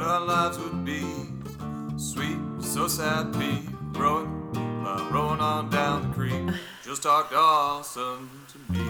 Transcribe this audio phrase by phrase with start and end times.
[0.00, 1.02] what our lives would be.
[1.98, 4.26] Sweet, so sad, be rowing,
[4.56, 6.54] uh, rowing on down the creek.
[6.82, 8.80] Just talk Dawson to me.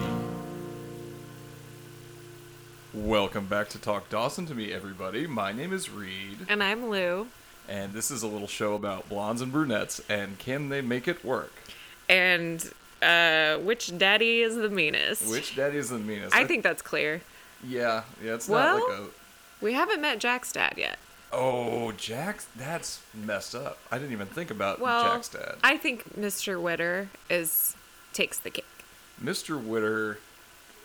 [2.93, 5.27] Welcome back to Talk Dawson to me, everybody.
[5.27, 7.27] My name is Reed, And I'm Lou.
[7.67, 11.25] and this is a little show about blondes and brunettes and can they make it
[11.25, 11.51] work?
[12.07, 15.29] And uh, which daddy is the meanest?
[15.29, 16.33] Which daddy is the meanest?
[16.33, 17.19] I think that's clear.
[17.67, 19.20] Yeah, yeah, it's Well- not like a.
[19.61, 20.97] We haven't met Jack's dad yet.
[21.31, 22.47] Oh, Jack's.
[22.57, 23.77] That's messed up.
[23.91, 25.55] I didn't even think about Well, Jack's dad.
[25.63, 26.61] I think Mr.
[26.61, 27.75] Witter is
[28.13, 28.65] takes the cake.
[29.23, 29.61] Mr.
[29.61, 30.17] Witter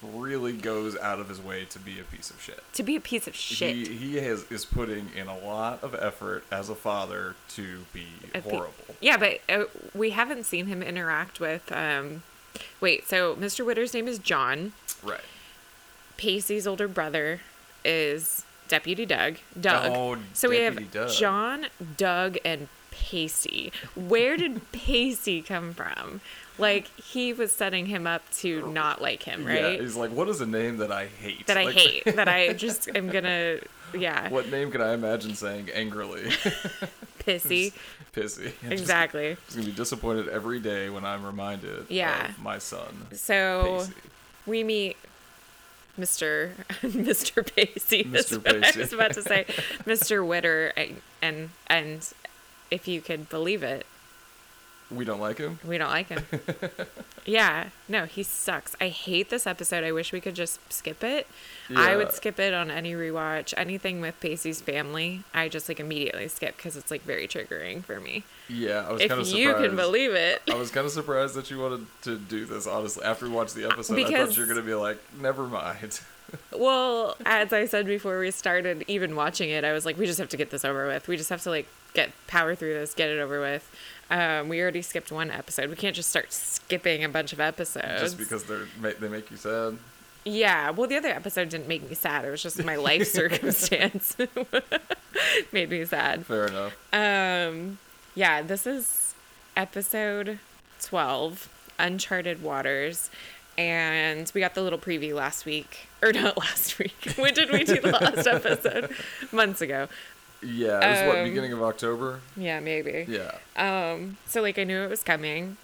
[0.02, 2.62] really goes out of his way to be a piece of shit.
[2.74, 3.74] To be a piece of shit.
[3.74, 8.06] He he has is putting in a lot of effort as a father to be
[8.34, 8.94] A pe- horrible.
[9.00, 9.64] Yeah, but uh,
[9.94, 11.72] we haven't seen him interact with.
[11.72, 12.22] Um,
[12.80, 13.64] wait, so Mr.
[13.64, 14.72] Witter's name is John.
[15.02, 15.20] Right.
[16.18, 17.40] Pacey's older brother
[17.84, 19.36] is Deputy Doug.
[19.60, 19.92] Doug.
[19.94, 21.10] Oh, so we have Doug.
[21.10, 23.72] John, Doug, and Pacey.
[23.94, 26.20] Where did Pacey come from?
[26.58, 29.74] Like he was setting him up to oh, not like him, right?
[29.74, 31.46] Yeah, he's like, what is a name that I hate?
[31.48, 32.04] that I Like, hate.
[32.16, 33.58] that I just am gonna,
[33.94, 36.22] yeah, What name can I imagine saying angrily?
[37.20, 37.72] pissy.
[38.14, 38.52] Pissy.
[38.64, 39.36] I'm Exactly.
[39.44, 42.30] Just, gonna be disappointed every day when I'm reminded Yeah.
[42.30, 43.06] of my son.
[43.12, 43.92] So Pacey.
[44.46, 44.96] we meet
[45.98, 46.52] Mr.
[46.82, 47.54] Mr.
[47.54, 48.04] Pacey.
[48.04, 48.44] Mr.
[48.44, 49.44] what I was about to say,
[49.84, 50.26] Mr.
[50.26, 52.12] Witter, and and, and
[52.70, 53.86] if you could believe it,
[54.90, 55.58] We don't like him.
[55.64, 56.24] we don't like him.
[57.26, 58.76] yeah, no, he sucks.
[58.80, 59.82] I hate this episode.
[59.82, 61.26] I wish we could just skip it.
[61.74, 63.52] I would skip it on any rewatch.
[63.56, 67.98] Anything with Pacey's family, I just like immediately skip because it's like very triggering for
[67.98, 68.22] me.
[68.48, 70.42] Yeah, I was If kind of you can believe it.
[70.48, 72.68] I was kind of surprised that you wanted to do this.
[72.68, 76.00] Honestly, after we watched the episode, I thought you were gonna be like, "Never mind."
[76.52, 80.18] Well, as I said before we started even watching it, I was like, we just
[80.18, 81.06] have to get this over with.
[81.06, 83.70] We just have to like get power through this, get it over with.
[84.10, 85.68] Um, we already skipped one episode.
[85.68, 88.00] We can't just start skipping a bunch of episodes.
[88.00, 89.78] Just because they're they make you sad.
[90.24, 90.70] Yeah.
[90.70, 92.24] Well, the other episode didn't make me sad.
[92.24, 94.16] It was just my life circumstance
[95.52, 96.26] made me sad.
[96.26, 96.76] Fair enough.
[96.92, 97.78] Um,
[98.14, 98.42] yeah.
[98.42, 99.14] This is
[99.56, 100.38] episode
[100.80, 103.10] twelve, Uncharted Waters.
[103.58, 107.14] And we got the little preview last week, or not last week.
[107.16, 108.94] When did we do the last episode?
[109.32, 109.88] Months ago.
[110.42, 112.20] Yeah, it was what Um, beginning of October.
[112.36, 113.06] Yeah, maybe.
[113.08, 113.32] Yeah.
[113.56, 115.56] Um, so like I knew it was coming,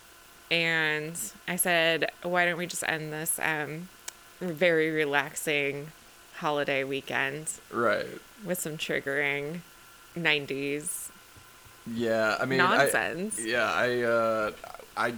[0.51, 3.89] and I said, why don't we just end this um,
[4.41, 5.89] very relaxing
[6.37, 8.07] holiday weekend Right.
[8.45, 9.61] with some triggering
[10.17, 11.11] '90s
[11.87, 13.39] Yeah, I mean, I- nonsense?
[13.41, 14.53] yeah, I, uh,
[14.97, 15.15] I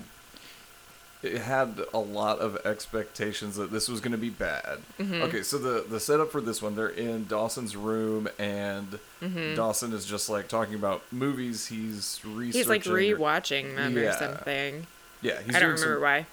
[1.41, 4.79] had a lot of expectations that this was going to be bad.
[4.99, 5.23] Mm-hmm.
[5.23, 9.55] Okay, so the the setup for this one, they're in Dawson's room, and Mm-hmm.
[9.55, 12.53] Dawson is just like talking about movies he's researching.
[12.53, 14.87] He's like rewatching them or something.
[15.23, 16.27] Yeah, he's I don't doing some- remember why.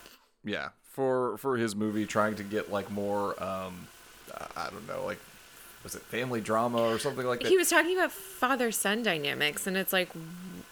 [0.43, 3.87] Yeah, for for his movie, trying to get like more, um,
[4.35, 5.19] I- I don't know, like
[5.83, 7.47] was it family drama or something like that?
[7.49, 10.09] He was talking about father son dynamics, and it's like,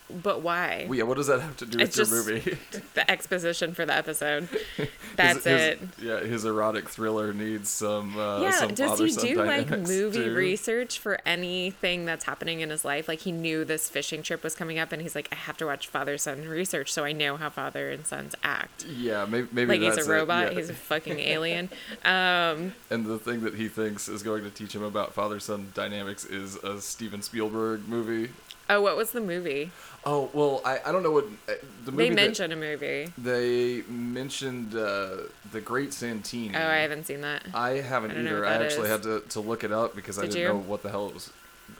[0.10, 0.86] but why?
[0.88, 2.58] Well, yeah, what does that have to do with It's your movie?
[2.96, 4.48] the exposition for the episode.
[5.16, 5.80] That's His- his- it.
[6.02, 8.18] Yeah, his erotic thriller needs some.
[8.18, 10.34] Uh, yeah, some does he do like movie too.
[10.36, 13.08] research for anything that's happening in his life?
[13.08, 15.66] Like he knew this fishing trip was coming up, and he's like, I have to
[15.66, 18.86] watch father son research so I know how father and sons act.
[18.86, 20.60] Yeah, maybe, maybe Like he's a robot, yeah.
[20.60, 21.70] he's a fucking alien.
[22.06, 26.26] Um, And the thing that he thinks is going to teach him about father-son dynamics
[26.26, 28.32] is a Steven Spielberg movie.
[28.70, 29.72] oh, what was the movie?
[30.06, 31.54] Oh well, I, I don't know what uh,
[31.86, 33.12] the movie They mentioned a movie.
[33.18, 35.18] they mentioned uh,
[35.52, 36.56] the Great Santini.
[36.56, 37.44] Oh, I haven't seen that.
[37.54, 38.46] I haven't I either.
[38.46, 38.92] I actually is.
[38.92, 40.48] had to, to look it up because I Did didn't you?
[40.50, 41.32] know what the hell it was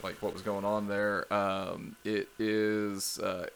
[0.02, 1.32] like what was going on there.
[1.32, 3.46] Um, it is uh,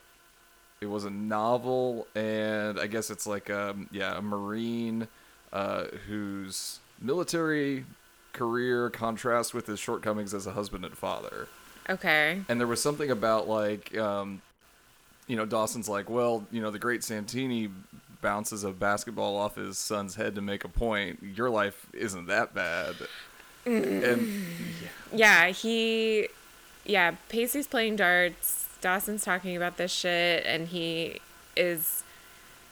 [0.81, 5.08] it was a novel and I guess it's like um yeah, a marine
[5.52, 7.84] uh, whose military
[8.32, 11.49] career contrasts with his shortcomings as a husband and father.
[11.88, 12.40] Okay.
[12.49, 14.43] And there was something about like, um,
[15.26, 17.71] you know, Dawson's like, well, you know, the great Santini
[18.21, 21.23] bounces a basketball off his son's head to make a point.
[21.23, 22.94] Your life isn't that bad.
[23.67, 24.47] And
[25.12, 26.29] Yeah, he,
[26.85, 28.69] yeah, Pacey's playing darts.
[28.81, 31.21] Dawson's talking about this shit, and he
[31.56, 32.03] is,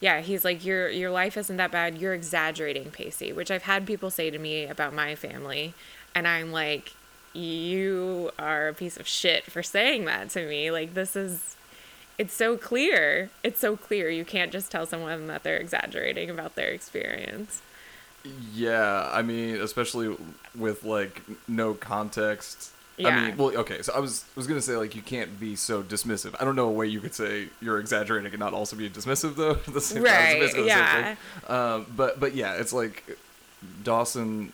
[0.00, 1.96] yeah, he's like, your your life isn't that bad.
[1.96, 5.72] You're exaggerating, Pacey, which I've had people say to me about my family,
[6.14, 6.92] and I'm like,
[7.32, 10.70] you are a piece of shit for saying that to me.
[10.70, 11.56] Like this is.
[12.18, 13.30] It's so clear.
[13.42, 14.08] It's so clear.
[14.10, 17.62] You can't just tell someone that they're exaggerating about their experience.
[18.54, 20.16] yeah, I mean, especially
[20.56, 23.08] with like no context Yeah.
[23.08, 23.82] I mean, well, okay.
[23.82, 26.34] So I was was gonna say like you can't be so dismissive.
[26.40, 29.36] I don't know a way you could say you're exaggerating and not also be dismissive
[29.36, 29.54] though.
[29.72, 30.12] the same time.
[30.12, 31.16] Right, It's basically the same
[31.48, 31.74] yeah.
[31.74, 33.18] Um, but but yeah, it's like
[33.82, 34.52] Dawson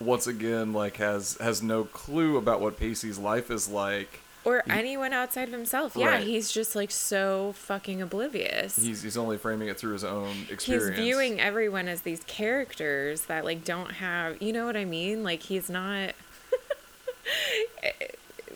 [0.00, 4.20] once again like has has no clue about what Pacey's life is like.
[4.44, 5.96] Or anyone outside of himself.
[5.96, 6.26] Yeah, Right.
[6.26, 8.76] he's just like so fucking oblivious.
[8.76, 10.96] He's he's only framing it through his own experience.
[10.96, 15.22] he's viewing everyone as these characters that like don't have you know what i mean
[15.24, 16.12] like he's not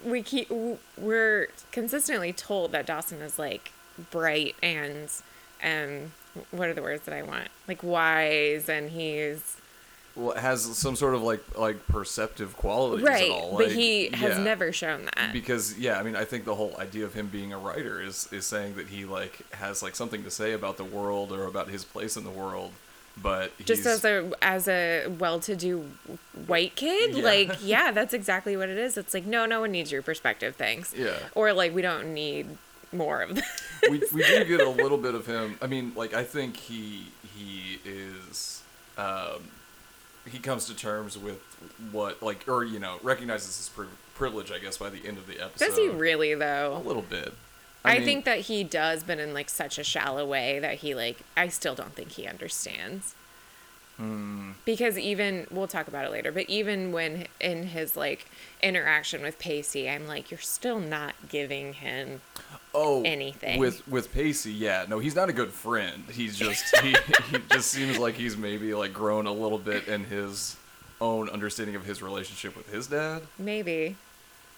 [0.04, 0.50] we keep
[0.96, 3.72] we're consistently told that dawson is like
[4.10, 5.08] bright and
[5.62, 6.12] um
[6.50, 9.56] what are the words that i want like wise and he's
[10.36, 13.56] has some sort of like like perceptive qualities right at all.
[13.56, 14.42] but he has yeah.
[14.42, 17.52] never shown that because yeah i mean i think the whole idea of him being
[17.52, 20.84] a writer is is saying that he like has like something to say about the
[20.84, 22.72] world or about his place in the world
[23.22, 25.84] but just as a as a well-to-do
[26.46, 27.24] white kid Yeah.
[27.24, 30.56] like yeah that's exactly what it is it's like no no one needs your perspective
[30.56, 31.16] thanks Yeah.
[31.34, 32.46] or like we don't need
[32.92, 33.44] more of that
[33.90, 37.06] we, we do get a little bit of him i mean like i think he
[37.34, 38.62] he is
[38.98, 39.40] um
[40.30, 41.40] he comes to terms with
[41.90, 45.26] what like or you know recognizes his pri- privilege i guess by the end of
[45.26, 46.76] the episode does he really though?
[46.76, 47.34] a little bit
[47.84, 50.94] I, mean, think that he does, but in like such a shallow way that he
[50.94, 53.14] like I still don't think he understands.
[53.98, 54.52] Hmm.
[54.64, 58.26] Because even we'll talk about it later, but even when in his like
[58.62, 62.20] interaction with Pacey, I'm like, you're still not giving him
[62.74, 63.58] oh anything.
[63.60, 64.52] with with Pacey.
[64.52, 66.04] Yeah, no, he's not a good friend.
[66.10, 66.96] He's just he,
[67.30, 70.56] he just seems like he's maybe like grown a little bit in his
[71.00, 73.22] own understanding of his relationship with his dad.
[73.38, 73.96] maybe,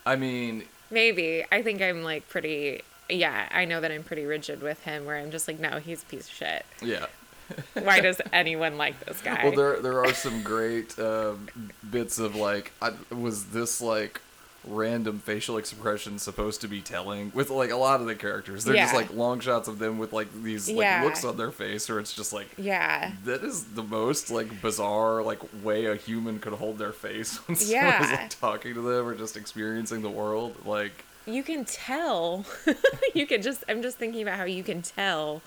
[0.07, 2.83] I mean, maybe I think I'm like pretty.
[3.11, 6.03] Yeah, I know that I'm pretty rigid with him, where I'm just like, no, he's
[6.03, 6.65] a piece of shit.
[6.81, 7.07] yeah.
[7.75, 9.45] Why does anyone like this guy?
[9.45, 11.49] Well, there there are some great um,
[11.91, 14.21] bits of like, I, was this like
[14.67, 18.65] random facial expression supposed to be telling with like a lot of the characters?
[18.65, 21.05] They're just like long shots of them with like these like Yeah.
[21.05, 25.23] looks on their face, or it's just like yeah, that is the most like bizarre
[25.23, 28.09] like way a human could hold their face when Yeah.
[28.11, 30.55] like talking to them or just experiencing the world.
[30.65, 32.45] Like, you can tell
[33.15, 35.41] you can just i'm just thinking about how you can tell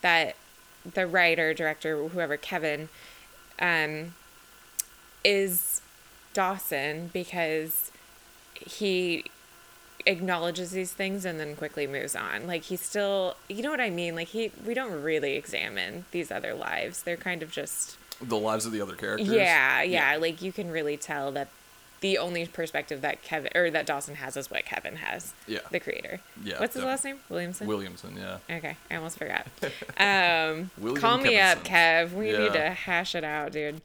[0.00, 0.34] that
[0.94, 2.88] the writer director whoever kevin
[3.60, 4.14] um
[5.24, 5.82] is
[6.32, 7.90] dawson because
[8.54, 9.24] he
[10.06, 12.46] acknowledges these things and then quickly moves on.
[12.46, 14.14] Like he still you know what i mean?
[14.14, 17.02] Like he we don't really examine these other lives.
[17.02, 19.28] They're kind of just the lives of the other characters.
[19.28, 21.48] yeah, yeah, Like you can really tell that
[22.00, 25.34] the only perspective that Kevin or that Dawson has is what Kevin has.
[25.46, 25.58] Yeah.
[25.70, 26.20] The creator.
[26.42, 26.86] Yeah, What's his definitely.
[26.90, 27.18] last name?
[27.28, 27.66] Williamson.
[27.66, 28.16] Williamson.
[28.16, 28.56] Yeah.
[28.56, 29.46] okay, I almost forgot.
[29.98, 32.12] Um, call me up, Kev.
[32.12, 32.38] We Yeah.
[32.38, 33.82] need to hash it out, dude.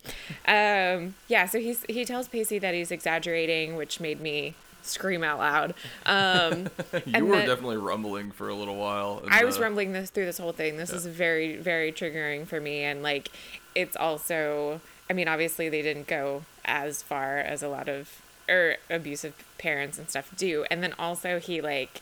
[0.47, 1.45] Um, yeah.
[1.45, 5.73] So he's he tells Pacey that he's exaggerating, which made me scream out loud.
[6.05, 9.23] Um, You And were definitely rumbling for a little while.
[9.29, 10.77] I was uh, rumbling this through this whole thing.
[10.77, 10.97] This Yeah.
[10.97, 12.83] is very, very triggering for me.
[12.83, 13.29] And like,
[13.73, 14.79] it's also,
[15.09, 19.97] I mean, obviously they didn't go as far as a lot of, or abusive parents
[19.97, 20.65] and stuff do.
[20.69, 22.01] And then also he like,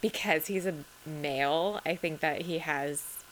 [0.00, 0.74] because he's a
[1.04, 3.22] male, I think that he has,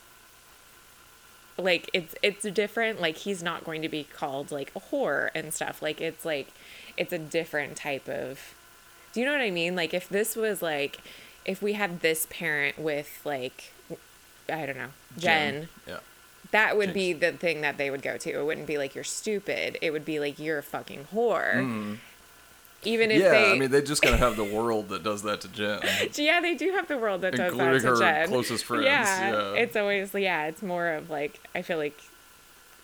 [1.57, 3.01] like, it's, it's different.
[3.01, 5.81] Like, he's not going to be called like a whore and stuff.
[5.81, 6.49] Like, it's like,
[6.97, 8.55] it's a different type of,
[9.13, 9.75] do you know what I mean?
[9.75, 10.99] Like, if this was like,
[11.49, 13.73] if we had this parent with like
[14.51, 15.99] I don't know, Jen, Yeah.
[16.51, 18.31] That would be the thing that they would go to.
[18.31, 19.77] It wouldn't be like you're stupid.
[19.83, 21.99] It would be like you're a fucking whore.
[22.85, 25.23] Even if yeah, they I mean, they just kind of have the world that does
[25.23, 25.81] that to Jen.
[26.15, 28.29] Yeah, they do have the world that does that to her Jen.
[28.29, 29.53] closest friends, Yeah, yeah.
[29.55, 30.47] it's always yeah.
[30.47, 31.99] It's more of like I feel like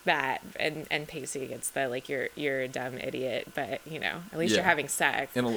[0.04, 4.22] that, and and Pacey gets the like you're you're a dumb idiot, but you know
[4.32, 4.62] at least Yeah.
[4.62, 5.36] you're having sex.
[5.36, 5.42] A,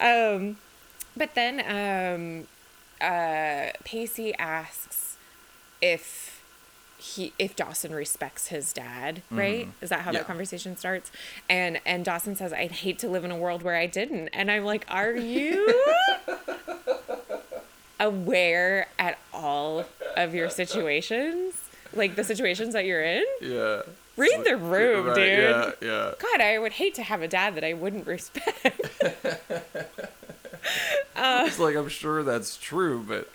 [1.18, 2.46] But then um,
[3.00, 5.15] uh, Pacey asks
[5.80, 6.42] if
[6.98, 9.68] he if Dawson respects his dad, right?
[9.80, 10.14] Is that how Mm-hmm.
[10.14, 10.20] Yeah.
[10.20, 11.10] that conversation starts?
[11.48, 14.50] And and Dawson says, "I'd hate to live in a world where I didn't." And
[14.50, 15.82] I'm like, "Are you
[18.00, 19.84] aware at all
[20.16, 21.54] of your situations?
[21.92, 23.82] Like the situations that you're in?" yeah.
[24.16, 25.38] Read the room, Right, dude.
[25.38, 26.12] Yeah, yeah.
[26.18, 28.80] God, I would hate to have a dad that I wouldn't respect.
[31.18, 33.30] It's like I'm sure that's true, but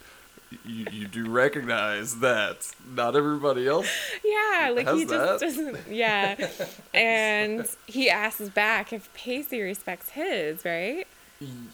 [0.66, 3.88] you, you do recognize that not everybody else.
[4.24, 5.40] Yeah, like he just that?
[5.40, 5.78] doesn't.
[5.90, 6.36] Yeah,
[6.94, 11.06] and he asks back if Pacey respects his, right?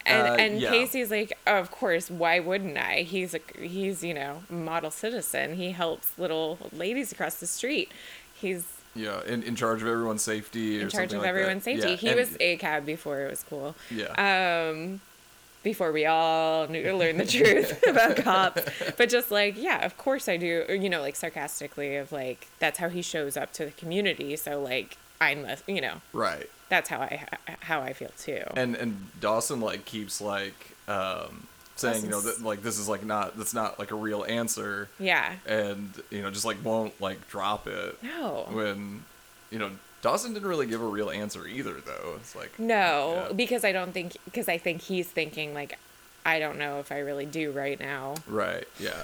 [0.05, 0.69] And Uh, and yeah.
[0.69, 3.01] Pacey's like, oh, of course, why wouldn't I?
[3.01, 5.55] He's a he's you know model citizen.
[5.55, 7.91] He helps little ladies across the street.
[8.33, 8.65] He's
[8.95, 10.79] yeah, in, in charge of everyone's safety.
[10.81, 11.27] In charge of like that.
[11.29, 11.89] everyone's safety.
[11.89, 13.75] Yeah, He and- was a cab before it was cool.
[13.91, 14.13] Yeah.
[14.71, 15.01] Um,
[15.63, 18.61] before we all knew to learn the truth about cops,
[18.97, 20.65] but just like, yeah, of course I do.
[20.69, 24.35] Or, you know, like sarcastically of like, that's how he shows up to the community.
[24.35, 26.49] So like, I must, you know, right.
[26.69, 27.25] that's how I
[27.61, 28.43] how I feel too.
[28.55, 33.05] And and Dawson like keeps like um saying you know that like this is like
[33.05, 35.33] not that's not like a real answer yeah.
[35.45, 38.47] and you know just like won't like drop it No.
[38.51, 39.03] when
[39.51, 39.69] you know
[40.01, 42.13] Dawson didn't really give a real answer either though.
[42.17, 43.33] It's like No, Yeah.
[43.33, 45.77] because I don't think because I think he's thinking like,
[46.25, 49.03] I don't know if I really do right now right, yeah.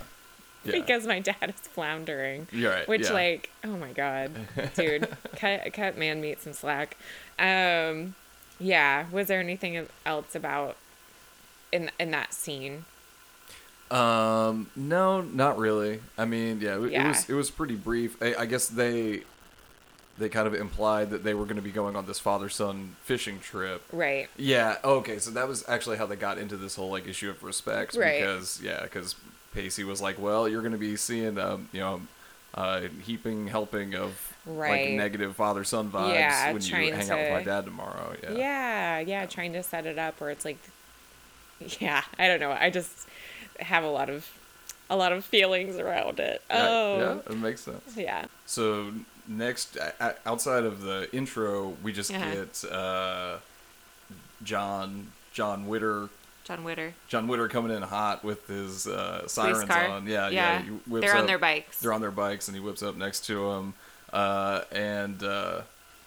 [0.65, 0.71] Yeah.
[0.73, 2.47] because my dad is floundering.
[2.51, 2.88] You're right.
[2.88, 3.13] Which yeah.
[3.13, 4.31] like, oh my god,
[4.75, 6.95] dude, cut cut man meat some slack.
[7.39, 8.15] Um,
[8.59, 9.05] yeah.
[9.12, 10.77] Was there anything else about
[11.71, 12.85] in in that scene?
[13.91, 16.00] Um, no, not really.
[16.17, 18.15] I mean, yeah, it, it was it was pretty brief.
[18.23, 19.23] I, I guess they
[20.17, 22.96] they kind of implied that they were going to be going on this father son
[23.03, 23.84] fishing trip.
[23.91, 24.29] Right.
[24.38, 24.77] Yeah.
[24.84, 25.17] Okay.
[25.17, 27.96] So that was actually how they got into this whole like issue of respect.
[27.96, 28.20] Right.
[28.20, 29.15] Because yeah, because
[29.53, 32.01] Pacey was like, well, you're going to be seeing um, you know,
[32.53, 37.32] uh, heaping helping of like negative father son vibes Yeah, when you hang out with
[37.32, 38.15] my dad tomorrow.
[38.22, 38.32] Yeah.
[38.34, 39.00] Yeah.
[39.00, 40.60] yeah, Trying to set it up where it's like,
[41.79, 42.03] yeah.
[42.20, 42.51] I don't know.
[42.51, 43.08] I just
[43.60, 44.29] have a lot of
[44.89, 46.41] a lot of feelings around it.
[46.50, 47.22] Yeah, oh.
[47.25, 47.96] yeah, it makes sense.
[47.98, 48.25] Yeah.
[48.46, 48.91] So
[49.27, 49.77] next,
[50.25, 52.32] outside of the intro, we just Uh-huh.
[52.32, 53.38] get uh,
[54.44, 56.10] John John Witter
[56.44, 56.94] John Witter.
[57.08, 60.06] John Witter coming in hot with his uh, sirens on.
[60.08, 60.62] Yeah, yeah.
[60.89, 61.00] Yeah.
[61.00, 61.80] They're on up- their bikes.
[61.80, 63.74] They're on their bikes, and he whips up next to him,
[64.12, 65.62] uh, and uh,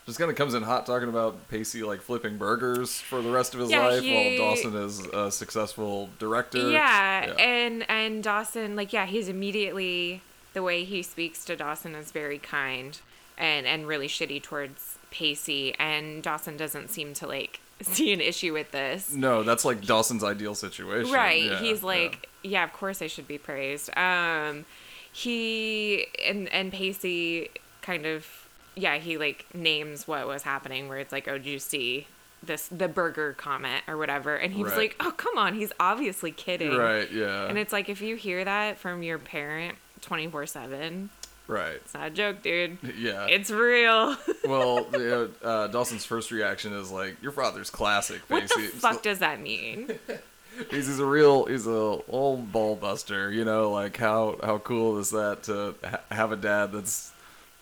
[0.04, 3.54] just kind of comes in hot talking about Pacey like flipping burgers for the rest
[3.54, 6.70] of his Yeah, life, he- while Dawson is a successful director.
[6.70, 10.20] Yeah, and and Dawson, like, yeah, he's immediately
[10.52, 12.98] the way he speaks to Dawson is very kind
[13.38, 18.52] and and really shitty towards Pacey, and Dawson doesn't seem to like see an issue
[18.52, 19.12] with this.
[19.12, 21.12] No, that's like Dawson's ideal situation.
[21.12, 21.44] Right.
[21.44, 22.64] Yeah, He's like, yeah.
[22.64, 23.96] of course I should be praised.
[23.96, 24.64] Um
[25.12, 27.50] he and and Pacey
[27.82, 28.26] kind of
[28.74, 32.06] yeah, he like names what was happening where it's like, "Oh, did you see
[32.42, 36.30] this the burger comment or whatever?" And he was like, "Oh, come on, he's obviously
[36.30, 37.10] kidding." Right.
[37.10, 37.46] Yeah.
[37.46, 41.08] And it's like if you hear that from your parent 24/7,
[41.46, 41.74] right.
[41.76, 42.78] it's not a joke, dude.
[42.98, 43.26] Yeah.
[43.26, 44.16] It's real.
[44.46, 48.66] well, you know, uh, Dawson's first reaction is like, "Your father's classic." what the Pacey."
[48.68, 49.98] fuck does that mean?
[50.70, 53.30] he's, he's a real, he's a old ball buster.
[53.30, 57.12] You know, like how how cool is that to ha- have a dad that's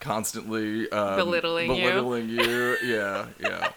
[0.00, 1.90] constantly um, Belittling you.
[1.90, 2.76] belittling you?
[2.84, 3.70] yeah, yeah.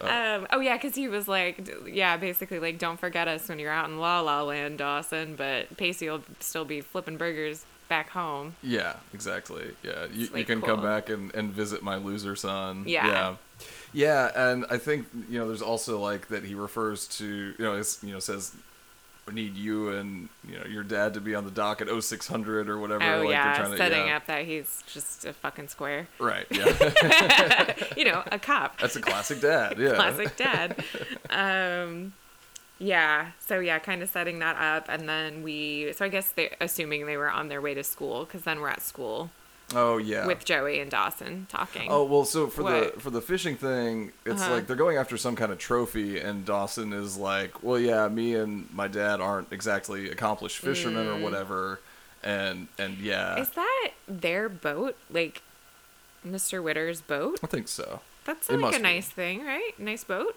[0.00, 3.72] Um, oh yeah, because he was like, yeah, basically like, don't forget us when you're
[3.72, 5.36] out in La La Land, Dawson.
[5.36, 8.56] But Pacey will still be flipping burgers back home.
[8.62, 9.72] Yeah, exactly.
[9.82, 12.84] Yeah, you, you can come back and, and visit my loser son.
[12.86, 13.06] Yeah.
[13.06, 13.36] yeah,
[13.92, 14.50] yeah.
[14.50, 18.02] And I think you know, there's also like that he refers to you know, it's,
[18.02, 18.54] you know, says
[19.26, 22.68] we need you and you know your dad to be on the dock at 0600
[22.68, 23.02] or whatever.
[23.04, 24.16] Oh like yeah, they're trying to, setting yeah.
[24.16, 26.06] up that he's just a fucking square.
[26.18, 26.46] Right.
[26.50, 28.80] Yeah, you know, a cop.
[28.80, 29.78] that's a classic dad.
[29.78, 29.94] Yeah.
[29.96, 30.84] Classic dad.
[31.30, 32.12] um,
[32.78, 33.30] yeah.
[33.38, 35.92] So yeah, kind of setting that up, and then we.
[35.94, 38.68] So I guess they assuming they were on their way to school, because then we're
[38.68, 39.30] at school
[39.74, 40.26] Oh yeah.
[40.26, 41.88] with Joey and Dawson talking.
[41.90, 42.94] Oh well, so for What?
[42.94, 44.52] the for the fishing thing, it's Uh-huh.
[44.54, 48.34] like they're going after some kind of trophy, and Dawson is like, "Well, yeah, me
[48.34, 51.80] and my dad aren't exactly accomplished fishermen or whatever,"
[52.22, 53.40] and and yeah, Mm.
[53.40, 54.96] Is that their boat?
[55.10, 55.42] Like
[56.26, 56.62] Mr.
[56.62, 57.38] Witter's boat?
[57.42, 58.00] I think so.
[58.24, 58.82] That's It like a be.
[58.82, 59.72] nice thing, right?
[59.78, 60.36] Nice boat.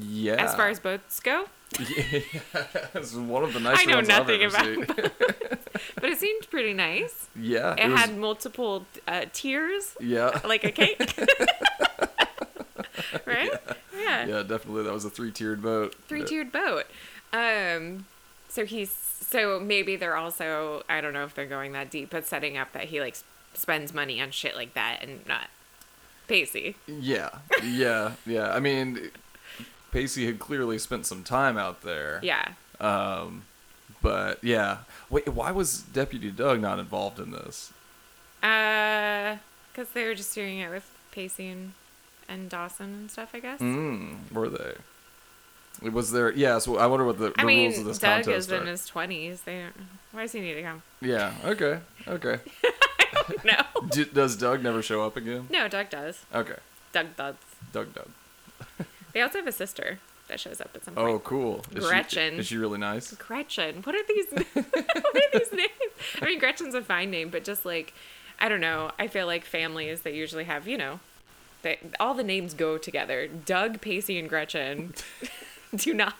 [0.00, 0.34] Yeah.
[0.34, 1.46] As far as boats go.
[1.78, 2.20] yeah,
[2.94, 5.10] it's one of the nicer I know ones I've nothing ever about seen.
[6.00, 7.28] But it seemed pretty nice.
[7.34, 11.14] yeah, It, was, had multiple uh, tiers, yeah, like a cake.
[13.24, 13.52] right?
[13.98, 14.26] Yeah.
[14.26, 14.82] yeah, definitely.
[14.84, 15.94] That was a three-tiered boat.
[16.08, 16.84] Three tiered boat.
[17.32, 18.06] Um
[18.48, 22.26] so he's so maybe they're also I don't know if they're going that deep, but
[22.26, 23.16] setting up that he like
[23.54, 25.48] spends money on shit like that and not
[26.28, 26.76] Pacey.
[26.86, 27.30] Yeah,
[27.62, 28.52] yeah, yeah.
[28.52, 29.10] I mean,
[29.92, 32.18] Pacey had clearly spent some time out there.
[32.22, 32.48] Yeah.
[32.80, 33.44] Um,
[34.00, 34.78] but yeah.
[35.08, 37.72] Wait, why was Deputy Doug not involved in this?
[38.42, 39.36] Uh,
[39.72, 41.72] because they were just doing it with Pacey and,
[42.28, 43.60] and Dawson and stuff, I guess.
[43.60, 44.74] Mm, were they?
[45.82, 46.32] It was there.
[46.32, 46.58] Yeah.
[46.58, 48.60] So I wonder what the, the mean, rules of this Doug contest is are.
[48.60, 49.42] in his twenties.
[49.42, 50.82] They don't, why does he need to come?
[51.00, 51.32] Yeah.
[51.44, 51.78] Okay.
[52.06, 52.40] Okay.
[53.44, 55.48] no, does Doug never show up again?
[55.50, 56.24] no, Doug does.
[56.34, 56.56] Okay.
[56.92, 57.34] Doug does.
[57.72, 57.94] Doug.
[57.94, 58.08] Doug.
[59.12, 61.08] They also have a sister that shows up at some point.
[61.08, 61.64] Oh, cool.
[61.74, 62.34] Is she- Gretchen.
[62.38, 63.12] is she really nice?
[63.14, 63.82] Gretchen.
[63.82, 64.26] What are these?
[64.54, 65.70] what are these names?
[66.20, 67.92] I mean, Gretchen's a fine name, but just like,
[68.40, 68.90] I don't know.
[68.98, 71.00] I feel like families they usually have, you know,
[71.62, 73.26] they all the names go together.
[73.28, 74.94] Doug, Pacey, and Gretchen
[75.76, 76.14] do not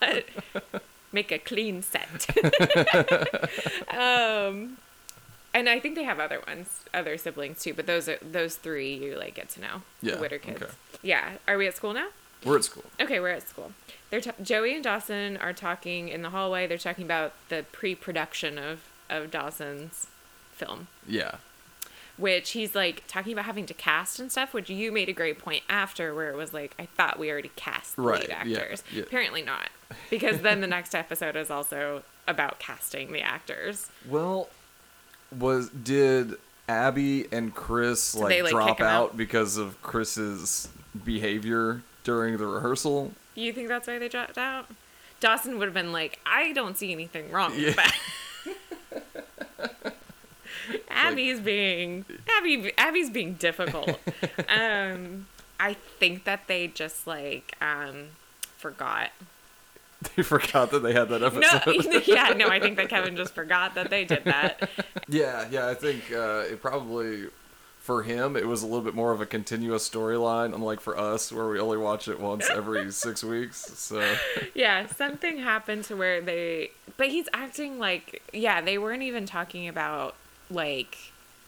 [1.11, 2.25] make a clean set.
[3.89, 4.77] um,
[5.53, 7.73] and I think they have other ones, other siblings too.
[7.73, 9.81] But those are those three you like get to know.
[10.01, 10.61] Yeah, the Witter kids.
[10.61, 10.71] okay.
[11.01, 11.31] Yeah.
[11.47, 12.07] Are we at school now?
[12.45, 12.83] We're at school.
[13.01, 13.71] Okay, we're at school.
[14.09, 16.67] They're ta- Joey and Dawson are talking in the hallway.
[16.67, 20.07] They're talking about the pre-production of of Dawson's
[20.53, 21.35] film, Yeah.
[22.17, 24.53] which he's like talking about having to cast and stuff.
[24.53, 27.51] Which you made a great point after, where it was like, I thought we already
[27.55, 28.83] cast the Right, lead actors.
[28.91, 29.01] yeah.
[29.03, 29.69] Apparently not,
[30.09, 33.89] because then the next episode is also about casting the actors.
[34.07, 34.49] Well,
[35.37, 36.35] was did
[36.69, 39.17] Abby and Chris like, they, like, drop out out?
[39.17, 40.69] because of Chris's
[41.03, 43.11] behavior during the rehearsal?
[43.35, 44.67] You think that's why they dropped out?
[45.19, 47.65] Dawson would have been like, I don't see anything wrong Yeah.
[47.67, 47.95] with that.
[50.89, 52.05] Abby's being
[52.37, 53.89] Abby Abby's being difficult.
[54.49, 55.27] um
[55.59, 58.07] I think that they just like um
[58.57, 59.09] forgot.
[60.15, 62.03] They forgot that they had that No, episode.
[62.07, 64.69] yeah, no, I think that Kevin just forgot that they did that.
[65.07, 65.67] yeah, yeah.
[65.69, 67.27] I think uh, it probably
[67.83, 71.33] for him it was a little bit more of a continuous storyline, unlike for us
[71.33, 73.57] where we only watch it once every six weeks.
[73.77, 74.15] So
[74.55, 79.67] Yeah, something happened to where they but he's acting like yeah, they weren't even talking
[79.67, 80.15] about
[80.49, 80.97] like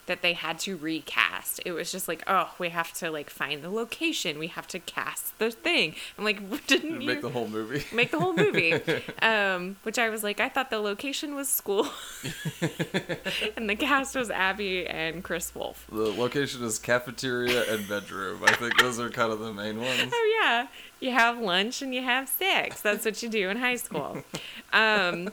[0.07, 1.59] that they had to recast.
[1.65, 4.37] It was just like, oh, we have to like find the location.
[4.37, 5.95] We have to cast the thing.
[6.17, 7.83] I'm like, didn't you make the whole movie.
[7.93, 8.73] make the whole movie?
[9.21, 11.87] um, which I was like, I thought the location was school,
[13.57, 15.85] and the cast was Abby and Chris Wolfe.
[15.91, 18.41] The location is cafeteria and bedroom.
[18.43, 20.11] I think those are kind of the main ones.
[20.13, 20.67] Oh yeah,
[20.99, 22.81] you have lunch and you have sex.
[22.81, 24.23] That's what you do in high school.
[24.71, 25.29] Um,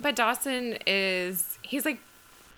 [0.00, 2.00] but Dawson is he's like,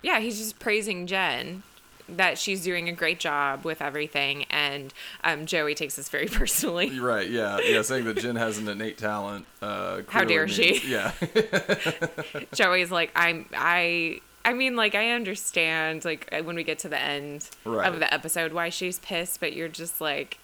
[0.03, 1.63] yeah, he's just praising Jen
[2.09, 6.87] that she's doing a great job with everything, and um, Joey takes this very personally.
[6.89, 9.45] You're Right, yeah, yeah, saying that Jen has an innate talent.
[9.61, 10.81] Uh, How dare she.
[10.87, 11.11] Yeah,
[12.55, 14.21] Joey's like, I'm I.
[14.45, 17.93] I mean, like, I understand, like, when we get to the end Right.
[17.93, 20.39] of the episode, why she's pissed, but you're just like,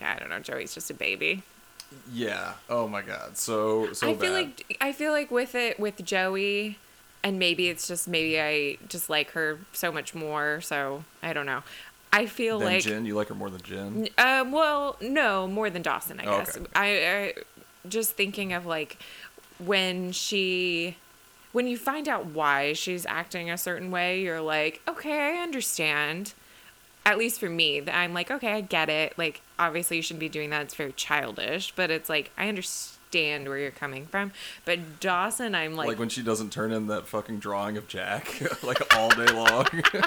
[0.00, 0.38] yeah, I don't know.
[0.40, 1.42] Joey's just a baby.
[2.10, 2.54] yeah.
[2.70, 4.32] Oh my God, so so I feel bad.
[4.32, 6.78] like I feel like with it with Joey,
[7.24, 10.60] and maybe it's just maybe I just like her so much more.
[10.60, 11.62] So I don't know.
[12.12, 14.08] I feel Then like Jen, you like her more than Jen.
[14.18, 16.56] um well no more than Dawson I Oh, guess.
[16.56, 16.66] okay.
[16.74, 17.34] I, I
[17.88, 18.98] just thinking of like
[19.58, 20.96] when she
[21.52, 26.32] when you find out why she's acting a certain way, you're like, okay, I understand.
[27.04, 29.18] At least for me, that I'm like, okay, I get it.
[29.18, 30.62] Like, obviously, you shouldn't be doing that.
[30.62, 34.32] It's very childish, but it's like I understand where you're coming from.
[34.64, 38.40] But Dawson, I'm Like, like, when she doesn't turn in that fucking drawing of Jack
[38.62, 39.66] like all day long.
[39.66, 40.00] okay,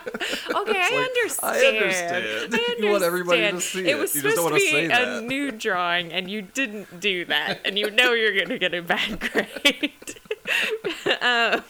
[0.50, 1.56] I, like, understand.
[1.56, 2.54] I understand.
[2.56, 3.98] I You want everybody to see it.
[3.98, 5.24] was You just supposed to be a that.
[5.24, 9.20] new drawing, and you didn't do that, and you know you're gonna get a bad
[9.20, 9.92] grade.
[11.22, 11.64] um,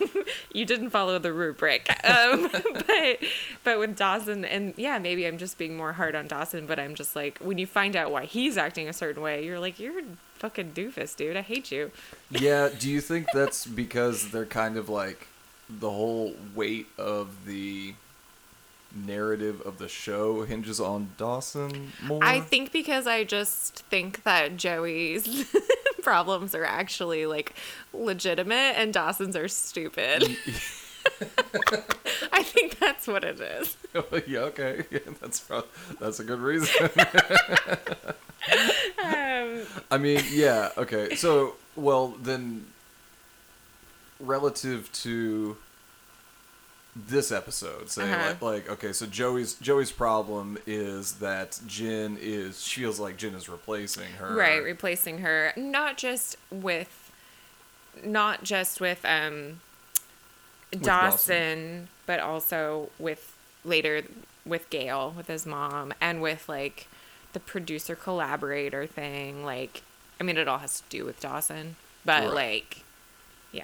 [0.54, 1.90] you didn't follow the rubric.
[2.06, 3.18] Um, but
[3.64, 6.96] but with Dawson, and yeah, maybe I'm just being more hard on Dawson, but I'm
[6.96, 10.02] just like when you find out why he's acting a certain way, you're like, you're
[10.36, 11.36] fucking doofus, dude.
[11.38, 11.92] I hate you.
[12.30, 15.28] yeah, do you think that's because they're kind of like
[15.70, 17.96] the whole weight of the
[18.96, 22.24] narrative of the show hinges on Dawson more?
[22.24, 25.46] I think because I just think that Joey's
[26.02, 27.54] problems are actually like
[27.94, 30.24] legitimate and Dawson's are stupid.
[32.32, 33.78] I think that's what it is.
[34.28, 34.86] yeah, okay.
[34.90, 35.40] Yeah, that's
[36.00, 36.90] that's a good reason.
[39.46, 41.16] Um, I mean, yeah, okay.
[41.16, 42.66] So, well, then
[44.20, 45.58] relative to
[46.96, 48.28] this episode, say Uh-huh.
[48.30, 53.36] like, like okay, so Joey's Joey's problem is that Jen is she feels like Jen
[53.36, 54.34] is replacing her.
[54.36, 57.12] right, replacing her not just with
[58.04, 59.60] not just with um
[60.72, 60.82] Dawson.
[60.82, 64.04] Dawson, but also with later
[64.46, 66.88] with Gail, with his mom, and with like
[67.36, 69.46] the producer collaborator thing.
[69.46, 69.84] Like,
[70.20, 72.34] I mean, it all has to do with Dawson, but Right.
[72.34, 72.84] like,
[73.52, 73.64] yeah,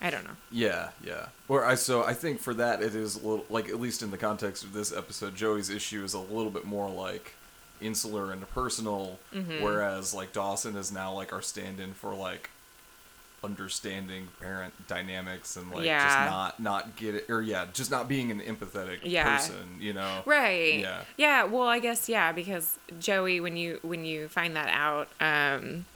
[0.00, 0.36] I don't know.
[0.50, 1.26] Yeah, yeah.
[1.48, 4.10] Or I so I think for that it is a little like at least in
[4.10, 7.34] the context of this episode, Joey's issue is a little bit more like
[7.82, 9.62] insular and personal, Mm-hmm.
[9.62, 12.48] whereas like Dawson is now like our stand-in for like
[13.42, 16.04] understanding parent dynamics and like Yeah.
[16.04, 19.36] just not not get it or yeah just not being an empathetic Yeah.
[19.36, 20.80] person you know Right.
[20.80, 21.02] Yeah.
[21.16, 21.44] Yeah.
[21.44, 25.86] Well, I guess yeah, because Joey, when you when you find that out, um,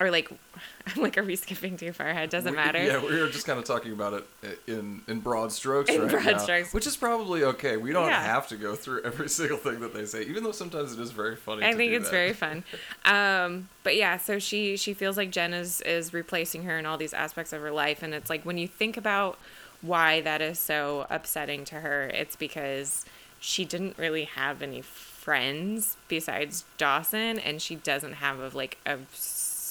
[0.00, 0.28] or like,
[0.96, 2.30] I'm like, are we skipping too far ahead?
[2.30, 2.82] Doesn't We- matter.
[2.82, 6.10] Yeah, we were just kind of talking about it in in broad strokes In right
[6.10, 6.72] broad now, strokes.
[6.74, 7.76] which is probably okay.
[7.76, 8.22] We don't Yeah.
[8.22, 11.10] have to go through every single thing that they say, even though sometimes it is
[11.12, 11.64] very funny.
[11.64, 12.10] I think it's that.
[12.16, 12.64] very fun.
[13.04, 16.96] Um, but yeah, so she she feels like Jen is is replacing her in all
[16.96, 19.38] these aspects of her life, and it's like when you think about
[19.82, 23.04] why that is so upsetting to her, it's because
[23.40, 28.96] she didn't really have any friends besides Dawson, and she doesn't have a, like a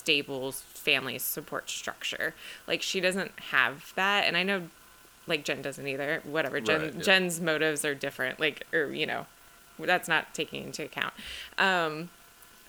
[0.03, 2.33] stable family support structure.
[2.67, 4.63] Like she doesn't have that, and I know
[5.27, 6.21] like Jen doesn't either.
[6.25, 7.01] Whatever, Jen Right, yeah.
[7.01, 8.39] Jen's motives are different.
[8.39, 9.25] Like or you know,
[9.79, 11.13] that's not taking into account.
[11.57, 12.09] Um,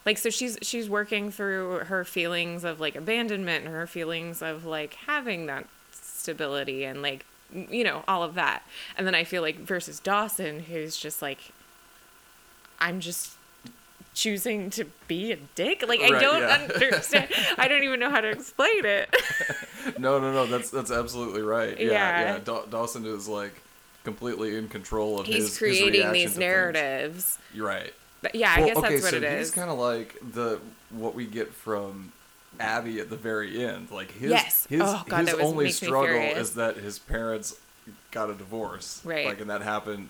[0.07, 4.65] like so she's she's working through her feelings of like abandonment and her feelings of
[4.65, 8.63] like having that stability and like you know all of that
[8.97, 11.53] and then i feel like versus dawson who's just like
[12.81, 13.37] i'm just
[14.15, 16.69] choosing to be a dick like i Right, don't yeah.
[16.73, 19.15] understand i don't even know how to explain it
[19.99, 20.47] No, no, no.
[20.47, 21.79] That's that's absolutely right.
[21.79, 22.21] Yeah, Yeah.
[22.35, 22.39] yeah.
[22.43, 23.53] Daw- Dawson is like
[24.03, 25.35] completely in control of his.
[25.35, 26.39] he's his creating to these things.
[26.39, 27.93] narratives You're right.
[28.23, 30.59] But yeah i Well, guess okay, that's what so it he's kind of like the
[30.91, 32.13] what we get from
[32.59, 33.91] Abby at the very end.
[33.91, 34.67] Like his Yes.
[34.71, 37.57] his, Oh, God, his was- only struggle is that his parents
[38.11, 39.03] got a divorce.
[39.05, 39.27] Right.
[39.27, 40.09] Like, and that happened,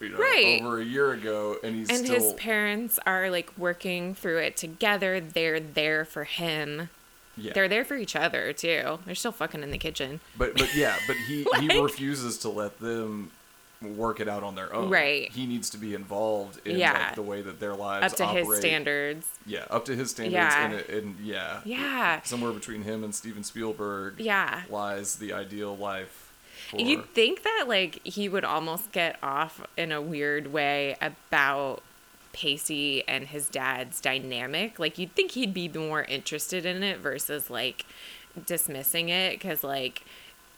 [0.00, 0.60] you know, Right.
[0.62, 2.14] over a year ago, and he's and still.
[2.22, 6.90] his parents are like working through it together they're there for him
[7.36, 7.52] yeah.
[7.54, 10.96] they're there for each other too they're still fucking in the kitchen But but yeah,
[11.06, 13.30] but he he refuses to let them
[13.82, 14.88] work it out on their own.
[14.88, 15.30] Right.
[15.30, 16.92] He needs to be involved in Yeah.
[17.08, 18.60] like the way that their lives up to his operate.
[18.60, 20.32] standards Yeah, up to his standards.
[20.32, 20.64] Yeah.
[20.64, 21.60] And, and yeah.
[21.66, 26.25] yeah Somewhere between him and Steven Spielberg yeah lies the ideal life.
[26.70, 31.82] For, you'd think that like he would almost get off in a weird way about
[32.32, 34.78] pacey and his dad's dynamic.
[34.78, 37.86] Like you'd think he'd be more interested in it versus like
[38.44, 40.02] dismissing it because like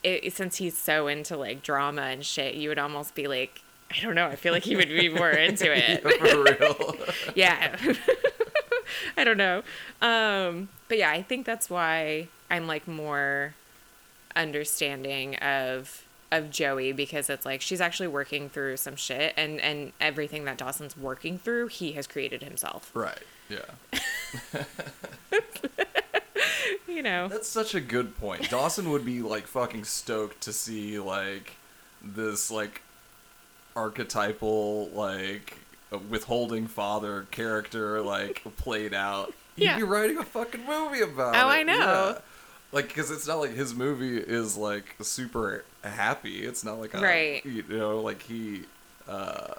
[0.02, 4.00] it, since he's so into like drama and shit you would almost be like i
[4.00, 6.02] don't know i feel like he would be more into it.
[6.02, 6.96] For real.
[7.34, 7.76] yeah.
[9.16, 9.62] I don't know.
[10.00, 13.54] Um but yeah i think that's why i'm like more
[14.38, 19.92] understanding of of joey because it's like she's actually working through some shit and and
[20.00, 23.22] everything that dawson's working through he has created himself right.
[23.48, 23.60] Yeah.
[26.86, 28.50] you know That's such a good point.
[28.50, 31.56] Dawson would be like fucking stoked to see like
[32.02, 32.82] this like
[33.74, 35.56] archetypal like
[36.10, 39.32] withholding father character like played out.
[39.56, 41.42] He'd be writing a fucking movie about oh, it.
[41.42, 41.74] Oh, I know.
[42.14, 42.18] Yeah.
[42.70, 46.44] Like, because it's not like his movie is like super happy.
[46.44, 47.44] It's not like a, Right.
[47.46, 48.62] You know, like he,
[49.08, 49.54] uh,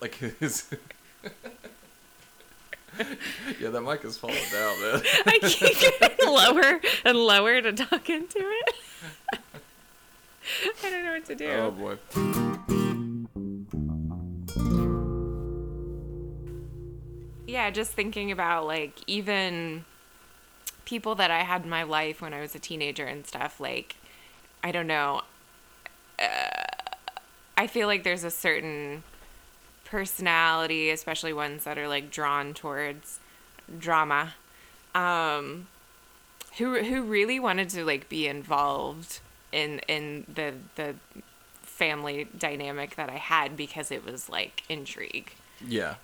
[0.00, 0.64] like his.
[3.60, 5.02] yeah, that mic is falling down, man.
[5.26, 8.74] i keep getting lower and lower to talk into it
[10.84, 11.96] i don't know what to do Oh boy.
[17.46, 19.84] yeah, just thinking about like even
[20.84, 23.60] people that I had in my life when I was a teenager and stuff.
[23.60, 23.96] Like,
[24.62, 25.22] I don't know.
[26.18, 26.64] Uh,
[27.56, 29.02] I feel like there's a certain
[29.84, 33.20] personality, especially ones that are like drawn towards
[33.78, 34.34] drama,
[34.94, 35.66] um,
[36.58, 39.20] who who really wanted to like be involved
[39.52, 40.94] in in the the
[41.62, 45.32] family dynamic that I had because it was like intrigue.
[45.66, 45.94] Yeah.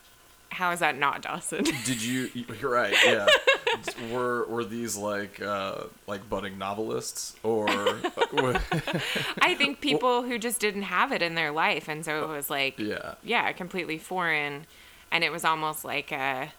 [0.50, 1.64] How is that not Dawson?
[1.84, 2.30] Did you?
[2.60, 2.94] You're right.
[3.04, 3.26] Yeah.
[4.10, 7.66] were were these like uh like budding novelists or?
[9.42, 12.50] I think people who just didn't have it in their life, and so it was
[12.50, 13.14] like, yeah.
[13.22, 14.66] yeah, completely foreign,
[15.10, 16.52] and it was almost like a,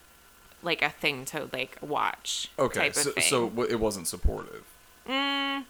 [0.64, 2.50] like a thing to like watch.
[2.58, 2.92] Okay.
[2.92, 3.24] So thing.
[3.24, 4.64] so it wasn't supportive.
[5.08, 5.66] Mm,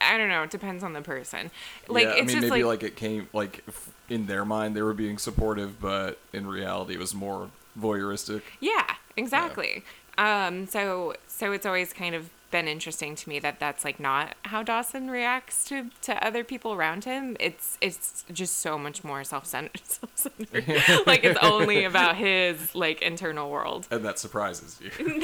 [0.00, 0.42] I don't know.
[0.42, 1.50] It depends on the person.
[1.88, 3.64] Like yeah, it's I mean, just maybe like, like, it came like
[4.08, 8.42] in their mind they were being supportive, but in reality it was more voyeuristic.
[8.60, 9.84] yeah, exactly.
[10.16, 14.34] Um, so so it's always kind of been interesting to me that that's like not
[14.46, 17.36] how Dawson reacts to to other people around him.
[17.38, 20.66] It's it's just so much more self-centered, self-centered.
[21.06, 23.86] like it's only about his like internal world.
[23.90, 24.90] And that surprises you.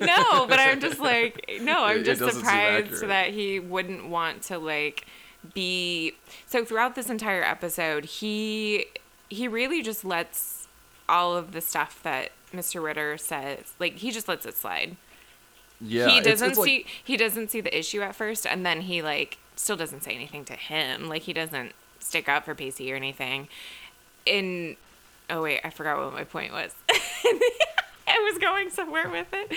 [0.00, 5.06] no, but I'm just like, no, I'm just surprised that he wouldn't want to like
[5.54, 6.12] be.
[6.46, 8.86] So throughout this entire episode, he
[9.28, 10.68] he really just lets
[11.08, 12.82] all of the stuff that Mr.
[12.82, 14.96] Witter says, like he just lets it slide.
[15.80, 16.08] Yeah.
[16.08, 19.00] he doesn't it's like- see he doesn't see the issue at first, and then he
[19.02, 21.08] like still doesn't say anything to him.
[21.08, 23.48] Like he doesn't stick up for Pacey or anything.
[24.26, 24.76] In
[25.30, 26.74] oh wait, I forgot what my point was.
[28.18, 29.52] I was going somewhere with it.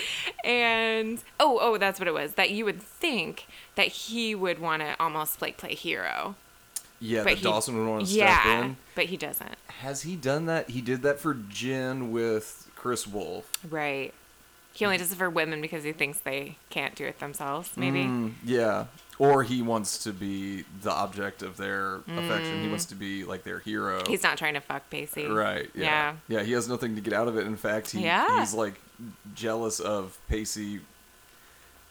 [0.45, 2.33] and oh, oh, that's what it was.
[2.33, 6.35] That you would think that he would want to almost like play hero.
[6.99, 8.77] Yeah, But that he- Dawson would want to yeah, step in.
[8.95, 9.55] but he doesn't.
[9.79, 10.69] Has he done that?
[10.69, 13.51] He did that for Jen with Chris Wolfe.
[13.69, 14.13] Right.
[14.73, 17.71] He only does it for women because he thinks they can't do it themselves.
[17.75, 18.03] Maybe.
[18.03, 18.85] Mm, yeah.
[19.19, 22.63] Or he wants to be the object of their affection.
[22.63, 24.01] He wants to be like their hero.
[24.01, 24.07] Mm.
[24.07, 25.27] He's not trying to fuck Pacey.
[25.27, 25.69] Right.
[25.75, 26.15] Yeah.
[26.27, 26.37] Yeah.
[26.39, 26.43] yeah.
[26.43, 27.45] he has nothing to get out of it.
[27.45, 28.39] In fact, he, Yeah.
[28.39, 28.75] he's like
[29.35, 30.79] jealous of Pacey.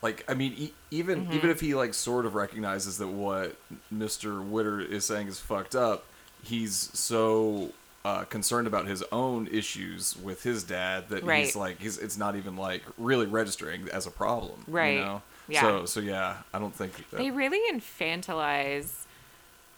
[0.02, 1.32] Like, I mean, e- even Mm-hmm.
[1.34, 3.56] even if he like sort of recognizes that what
[3.90, 6.06] Mister Witter is saying is fucked up,
[6.42, 7.72] he's so
[8.04, 12.36] uh, concerned about his own issues with his dad that he's like, he's it's not
[12.36, 14.64] even like really registering as a problem.
[14.66, 14.98] Right.
[14.98, 15.22] You know?
[15.48, 15.62] Yeah.
[15.62, 17.18] So so yeah, I don't think that.
[17.18, 19.04] They really infantilize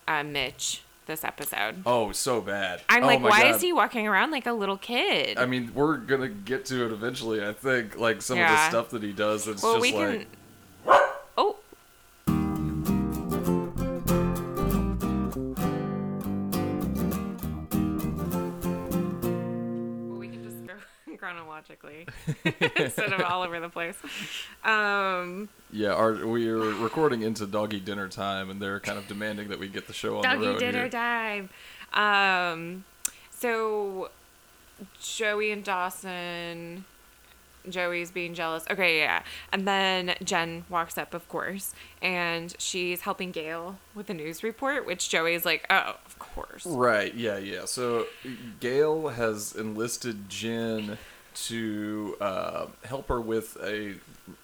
[0.06, 1.82] uh, Mitch this episode.
[1.84, 2.80] oh, so bad.
[2.88, 3.54] I'm Oh like, why God.
[3.56, 5.36] is he walking around like a little kid?
[5.36, 7.44] I mean, we're gonna get to it eventually.
[7.44, 9.48] I think, like some of the stuff that he does.
[9.48, 10.26] It's well, just we like, can.
[21.42, 22.06] Chronologically
[22.76, 23.96] instead of all over the place.
[24.64, 29.58] Um, yeah, our, we're recording into doggy dinner time, and they're kind of demanding that
[29.58, 30.88] we get the show on the doggy road dinner here.
[30.88, 31.48] time.
[31.92, 32.84] Um,
[33.30, 34.10] so
[35.00, 36.84] Joey and Dawson.
[37.68, 38.64] Joey's being jealous.
[38.68, 39.22] Okay, yeah.
[39.52, 44.84] And then Jen walks up, of course, and she's helping Gail with the news report,
[44.84, 46.66] which Joey's like, oh, of course.
[46.66, 47.14] Right.
[47.14, 47.38] Yeah.
[47.38, 47.66] Yeah.
[47.66, 48.06] So
[48.58, 50.98] Gail has enlisted Jen
[51.34, 53.94] to uh, help her with a,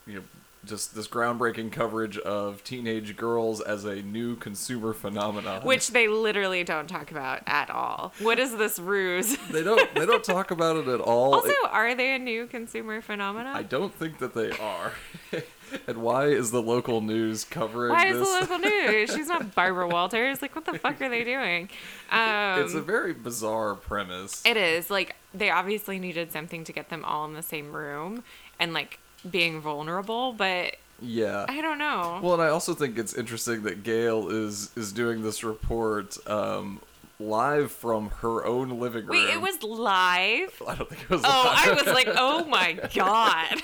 [0.06, 0.22] you know,
[0.68, 5.62] just this groundbreaking coverage of teenage girls as a new consumer phenomenon.
[5.62, 8.12] Which they literally don't talk about at all.
[8.20, 9.36] What is this ruse?
[9.50, 11.34] they don't they don't talk about it at all.
[11.34, 13.56] Also, It- are they a new consumer phenomenon?
[13.56, 14.92] I don't think that they are.
[15.86, 18.28] and why is the local news covering Why is this?
[18.28, 19.12] the local news?
[19.14, 20.40] She's not Barbara Walters.
[20.42, 21.68] Like, what the fuck are they doing?
[22.10, 24.42] Um, it's a very bizarre premise.
[24.46, 28.24] It is like they obviously needed something to get them all in the same room
[28.58, 31.46] and like being vulnerable, but yeah.
[31.48, 32.20] I don't know.
[32.22, 36.80] Well, and I also think it's interesting that Gail is is doing this report um,
[37.20, 39.10] live from her own living room.
[39.10, 40.60] Wait, it was live.
[40.66, 41.22] I don't think it was.
[41.24, 41.68] Oh, live.
[41.68, 43.62] I was like, oh my god.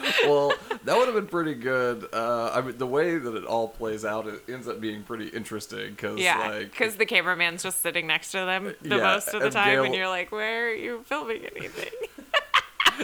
[0.24, 0.52] well,
[0.84, 2.08] that would have been pretty good.
[2.12, 5.28] Uh, I mean, the way that it all plays out, it ends up being pretty
[5.28, 9.28] interesting because, Yeah, like, because the cameraman's just sitting next to them the Yeah, most
[9.28, 11.90] of the time, Gail- and you're like, where are you filming anything?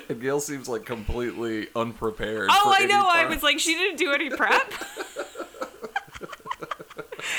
[0.08, 2.48] And Gail seems like completely unprepared.
[2.50, 3.06] Oh, I know.
[3.08, 4.72] I was like, she didn't do any prep.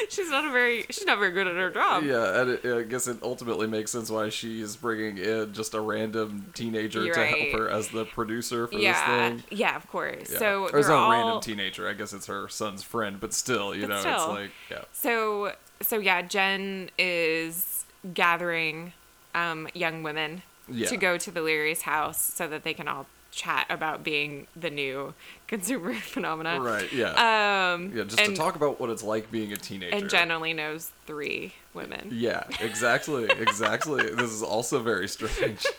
[0.10, 0.86] she's not a very.
[0.90, 2.04] She's not very good at her job.
[2.04, 5.74] Yeah, and it, I guess it ultimately makes sense why she is bringing in just
[5.74, 9.58] a random teenager You're to help her as the producer for Yeah, this thing.
[9.58, 10.32] yeah, of course.
[10.32, 10.40] Yeah.
[10.40, 11.88] So or it's not a random teenager.
[11.88, 14.14] I guess it's her son's friend, but still, you But know, still.
[14.16, 14.82] it's like yeah.
[14.92, 18.94] So so yeah, Jen is gathering
[19.36, 20.88] um, young women Yeah.
[20.88, 24.70] to go to the Leary's house so that they can all chat about being the
[24.70, 25.14] new
[25.48, 26.62] consumer phenomenon.
[26.62, 26.92] Right.
[26.92, 27.74] Yeah.
[27.74, 28.04] Um, yeah.
[28.04, 29.96] Just and, to talk about what it's like being a teenager.
[29.96, 32.10] And generally knows three women.
[32.12, 32.44] Yeah.
[32.60, 33.28] Exactly.
[33.48, 34.04] Exactly.
[34.04, 35.66] this is also very strange.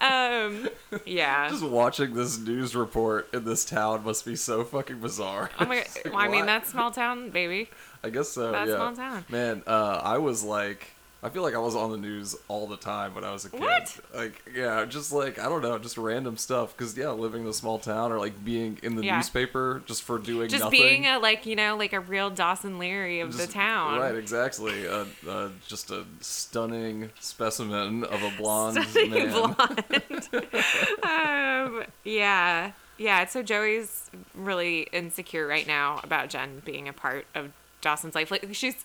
[0.00, 0.68] Um,
[1.04, 1.48] yeah.
[1.48, 5.50] just watching this news report in this town must be so fucking bizarre.
[5.58, 5.86] Oh my god!
[5.96, 7.68] Like, Well, I mean, that's small town, baby.
[8.04, 8.52] I guess so.
[8.52, 8.76] That's yeah.
[8.76, 9.24] small town.
[9.28, 12.76] Man, uh, I was like, I feel like I was on the news all the
[12.76, 13.60] time when I was a kid.
[13.60, 13.98] What?
[14.14, 16.76] Like, yeah, just like I don't know, just random stuff.
[16.76, 19.16] Cause yeah, living in a small town or like being in the Yeah.
[19.16, 20.48] newspaper just for doing nothing.
[20.50, 20.80] Just nothing.
[20.80, 23.98] being a like you know like a real Dawson Leary of Just- the town.
[23.98, 24.86] Right, exactly.
[24.86, 29.30] Uh, uh, just a stunning specimen of a blonde Stunning man.
[29.32, 30.28] blonde.
[31.02, 33.26] um, yeah, yeah.
[33.26, 37.50] So Joey's really insecure right now about Jen being a part of
[37.80, 38.30] Dawson's life.
[38.30, 38.84] Like she's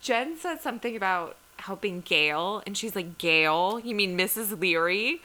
[0.00, 4.60] Jen said something about helping Gail, and she's like, "Gail, you mean Mrs.
[4.60, 5.20] Leary?"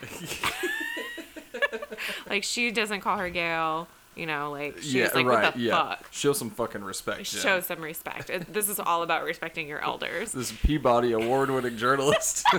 [2.30, 3.88] like she doesn't call her Gail.
[4.16, 5.44] You know, like she's yeah, like, right.
[5.44, 5.90] "What the yeah.
[5.96, 7.26] fuck?" Show some fucking respect.
[7.26, 8.32] Show some respect.
[8.52, 10.32] This is all about respecting your elders.
[10.32, 12.46] This Peabody award-winning journalist.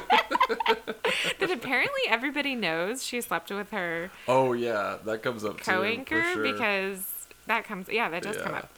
[1.38, 5.70] That apparently everybody knows she slept with her oh yeah, that comes up too.
[5.70, 6.42] co-anchor sure.
[6.42, 7.04] because
[7.46, 8.70] that comes yeah that does come up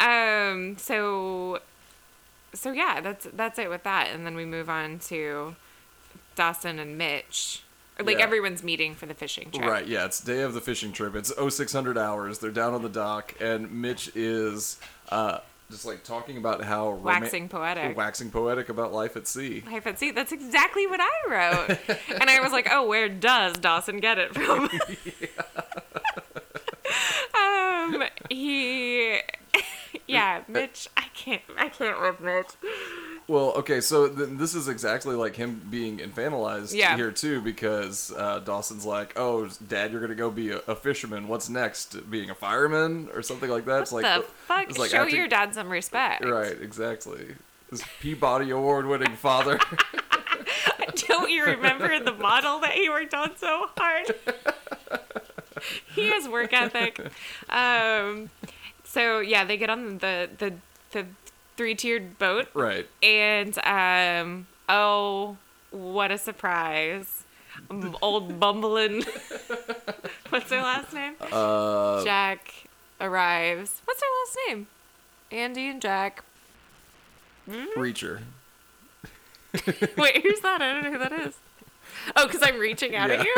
[0.00, 1.60] um so
[2.54, 5.54] so yeah that's that's it with that and then we move on to
[6.36, 7.62] dawson and mitch
[7.98, 8.24] Or, like Yeah.
[8.24, 11.14] everyone's meeting for the fishing trip Right, yeah, it's day of the fishing trip.
[11.14, 12.38] It's 0600 hours.
[12.38, 14.78] They're down on the dock, and Mitch is
[15.10, 15.38] uh,
[15.70, 17.96] just like talking about how Waxing poetic.
[17.96, 19.62] waxing poetic about life at sea.
[19.70, 20.10] Life at sea.
[20.12, 21.78] That's exactly what I wrote.
[22.20, 24.70] and I was like, oh, where does Dawson get it from?
[27.34, 29.20] um, he,
[30.12, 30.88] yeah, Mitch.
[30.96, 31.42] I can't.
[31.58, 32.48] I can't with Mitch.
[33.28, 36.96] Well, okay, so th- this is exactly like him being infantilized Yeah.
[36.96, 41.28] here too, because uh, Dawson's like, "Oh, Dad, you're gonna go be a, a fisherman.
[41.28, 42.10] What's next?
[42.10, 44.68] Being a fireman or something like that?" It's What like the fuck?
[44.70, 46.24] it's like Show after- your dad some respect.
[46.24, 47.36] Right, exactly.
[47.70, 49.60] This Peabody Award-winning father.
[51.08, 54.12] Don't you remember the model that he worked on so hard?
[55.94, 56.98] he has work ethic.
[57.48, 58.30] Um,
[58.92, 60.54] so yeah, they get on the the
[60.90, 61.06] the
[61.56, 62.88] three tiered boat, right.
[63.02, 65.36] and um, oh,
[65.70, 67.22] what a surprise!
[68.02, 69.04] Old bumbling.
[70.30, 71.14] What's their last name?
[71.20, 72.52] Uh, Jack
[73.00, 73.80] arrives.
[73.84, 74.66] What's their last name?
[75.30, 76.24] Andie and Jack.
[77.48, 78.20] Reacher.
[79.96, 80.62] Wait, who's that?
[80.62, 81.34] I don't know who that is.
[82.16, 83.34] Oh, because I'm reaching out at you.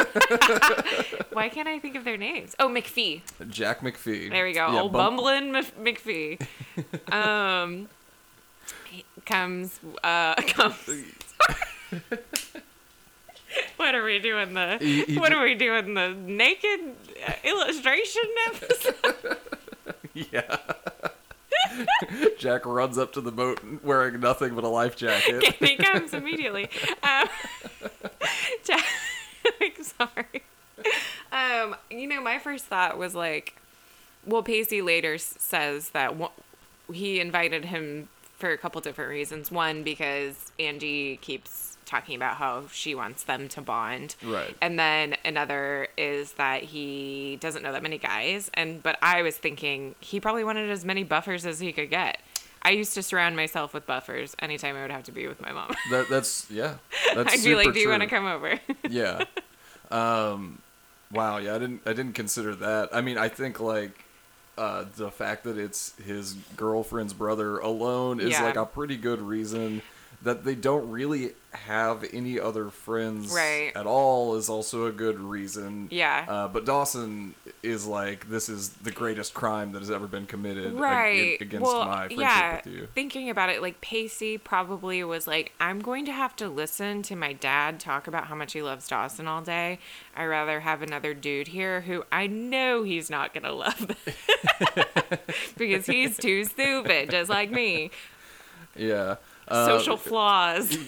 [1.33, 2.55] Why can't I think of their names?
[2.59, 3.21] Oh, McPhee.
[3.49, 4.31] Jack McPhee.
[4.31, 4.73] There we go.
[4.73, 6.41] Yeah, Old bum- bumbling Mc- McPhee.
[7.13, 7.89] Um,
[9.27, 9.79] comes.
[10.03, 10.77] Uh, comes.
[13.77, 14.55] what are we doing?
[14.55, 15.95] The He- he what ju- are we doing?
[15.95, 16.81] The naked
[17.27, 19.37] uh, illustration episode.
[20.15, 20.57] Yeah.
[22.39, 25.55] Jack runs up to the boat wearing nothing but a life jacket.
[25.59, 26.69] he comes immediately.
[27.03, 27.29] Um,
[28.65, 28.85] Jack,
[29.81, 30.43] sorry.
[31.33, 33.57] Um, you know, my first thought was like,
[34.27, 36.15] well, Pacey later says that
[36.93, 39.51] he invited him for a couple different reasons.
[39.51, 44.17] One, because Andie keeps talking about how she wants them to bond.
[44.25, 44.57] Right.
[44.63, 48.51] And then another is that he doesn't know that many guys.
[48.55, 52.19] And but I was thinking he probably wanted as many buffers as he could get.
[52.63, 55.53] I used to surround myself with buffers anytime I would have to be with my
[55.53, 55.75] mom.
[55.91, 56.77] That, that's yeah.
[57.15, 59.25] That's I'd be like, "Do you want to come over?" Yeah.
[59.91, 60.61] Um,
[61.13, 61.37] wow.
[61.39, 61.83] Yeah, I didn't.
[61.85, 62.89] I didn't consider that.
[62.95, 64.05] I mean, I think like
[64.57, 68.45] uh, the fact that it's his girlfriend's brother alone is Yeah.
[68.45, 69.83] like a pretty good reason
[70.25, 73.73] that they don't really have any other friends Right.
[73.77, 75.89] at all is also a good reason.
[75.91, 76.25] Yeah.
[76.27, 80.69] Uh, but Dawson is like, this is the greatest crime that has ever been committed
[80.69, 81.41] ag- right.
[81.41, 82.57] against well, my friendship yeah.
[82.65, 82.89] with you.
[82.95, 87.17] Thinking about it, like Pacey probably was like, "I'm going to have to listen to
[87.17, 89.79] my dad talk about how much he loves Dawson all day.
[90.17, 93.91] I rather have another dude here who I know he's not gonna love
[95.57, 97.91] because he's too stupid, just like me.
[98.75, 99.17] Yeah.
[99.53, 100.77] Uh, Social flaws.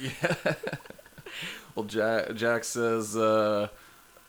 [1.75, 3.67] Well, Jack, Jack says, uh,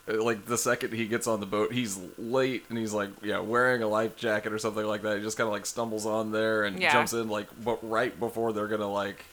[0.08, 3.84] like the second he gets on the boat, he's late and he's like, yeah, wearing
[3.84, 5.18] a life jacket or something like that.
[5.18, 6.92] He just kind of like stumbles on there and Yeah.
[6.92, 9.26] jumps in like but right before they're gonna like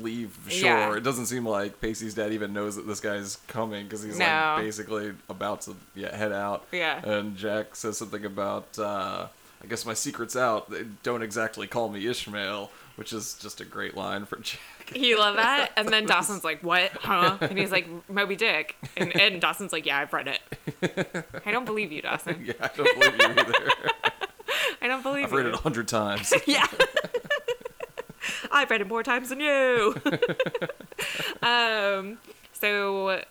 [0.00, 0.68] leave shore.
[0.70, 0.96] Yeah.
[0.96, 4.54] It doesn't seem like Pacey's dad even knows that this guy's coming because he's No.
[4.56, 6.66] like basically about to yeah head out.
[6.72, 7.00] Yeah.
[7.06, 9.28] And Jack says something about, uh,
[9.62, 10.68] I guess my secret's out.
[10.68, 14.60] They don't exactly call me Ishmael, which is just a great line for Jack.
[14.94, 15.72] You love that?
[15.76, 16.90] And then Dawson's like, What?
[16.92, 17.38] Huh?
[17.40, 18.76] And he's like, Moby Dick.
[18.96, 21.24] And, and Dawson's like, Yeah, I've read it.
[21.46, 22.42] I don't believe you, Dawson.
[22.46, 23.54] yeah, I don't believe you either.
[24.82, 26.32] I don't believe I've read it a hundred times.
[26.46, 26.66] Yeah.
[28.50, 29.94] I've read it more times than you.
[31.42, 32.18] um,
[32.52, 33.22] so,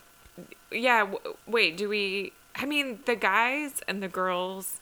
[0.71, 2.33] yeah, w- wait, do we.
[2.55, 4.79] I mean, the guys and the girls'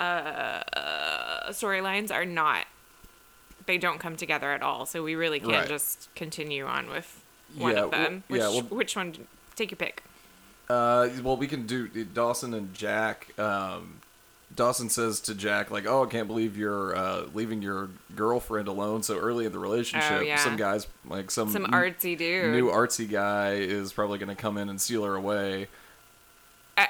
[0.00, 0.62] uh,
[1.50, 2.64] storylines are not.
[3.72, 4.84] They don't come together at all.
[4.84, 5.66] So we really can't Right.
[5.66, 7.22] just continue on with
[7.56, 8.24] one Yeah, of well- them.
[8.28, 9.26] Which, yeah, well- which one?
[9.56, 10.02] Take your pick.
[10.68, 13.28] Uh, well, we can do Dawson and Jack.
[13.38, 14.00] Um,
[14.54, 19.02] Dawson says to Jack, like, "Oh, I can't believe you're uh, leaving your girlfriend alone
[19.02, 20.12] so early in the relationship.
[20.12, 20.36] Oh, yeah.
[20.36, 22.52] Some guys, like some Some artsy dude.
[22.52, 25.68] new artsy guy, is probably going to come in and steal her away."
[26.76, 26.84] Uh,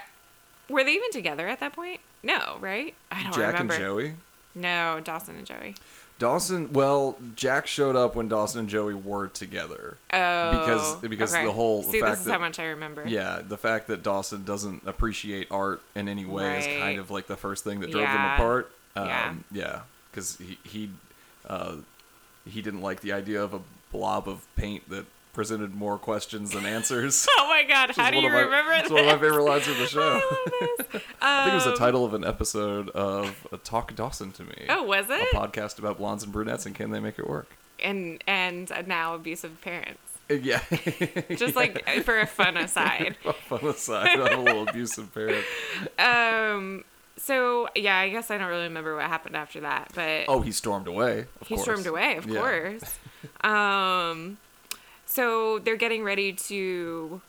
[0.68, 2.00] were they even together at that point?
[2.24, 2.92] No, right?
[3.12, 3.74] I don't Jack remember.
[3.74, 4.14] and Joey.
[4.56, 5.76] No, Dawson and Joey.
[6.22, 6.72] Dawson.
[6.72, 9.96] Well, Jack showed up when Dawson and Joey were together.
[10.12, 11.44] Oh, Because- because okay.
[11.44, 13.04] the whole See, fact this is that- how much I remember.
[13.06, 17.26] Yeah, the fact that Dawson doesn't appreciate art in any way is kind of like
[17.26, 18.70] the first thing that drove them apart.
[18.94, 19.34] Um, Yeah.
[19.50, 19.80] yeah,
[20.10, 20.90] because he he
[21.48, 21.76] uh,
[22.46, 23.60] he didn't like the idea of a
[23.90, 27.26] blob of paint that presented more questions than answers.
[27.38, 28.90] Oh my god, how do you my- remember It's this?
[28.92, 30.20] one of my favorite lines of the show.
[31.20, 34.66] I think it was the Um, title of an episode of Talk Dawson to Me.
[34.68, 35.28] Oh, was it?
[35.32, 37.48] a podcast about blondes and brunettes and can they make it work?
[37.82, 40.00] And and now abusive parents.
[40.30, 40.60] Uh, Yeah,
[41.36, 43.16] Just like for a fun aside.
[43.48, 45.44] fun aside, I'm a little abusive parent.
[45.98, 46.84] Um
[47.18, 50.52] so yeah, I guess I don't really remember what happened after that, but Oh, he
[50.52, 51.26] stormed away.
[51.40, 51.64] Of he course.
[51.64, 52.40] stormed away, of Yeah.
[52.40, 52.98] course.
[53.44, 54.38] um,
[55.12, 57.20] so they're getting ready to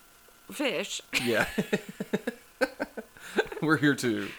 [0.50, 1.02] fish.
[1.26, 1.48] Yeah.
[3.62, 4.30] We're here to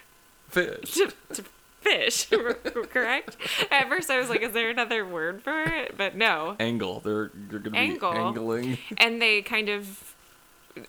[0.49, 0.95] fish.
[0.95, 1.45] to, to
[1.83, 2.27] fish,
[2.91, 3.37] correct?
[3.71, 6.57] At first, I was like, "Is there another word for it?" But no.
[6.59, 7.01] Angle.
[7.01, 8.13] They're they're gonna Angle.
[8.13, 8.79] be angling.
[8.97, 10.15] And they kind of,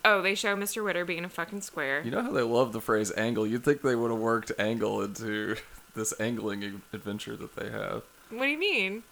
[0.04, 0.82] oh, they show Mr.
[0.82, 2.00] Witter being a fucking square.
[2.02, 3.46] You know how they love the phrase angle?
[3.46, 5.56] You'd think they would have worked angle into
[5.94, 8.02] this angling adventure that they have.
[8.30, 9.02] What do you mean?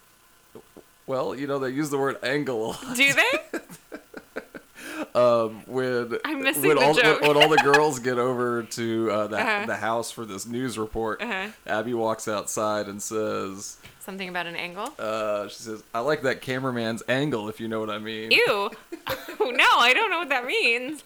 [1.07, 2.95] Well, you know they use the word angle a lot.
[2.95, 3.59] Do they?
[5.19, 7.21] um, when I'm missing when the all joke.
[7.21, 9.65] when, when all the girls get over to uh, the Uh-huh.
[9.67, 11.47] the house for this news report, Uh-huh.
[11.67, 14.89] Abby walks outside and says, Something about an angle?
[14.99, 18.39] uh, "She says I like that cameraman's angle, if you know what I mean." Ew.
[19.39, 21.03] no, I don't know what that means.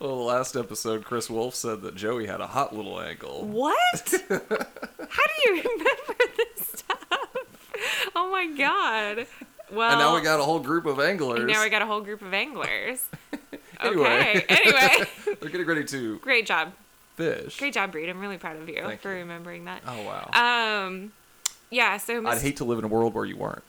[0.00, 3.44] Well, the last episode, Chris Wolfe said that Joey had a hot little angle.
[3.46, 4.14] What?
[4.28, 6.55] How do you remember this?
[8.16, 9.26] Oh my god.
[9.70, 11.50] Well, And now we got a whole group of anglers.
[11.50, 13.04] now we got a whole group of anglers.
[13.78, 14.06] Anyway.
[14.06, 14.44] Okay.
[14.48, 15.04] Anyway,
[15.40, 16.72] They're getting ready to great job.
[17.16, 17.58] fish.
[17.58, 18.08] Great job, Breed.
[18.08, 19.18] I'm really proud of you Thank for you.
[19.18, 19.82] remembering that.
[19.86, 20.30] Oh wow.
[20.86, 21.12] Um,
[21.70, 21.98] yeah.
[21.98, 23.62] So I'd hate to live in a world where you weren't.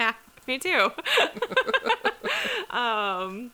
[0.00, 0.14] yeah,
[0.48, 0.90] me too.
[2.76, 3.52] um,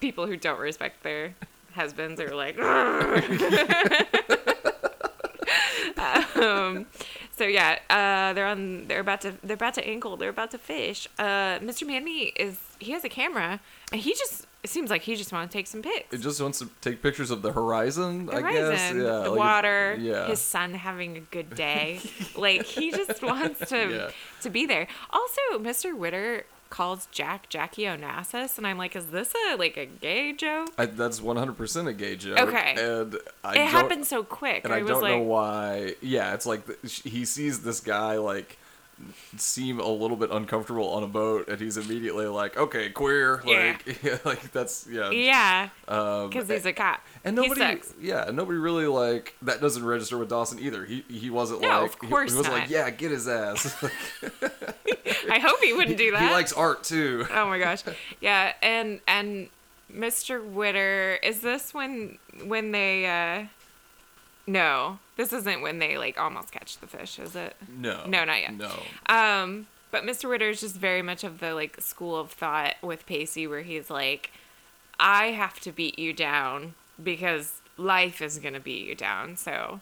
[0.00, 1.34] people who don't respect their
[1.74, 2.58] husbands are like.
[6.38, 6.86] um,
[7.42, 8.86] so yeah, uh, they're on.
[8.86, 9.34] They're about to.
[9.42, 10.16] They're about to ankle.
[10.16, 11.08] They're about to fish.
[11.18, 11.84] Uh, Mr.
[11.84, 12.56] Mandy is.
[12.78, 13.58] He has a camera,
[13.90, 14.46] and he just.
[14.62, 16.14] It seems like he just wants to take some pics.
[16.14, 18.60] It just wants to take pictures of the horizon, The I guess.
[18.60, 19.02] horizon, Yeah.
[19.24, 20.28] the like water, yeah.
[20.28, 22.00] his son having a good day.
[22.36, 24.10] like he just wants to Yeah.
[24.42, 24.86] to be there.
[25.10, 25.96] Also, Mr.
[25.98, 30.70] Witter calls Jack Jackie Onassis, and I'm like, is this a like a gay joke?
[30.78, 32.40] I, that's 100% a gay joke.
[32.40, 32.74] Okay.
[32.78, 34.64] And I it happened so quick.
[34.64, 35.94] And I, I, was don't like, know why.
[36.00, 38.58] Yeah, it's like he sees this guy like
[39.36, 43.76] seem a little bit uncomfortable on a boat, and he's immediately like, "Okay, queer." Yeah.
[43.86, 45.10] Like, yeah, like that's yeah.
[45.10, 47.00] yeah, Um, because he's a cop.
[47.24, 50.84] and nobody, yeah, nobody really like that doesn't register with Dawson either.
[50.84, 52.52] He he wasn't No, like of he- course he, was not.
[52.54, 53.74] like, yeah, get his ass.
[55.32, 56.22] I hope he wouldn't do that.
[56.22, 57.26] he likes art too.
[57.32, 57.82] oh my gosh,
[58.20, 59.48] yeah, and and
[59.92, 60.44] Mr.
[60.44, 63.06] Witter, is this when when they?
[63.06, 63.46] uh
[64.46, 67.56] No, this isn't when they like almost catch the fish, is it?
[67.68, 68.54] No, No, not yet.
[68.54, 68.70] No,
[69.06, 70.28] Um, but Mr.
[70.28, 73.88] Witter is just very much of the like school of thought with Pacey, where he's
[73.90, 74.32] like,
[75.00, 79.80] I have to beat you down because life is gonna beat you down, so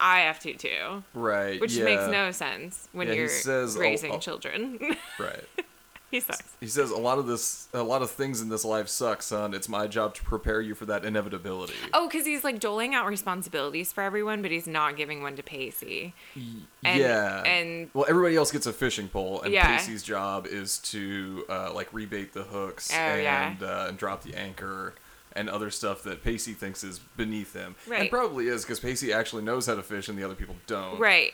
[0.00, 1.04] I have to too.
[1.14, 1.60] right?
[1.60, 4.18] Which yeah, makes no sense when Yeah, you're says, oh, raising oh.
[4.18, 4.78] children.
[5.18, 5.44] right.
[6.10, 6.56] he sucks.
[6.58, 9.54] He says a lot of this, a lot of things in this life suck, son.
[9.54, 11.74] It's my job to prepare you for that inevitability.
[11.92, 15.42] Oh, because he's like doling out responsibilities for everyone, but he's not giving one to
[15.42, 16.14] Pacey.
[16.34, 17.42] And, yeah.
[17.42, 19.76] And well, everybody else gets a fishing pole, and Yeah.
[19.76, 23.54] Pacey's job is to uh, like rebait the hooks Oh, yeah.
[23.62, 24.94] uh, and drop the anchor
[25.34, 29.42] and other stuff that Pacey thinks is beneath him, and probably is because Pacey actually
[29.42, 30.98] knows how to fish and the other people don't.
[30.98, 31.32] right,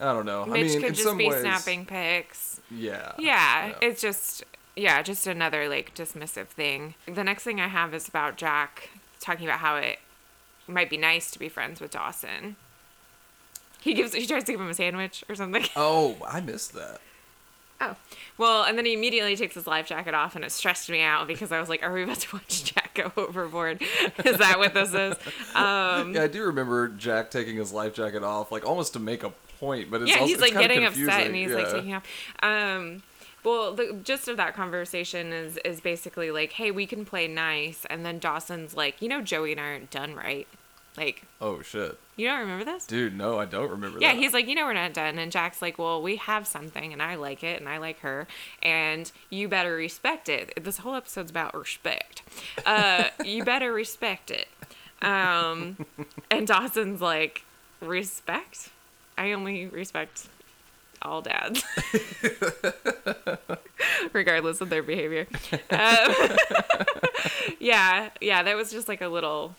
[0.00, 0.46] I don't know.
[0.46, 2.60] Mitch I mean, could in just some be ways, snapping pics.
[2.70, 3.12] Yeah.
[3.18, 4.44] Yeah, it's just
[4.76, 6.94] yeah, just another like dismissive thing.
[7.06, 8.90] The next thing I have is about Jack
[9.20, 9.98] talking about how it
[10.66, 12.56] might be nice to be friends with Dawson.
[13.80, 15.64] He gives he tries to give him a sandwich or something.
[15.76, 17.00] Oh, I missed that.
[17.80, 17.96] Oh.
[18.36, 21.26] Well, and then he immediately takes his life jacket off and it stressed me out
[21.26, 23.82] because I was like, are we about to watch Jack go overboard?
[24.24, 25.14] is that what this is?
[25.54, 29.22] Um Yeah, I do remember Jack taking his life jacket off, like almost to make
[29.22, 31.56] a point, but it's yeah, also, he's like kinda getting upset and he's yeah.
[31.56, 32.04] like taking off.
[32.42, 33.02] Um,
[33.44, 37.86] well, the gist of that conversation is is basically like, hey, we can play nice,
[37.88, 40.46] and then Dawson's like, you know, Joey and I aren't done right.
[40.96, 42.86] Like, Oh shit, you don't remember this?
[42.86, 43.16] dude!
[43.16, 43.98] No, I don't remember.
[44.00, 44.18] Yeah, that.
[44.18, 45.18] he's like, you know, we're not done.
[45.18, 48.26] And Jack's like, well, we have something, and I like it, and I like her,
[48.62, 50.62] and you better respect it.
[50.62, 52.22] This whole episode's about respect.
[52.66, 54.48] Uh, you better respect it.
[55.00, 55.86] Um,
[56.30, 57.44] and Dawson's like,
[57.80, 58.70] respect?
[59.16, 60.28] I only respect
[61.02, 61.64] all dads,
[64.12, 65.26] regardless of their behavior.
[65.70, 66.14] Um,
[67.58, 69.54] yeah, yeah, that was just like a little,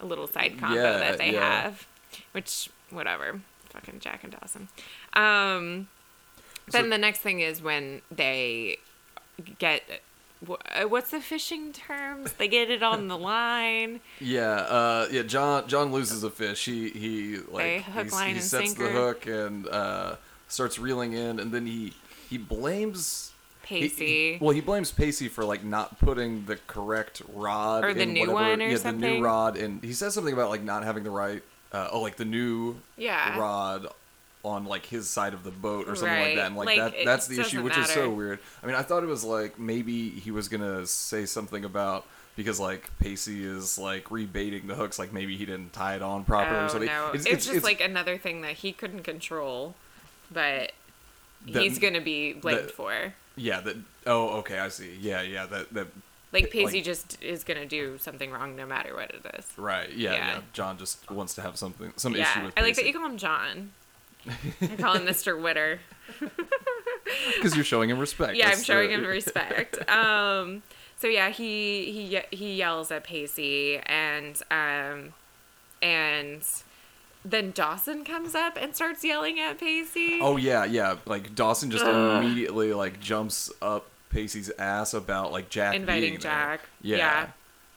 [0.00, 1.62] a little side combo Yeah, that they yeah.
[1.62, 1.86] have,
[2.32, 3.40] which whatever,
[3.70, 4.68] fucking Jack and Dawson.
[5.14, 5.88] Um,
[6.70, 8.78] then So- the next thing is when they
[9.58, 9.82] get.
[10.48, 12.32] uh, What's the fishing terms?
[12.34, 14.00] They get it on the line.
[14.20, 15.22] Yeah, uh, yeah.
[15.22, 16.64] John John loses a fish.
[16.64, 18.84] He he like hook, he sets sinker.
[18.84, 20.16] the hook and uh,
[20.48, 21.92] starts reeling in, and then he
[22.28, 23.32] he blames
[23.64, 24.32] Pacey.
[24.34, 28.12] he- well, he blames Pacey for like not putting the correct rod Or the in
[28.12, 30.84] new whatever, one or yeah, the new rod, and he says something about like not
[30.84, 31.42] having the right,
[31.72, 33.38] uh, oh, like the new Yeah.
[33.38, 33.88] rod
[34.44, 36.46] on like his side of the boat or something like that.
[36.48, 38.38] And like, Like, that that's the issue, which is so weird.
[38.62, 42.04] I mean, I thought it was like maybe he was gonna say something about.
[42.36, 46.24] Because like Pacey is like rebaiting the hooks, like maybe he didn't tie it on
[46.24, 46.88] properly oh or something.
[46.88, 49.76] no, it's, just like another thing that he couldn't control,
[50.32, 50.72] but
[51.48, 53.14] That- he's gonna be blamed that- for.
[53.36, 53.60] Yeah.
[53.60, 53.76] That
[54.06, 54.96] oh okay, I see.
[55.00, 55.46] Yeah, yeah.
[55.46, 55.86] That that
[56.32, 59.46] Like like- Pacey just is gonna do something wrong no matter what it is.
[59.56, 59.90] right.
[59.92, 60.26] Yeah, Yeah.
[60.34, 60.40] yeah.
[60.52, 62.54] John just wants to have something some issue Yeah, with.
[62.56, 63.70] I like that you call him John.
[64.62, 65.40] I call him Mr.
[65.40, 65.80] Witter.
[67.36, 68.36] because you're showing him respect.
[68.36, 69.78] Yeah, I'm showing uh, him respect.
[69.90, 70.62] Um,
[70.96, 75.12] so yeah, he he he yells at Pacey, and um,
[75.82, 76.42] and
[77.24, 80.18] then Dawson comes up and starts yelling at Pacey.
[80.20, 80.96] Oh yeah, yeah.
[81.06, 82.24] Like Dawson just Ugh.
[82.24, 86.18] immediately like jumps up Pacey's ass about like Jack Inviting.
[86.18, 86.60] Jack.
[86.82, 86.96] Yeah.
[86.98, 87.26] Yeah.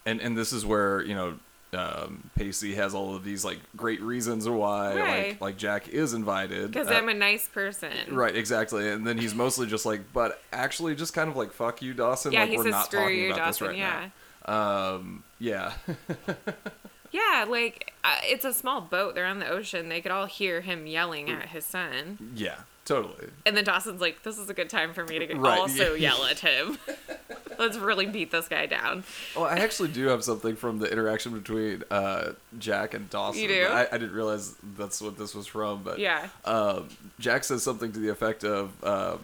[0.05, 1.39] And and this is where you know
[1.73, 5.27] um, Pacey has all of these like great reasons why Right.
[5.29, 6.71] like like Jack is invited.
[6.71, 7.91] because Uh, I'm a nice person.
[8.09, 8.89] Right, exactly.
[8.89, 12.31] And then he's mostly just like, but actually, just kind of like, fuck you, Dawson.
[12.31, 13.67] Yeah, like, he we're says not screw talking you, about Dawson.
[13.67, 14.09] this right yeah.
[14.47, 14.93] now.
[14.95, 15.73] Um, yeah.
[17.11, 19.15] Yeah, like uh, it's a small boat.
[19.15, 19.89] They're on the ocean.
[19.89, 22.33] They could all hear him yelling at his son.
[22.35, 23.27] yeah, totally.
[23.45, 26.13] And then Dawson's like, "This is a good time for me to Right, also yeah.
[26.13, 26.77] yell at him.
[27.59, 29.03] Let's really beat this guy down."
[29.35, 33.41] Well, I actually do have something from the interaction between uh, Jack and Dawson.
[33.41, 33.67] You do?
[33.69, 36.27] I, I didn't realize that's what this was from, but Yeah.
[36.45, 36.87] um,
[37.19, 39.19] Jack says something to the effect of, um,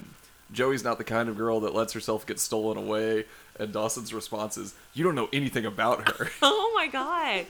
[0.52, 3.26] "Joey's not the kind of girl that lets herself get stolen away,"
[3.60, 7.46] and Dawson's response is, "You don't know anything about her." Oh my god.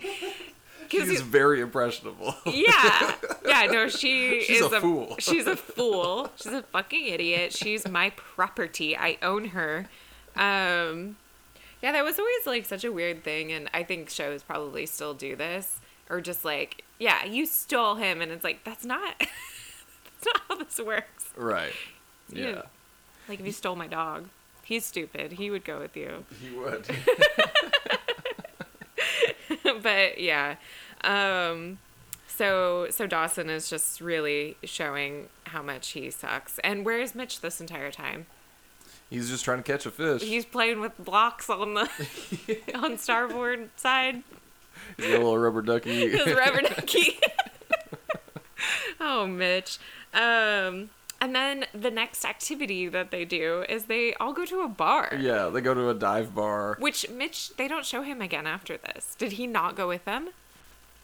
[0.90, 2.36] She's he- very impressionable.
[2.46, 3.16] yeah.
[3.46, 5.16] Yeah, no, she She's is a fool.
[5.20, 6.32] She's a fool.
[6.38, 7.52] She's a fucking idiot.
[7.54, 8.96] She's my property.
[8.98, 9.88] I own her.
[10.36, 11.18] Um
[11.82, 15.14] Yeah, that was always like such a weird thing and I think shows probably still
[15.14, 15.80] do this
[16.10, 20.56] or just like, yeah, you stole him and it's like that's not that's not how
[20.56, 21.26] this works.
[21.36, 21.74] right.
[22.32, 22.46] You Yeah.
[22.48, 22.66] didn't-
[23.28, 24.30] Like if you stole my dog,
[24.64, 25.34] he's stupid.
[25.34, 26.26] He would go with you.
[26.42, 26.88] He would.
[29.82, 30.56] but yeah.
[31.04, 31.80] Um
[32.28, 36.60] so so Dawson is just really showing how much he sucks.
[36.60, 38.26] And where is Mitch this entire time?
[39.10, 40.24] He's just trying to catch a fish.
[40.24, 41.90] He's playing with blocks on the
[42.76, 44.24] on starboard side.
[44.98, 46.10] He's got a little rubber ducky.
[46.18, 47.20] His rubber ducky.
[49.00, 49.78] oh, Mitch.
[50.14, 50.90] Um
[51.24, 55.06] and then the next activity that they do is they all go to a bar.
[55.20, 56.76] yeah, they go to a dive bar.
[56.80, 59.16] Which Mitch, they don't show him again after this.
[59.18, 60.30] Did he not go with them?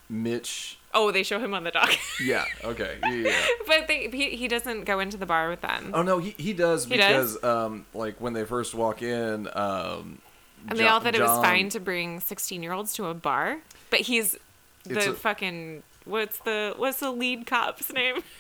[0.10, 0.78] Mitch.
[0.94, 1.92] Oh, they show him on the dock.
[2.24, 2.44] Yeah.
[2.64, 2.98] Okay.
[3.10, 3.46] Yeah.
[3.68, 5.92] but they, he, he doesn't go into the bar with them.
[5.94, 7.36] Oh no, he he does He does?
[7.38, 10.20] because um like when they first walk in um
[10.68, 13.06] and they Jo- all thought it was John- fine to bring 16 year olds to
[13.06, 13.60] a bar.
[13.90, 14.36] But he's
[14.84, 18.24] the a- fucking, what's the, what's the lead cop's name?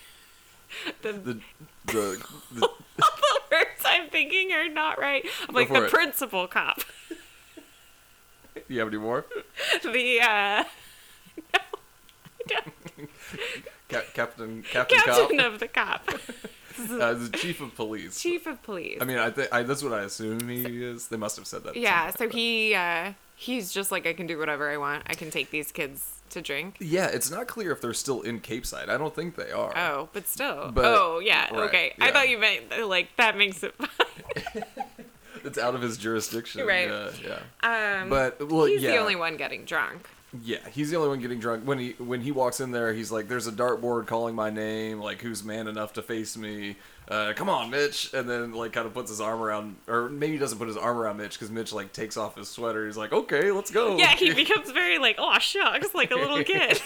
[1.01, 1.39] the, the
[1.85, 1.93] the,
[2.53, 2.59] the
[2.97, 5.25] the words I'm thinking are not right.
[5.47, 5.91] I'm like the it.
[5.91, 6.81] principal cop.
[8.55, 9.25] Do you have any more?
[9.83, 10.63] the, uh,
[13.87, 16.07] Cap- Captain Captain, captain Cop, of the cop.
[16.09, 18.21] uh, the chief of police.
[18.21, 18.99] Chief of police.
[19.01, 21.07] I mean, I think that's what I assume he is.
[21.07, 21.75] They must have said that.
[21.75, 25.03] yeah, so he, uh, he's just like, I can do whatever I want.
[25.07, 26.75] I can take these kids to drink.
[26.79, 28.89] Yeah, it's not clear if they're still in Capeside.
[28.89, 29.75] I don't think they are.
[29.77, 30.71] Oh, but still.
[30.73, 31.45] But- oh, yeah.
[31.53, 31.93] right, okay.
[31.99, 33.75] I thought you meant like that makes it
[35.43, 36.65] It's out of his jurisdiction.
[36.65, 36.89] Right.
[36.89, 38.01] Yeah, yeah.
[38.01, 38.91] Um, But well, he's yeah.
[38.91, 40.07] the only one getting drunk.
[40.43, 41.63] Yeah, he's the only one getting drunk.
[41.65, 44.99] When he when he walks in there, he's like, "There's a dartboard calling my name.
[44.99, 46.75] Like, who's man enough to face me?
[47.09, 50.33] Uh, come on, Mitch!" And then like kind of puts his arm around, or maybe
[50.33, 52.85] he doesn't put his arm around Mitch because Mitch like takes off his sweater.
[52.85, 56.43] He's like, "Okay, let's go." Yeah, he becomes very like, oh shucks, like a little
[56.43, 56.79] kid.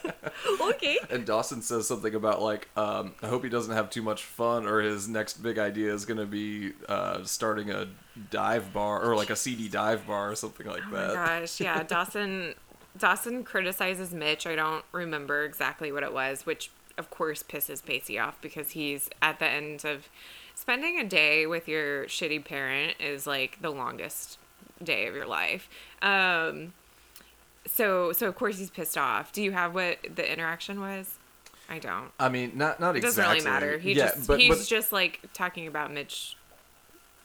[0.60, 0.98] okay.
[1.10, 4.66] and Dawson says something about like, um, "I hope he doesn't have too much fun,
[4.66, 7.86] or his next big idea is gonna be uh, starting a
[8.30, 11.82] dive bar or like a CD dive bar or something like Oh that." gosh, yeah.
[11.84, 12.54] Dawson
[12.98, 14.46] Dawson criticizes Mitch.
[14.46, 19.08] I don't remember exactly what it was, which of course pisses Pacey off because he's
[19.22, 20.08] at the end of
[20.54, 24.38] spending a day with your shitty parent is like the longest
[24.82, 25.68] day of your life.
[26.02, 26.74] Um
[27.66, 29.32] so so of course he's pissed off.
[29.32, 31.18] Do you have what the interaction was?
[31.68, 32.10] I don't.
[32.18, 33.78] I mean, not not It doesn't really matter.
[33.78, 36.36] He yeah, just but, he's but just like talking about Mitch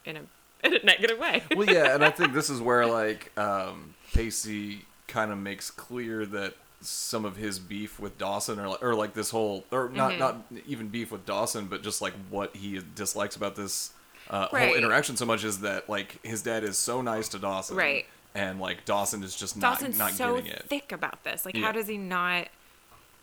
[0.05, 0.21] in a
[0.65, 1.43] in a negative way.
[1.55, 6.25] well, yeah, and I think this is where like um, Pacey kind of makes clear
[6.25, 10.13] that some of his beef with Dawson, or like, or like this whole, or not
[10.13, 10.19] Mhm.
[10.19, 10.35] not
[10.67, 13.91] even beef with Dawson, but just like what he dislikes about this
[14.29, 14.67] uh, Right.
[14.69, 18.05] whole interaction so much is that like his dad is so nice to Dawson, Right.
[18.35, 20.65] And like Dawson is just not Dawson's not so getting it.
[20.69, 21.45] thick about this.
[21.45, 21.65] Like, Yeah.
[21.65, 22.47] how does he not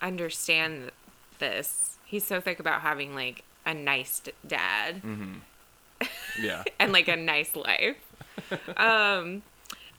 [0.03, 0.91] understand
[1.39, 1.97] this?
[2.05, 5.03] He's so thick about having like a nice dad
[6.41, 7.97] Yeah, and like a nice life.
[8.77, 9.43] um,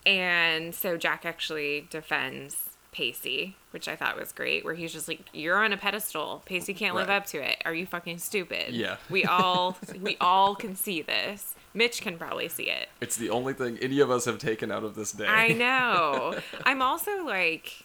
[0.05, 4.65] and so Jack actually defends Pacey, which I thought was great.
[4.65, 6.41] Where he's just like, "You're on a pedestal.
[6.45, 7.15] Pacey can't live Right.
[7.17, 7.61] up to it.
[7.65, 8.97] Are you fucking stupid?" Yeah.
[9.09, 11.55] we all we all can see this.
[11.73, 12.89] Mitch can probably see it.
[12.99, 15.25] it's the only thing any of us have taken out of this day.
[15.25, 16.37] I know.
[16.65, 17.83] I'm also like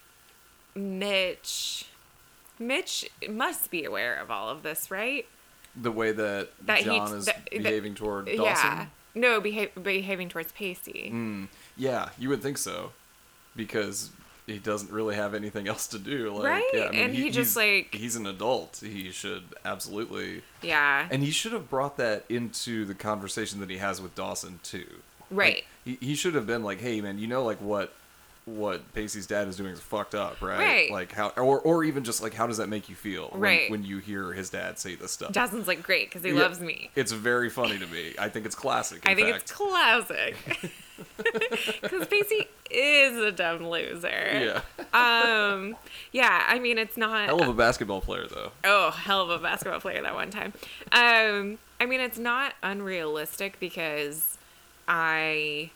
[0.75, 1.87] Mitch.
[2.59, 5.27] Mitch must be aware of all of this, right?
[5.79, 8.39] the way that, That he- John is that- that- behaving toward Dawson.
[8.41, 8.87] Yeah.
[9.15, 11.11] No, beha- behaving towards Pacey.
[11.13, 12.93] Mm, yeah, you would think so,
[13.55, 14.09] because
[14.47, 16.33] he doesn't really have anything else to do.
[16.33, 16.65] Like, Right?
[16.73, 18.81] Yeah, I mean, And he just, he's- like- he's an adult.
[18.83, 21.09] He should absolutely, Yeah.
[21.11, 24.87] and he should have brought that into the conversation that he has with Dawson too.
[25.31, 25.65] Right.
[25.85, 27.93] Like, he he should have been like, "Hey, man, you know, like what."
[28.47, 30.59] What Pacey's dad is doing is fucked up, right?
[30.59, 30.91] Right.
[30.93, 33.69] Like how, or or even just like how does that make you feel when, Right.
[33.73, 35.33] when you hear his dad say this stuff?
[35.33, 36.43] Dawson's like great because he Yeah.
[36.43, 36.91] loves me.
[36.95, 38.15] It's very funny to me.
[38.21, 39.03] I think it's classic.
[39.05, 39.43] I think fact.
[39.43, 40.37] it's classic.
[41.83, 44.09] Because Pacey is a dumb loser.
[44.09, 44.61] yeah.
[44.95, 45.77] Um.
[46.11, 46.45] Yeah.
[46.49, 47.27] I mean, it's not.
[47.27, 48.53] Hell of a basketball player, though.
[48.65, 50.55] oh hell of a basketball player that one time
[50.93, 54.39] um i mean it's not unrealistic because
[54.89, 55.71] i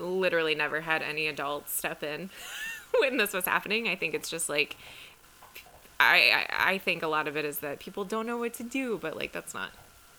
[0.00, 2.30] literally never had any adults step in
[3.00, 4.76] when this was happening i think it's just like
[5.98, 8.62] I, I i think a lot of it is that people don't know what to
[8.62, 9.70] do but like that's not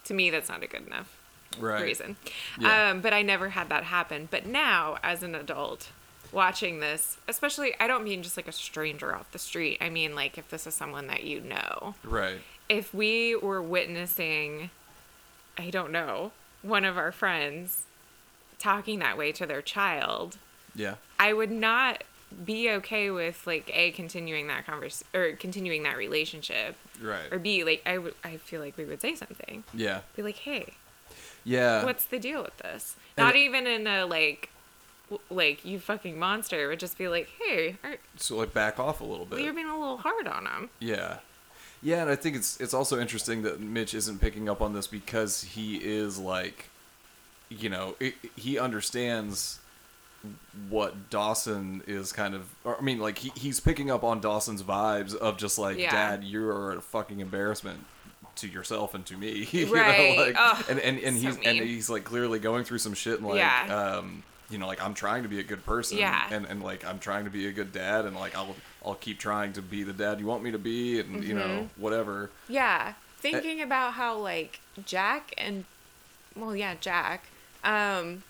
[0.06, 1.14] to me that's not a good enough
[1.60, 1.82] Right.
[1.82, 2.18] reason
[2.60, 2.90] Yeah.
[2.92, 5.90] um but i never had that happen but now as an adult
[6.32, 10.14] watching this especially i don't mean just like a stranger off the street i mean
[10.14, 12.42] like if this is someone that you know Right.
[12.70, 14.70] if we were witnessing,
[15.58, 17.86] I don't know, one of our friends
[18.60, 20.38] talking that way to their child,
[20.76, 20.96] Yeah.
[21.20, 22.04] I would not
[22.46, 27.32] be okay with like a continuing that convers or continuing that relationship Right.
[27.32, 30.02] or b like I would I feel like we would say something Yeah.
[30.16, 30.74] be like hey
[31.46, 31.86] Yeah.
[31.86, 34.50] what's the deal with this And not it- even in a like
[35.30, 39.00] like you fucking monster it would just be like hey are, so like back off
[39.00, 39.40] a little bit.
[39.40, 41.20] you're being a little hard on him Yeah.
[41.82, 44.88] Yeah, and I think it's it's also interesting that Mitch isn't picking up on this
[44.88, 46.70] because he is like,
[47.50, 49.60] you know, it, he understands
[50.70, 52.48] what Dawson is kind of.
[52.64, 55.92] Or, I mean, like he, he's picking up on Dawson's vibes of just like, Yeah.
[55.92, 57.86] Dad, you are a fucking embarrassment
[58.38, 59.48] to yourself and to me.
[59.52, 60.16] you Right.
[60.18, 62.94] know, like, Ugh, and and, and so he's and he's like clearly going through some
[62.94, 63.98] shit and like, Yeah.
[64.00, 65.98] um, you know, like I'm trying to be a good person.
[65.98, 66.28] Yeah.
[66.32, 69.20] And and like I'm trying to be a good dad, and like I'll I'll keep
[69.20, 71.82] trying to be the dad you want me to be, and you know Mm-hmm.
[71.82, 72.30] whatever.
[72.48, 75.66] Yeah, thinking about how like Jack and
[76.36, 77.26] well, yeah, Jack,
[77.68, 78.24] um,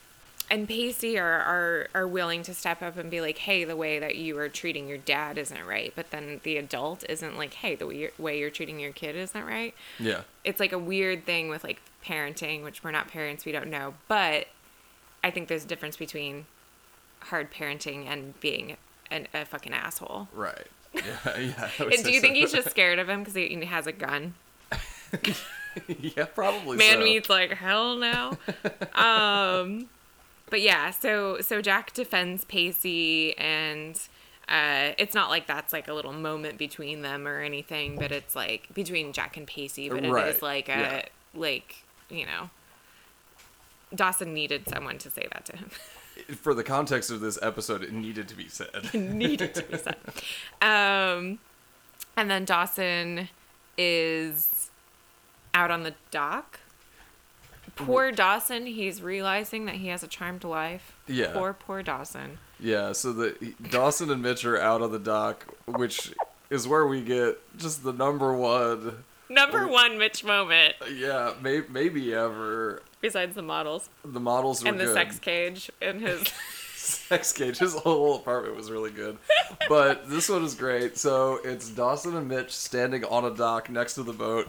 [0.49, 3.99] and Pacey are are are willing to step up and be like, "Hey, the way
[3.99, 7.75] that you are treating your dad isn't right," but then the adult isn't like, "Hey,
[7.75, 10.21] the way you're, way you're treating your kid isn't right." Yeah.
[10.43, 13.95] It's like a weird thing with like parenting, which we're not parents, we don't know,
[14.07, 14.47] but
[15.23, 16.45] I think there's a difference between
[17.19, 18.77] hard parenting and being
[19.11, 20.29] an, a fucking asshole.
[20.33, 20.67] Right.
[20.93, 21.37] Yeah.
[21.37, 21.69] Yeah.
[21.79, 24.33] And do you think he's just scared of him because he has a gun?
[25.87, 26.77] yeah, probably.
[26.77, 27.03] Man so.
[27.03, 28.37] meets like hell now.
[28.95, 29.87] um,
[30.49, 33.99] but yeah, so so Jack defends Pacey, and
[34.49, 38.35] uh, it's not like that's like a little moment between them or anything, but it's
[38.35, 39.89] like between Jack and Pacey.
[39.89, 41.05] But it is Right, like a yeah.
[41.33, 42.49] like you know,
[43.93, 45.69] Dawson needed someone to say that to him.
[46.35, 48.91] For the context of this episode, it needed to be said.
[48.93, 49.97] needed to be said.
[50.61, 51.37] Um,
[52.15, 53.29] and then Dawson
[53.77, 54.56] is
[55.53, 56.59] out on the dock.
[57.75, 60.95] Poor Dawson, he's realizing that he has a charmed life.
[61.07, 61.31] Yeah.
[61.33, 62.39] Poor, poor Dawson.
[62.59, 62.91] Yeah.
[62.93, 66.11] So the Dawson and Mitch are out on the dock, which
[66.49, 69.03] is where we get just the number one.
[69.29, 72.81] Number one Mitch moment, uh, Yeah, may, maybe ever.
[73.01, 74.93] besides the models The models were and the good.
[74.93, 76.23] sex cage in his.
[76.75, 77.57] sex cage.
[77.57, 79.17] His whole apartment was really good.
[79.67, 80.97] But this one is great.
[80.97, 84.47] So it's Dawson and Mitch standing on a dock next to the boat.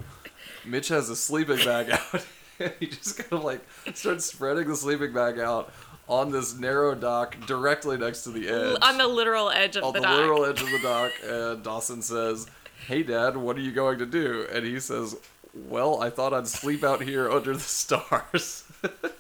[0.71, 2.27] Mitch has a sleeping bag out.
[2.81, 3.61] he just kind of like
[3.95, 5.73] starts spreading the sleeping bag out
[6.09, 8.79] on this narrow dock directly next to the edge.
[8.83, 9.87] on the literal edge of the dock.
[9.87, 10.17] on the, the dock.
[10.19, 11.13] literal edge of the dock.
[11.25, 12.47] And Dawson says,
[12.87, 14.47] Hey, Dad, what are you going to do?
[14.53, 15.17] And he says,
[15.55, 18.65] Well, I thought I'd sleep out here under the stars.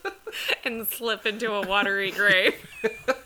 [0.64, 2.54] and slip into a watery grave.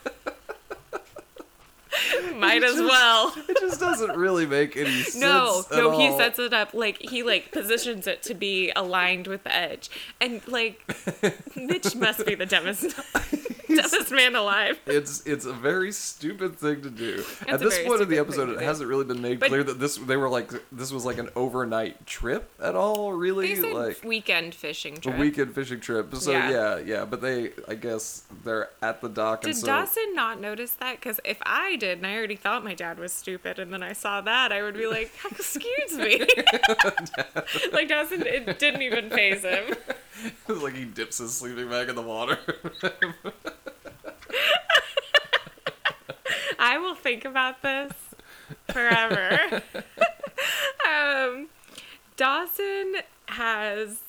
[2.42, 3.34] Might as well.
[3.48, 5.16] It just doesn't really make any sense.
[5.16, 9.44] No, no, he sets it up like he like positions it to be aligned with
[9.44, 9.90] the edge,
[10.20, 10.80] and like
[11.56, 12.94] Mitch must be the dumbest,
[13.82, 14.78] dumbest man alive.
[14.86, 17.24] It's it's a very stupid thing to do.
[17.48, 19.96] At this point in the episode, it hasn't really been made But- clear that this
[19.96, 23.12] they were like this was like an overnight trip at all.
[23.12, 25.18] Really, like weekend fishing a trip.
[25.18, 26.14] weekend fishing trip.
[26.16, 26.50] So yeah.
[26.50, 26.78] Yeah.
[26.78, 29.44] yeah, But they, I guess, they're at the dock.
[29.44, 30.96] and Did so, Dawson not notice that?
[31.00, 33.92] Because if I did, and I already thought my dad was stupid, and then I
[33.92, 36.20] saw that, I would be like, "Excuse me,"
[37.72, 39.74] like Dawson, it didn't even faze him.
[40.48, 42.38] like he dips his sleeping bag in the water.
[46.58, 47.92] I will think about this
[48.70, 49.62] forever.
[50.88, 51.48] um,
[52.16, 54.00] Dawson has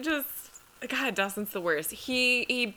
[0.00, 1.14] just God.
[1.14, 1.90] Dawson's the worst.
[1.90, 2.76] He he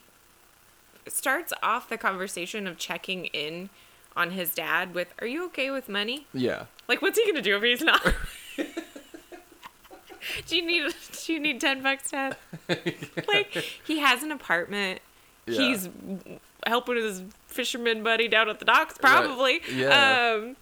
[1.08, 3.70] starts off the conversation of checking in
[4.16, 6.66] on his dad with, "Are you okay with money?" yeah.
[6.88, 8.14] Like, what's he gonna do if he's not?
[10.48, 10.94] do you need
[11.26, 12.38] do you need ten bucks, Dad?
[13.28, 13.54] Like,
[13.86, 15.00] he has an apartment.
[15.46, 15.58] Yeah.
[15.58, 15.90] He's
[16.66, 19.62] helping his fisherman buddy down at the docks, probably.
[19.74, 20.34] Yeah.
[20.36, 20.56] Um,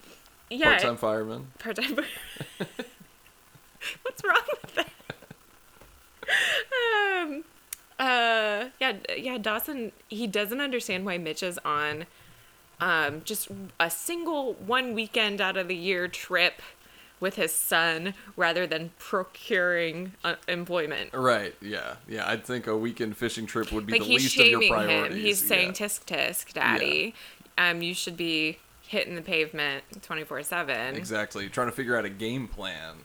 [0.50, 0.72] yeah.
[0.72, 1.48] Part-time fireman.
[1.60, 1.96] Part time.
[4.04, 4.90] What's wrong with that?
[7.24, 7.44] um.
[8.00, 8.70] Uh.
[8.80, 8.94] Yeah.
[9.18, 9.38] Yeah.
[9.38, 9.92] Dawson.
[10.08, 12.06] He doesn't understand why Mitch is on.
[12.80, 13.22] Um.
[13.24, 13.48] Just
[13.80, 16.62] a single one weekend out of the year trip
[17.22, 21.14] with his son rather than procuring uh, employment.
[21.14, 21.56] Right.
[21.62, 21.94] Yeah.
[22.10, 22.28] Yeah.
[22.30, 25.16] I'd think a weekend fishing trip would be Like the least of your priorities.
[25.18, 25.22] him.
[25.24, 27.16] He's saying tisk tisk, daddy.
[27.58, 27.82] Um.
[27.82, 30.96] You should be hitting the pavement twenty four seven.
[30.96, 31.48] Exactly.
[31.48, 32.96] Trying to figure out a game plan.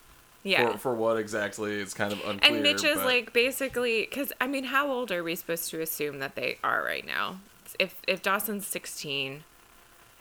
[0.43, 0.73] Yeah.
[0.73, 2.53] For, for what exactly it's kind of unclear.
[2.55, 5.81] And Mitch is but- like basically because I mean, how old are we supposed to
[5.81, 7.41] assume that they are right now?
[7.79, 9.43] If if Dawson's sixteen,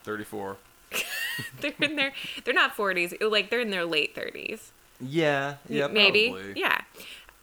[0.04, 0.58] 34.
[1.62, 2.14] they're in their
[2.44, 3.14] they're not forties.
[3.22, 4.72] Like they're in their late thirties,
[5.02, 5.56] Yeah.
[5.68, 5.88] Yeah.
[5.88, 6.30] maybe.
[6.30, 6.54] Probably.
[6.60, 6.82] Yeah,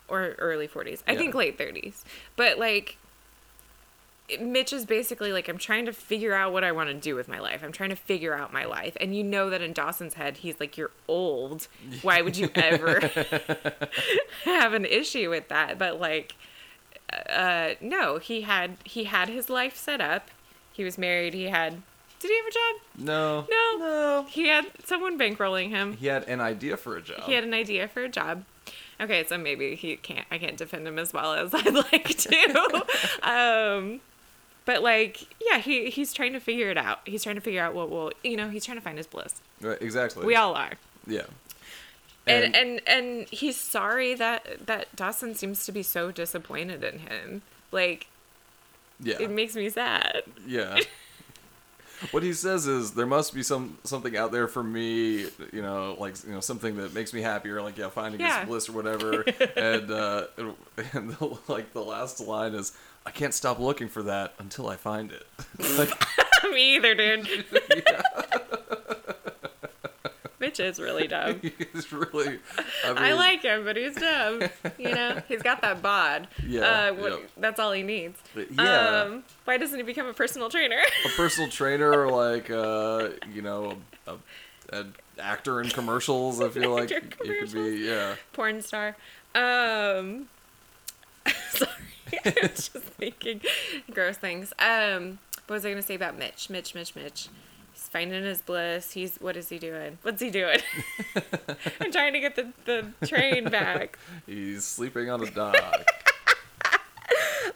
[0.08, 1.02] or early forties.
[1.06, 1.18] I Yeah.
[1.18, 2.04] think late thirties.
[2.36, 2.96] But like,
[4.40, 7.28] Mitch is basically like, I'm trying to figure out what I want to do with
[7.28, 7.60] my life.
[7.62, 10.58] I'm trying to figure out my life, and you know that in Dawson's head, he's
[10.58, 11.68] like, "You're old.
[12.00, 13.00] Why would you ever
[14.44, 16.34] have an issue with that?" But like,
[17.28, 20.30] uh, no, he had he had his life set up.
[20.72, 21.34] He was married.
[21.34, 21.82] He had.
[22.22, 23.04] Did he have a job?
[23.04, 23.46] No.
[23.50, 23.78] No.
[23.78, 24.26] No.
[24.28, 25.96] He had someone bankrolling him.
[25.96, 27.24] He had an idea for a job.
[27.24, 28.44] He had an idea for a job.
[29.00, 30.24] Okay, so maybe he can't.
[30.30, 32.86] I can't defend him as well as I'd like to.
[33.28, 34.00] um,
[34.64, 37.00] but like, yeah, he he's trying to figure it out.
[37.04, 39.42] He's trying to figure out what will, you know, he's trying to find his bliss.
[39.60, 40.24] Right, exactly.
[40.24, 40.74] We all are.
[41.08, 41.26] Yeah.
[42.24, 47.42] And, and and he's sorry that that Dawson seems to be so disappointed in him.
[47.72, 48.06] Like
[49.00, 49.16] yeah.
[49.18, 50.22] it makes me sad.
[50.46, 50.78] Yeah.
[52.10, 55.20] what he says is there must be some something out there for me,
[55.52, 58.44] you know, like you know something that makes me happy, or like yeah, finding Yeah.
[58.44, 59.22] bliss or whatever.
[59.56, 60.26] and uh,
[60.92, 62.72] and the, like the last line is,
[63.06, 65.26] "I can't stop looking for that until I find it."
[65.78, 65.90] like,
[66.52, 67.44] me either, dude.
[70.58, 71.40] Mitch is really dumb.
[71.72, 72.38] he's really.
[72.84, 74.42] I, mean, I like him, but he's dumb.
[74.78, 76.28] You know, he's got that bod.
[76.46, 77.26] Yeah, uh, what, yeah.
[77.38, 78.20] that's all he needs.
[78.36, 79.04] Yeah.
[79.06, 80.80] Um, why doesn't he become a personal trainer?
[81.04, 86.40] a personal trainer, or like uh, you know, a, a, an actor in commercials.
[86.40, 88.16] I feel like in could be yeah.
[88.32, 88.96] Porn star.
[89.34, 90.28] Um,
[91.50, 91.70] sorry,
[92.26, 93.40] I'm just thinking
[93.90, 94.52] gross things.
[94.58, 96.50] Um, what was I gonna say about Mitch?
[96.50, 97.28] Mitch, Mitch, Mitch.
[97.92, 98.92] Finding his bliss.
[98.92, 99.98] He's what is he doing?
[100.00, 100.60] What's he doing?
[101.78, 103.98] I'm trying to get the the train back.
[104.26, 105.84] He's sleeping on a dock.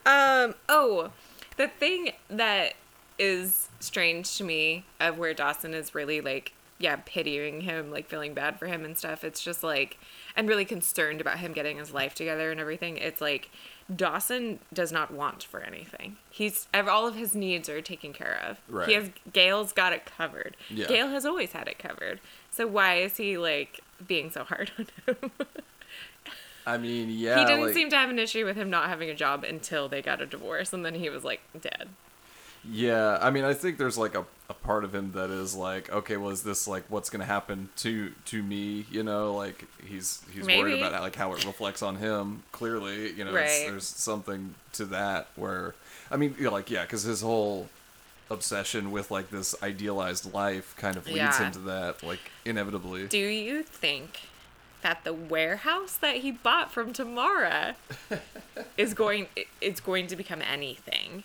[0.04, 0.54] Um.
[0.68, 1.10] Oh,
[1.56, 2.74] the thing that
[3.18, 8.34] is strange to me of where Dawson is really like, yeah, pitying him, like feeling
[8.34, 9.24] bad for him and stuff.
[9.24, 9.98] It's just like,
[10.36, 12.98] and really concerned about him getting his life together and everything.
[12.98, 13.50] It's like
[13.94, 16.16] Dawson does not want for anything.
[16.30, 18.58] He's all of his needs are taken care of.
[18.68, 18.88] Right.
[18.88, 20.56] He has Gail's got it covered.
[20.68, 20.86] Yeah.
[20.86, 22.20] Gail has always had it covered.
[22.50, 25.30] So why is he like being so hard on him?
[26.66, 27.38] I mean, yeah.
[27.38, 29.88] he didn't like- seem to have an issue with him not having a job until
[29.88, 31.88] they got a divorce, and then he was like dead.
[32.70, 35.90] Yeah, I mean, I think there's like a, a part of him that is like,
[35.92, 38.86] okay, well, is this like what's gonna happen to to me?
[38.90, 40.80] You know, like he's he's worried Maybe.
[40.80, 42.42] about like how it reflects on him.
[42.52, 43.64] Clearly, you know, Right.
[43.66, 45.74] there's something to that where,
[46.10, 47.68] I mean, you know, like yeah, because his whole
[48.30, 51.46] obsession with like this idealized life kind of leads Yeah.
[51.46, 53.06] him to that, like inevitably.
[53.06, 54.20] Do you think
[54.82, 57.76] that the warehouse that he bought from Tamara
[58.76, 59.28] is going
[59.60, 61.22] it's going to become anything?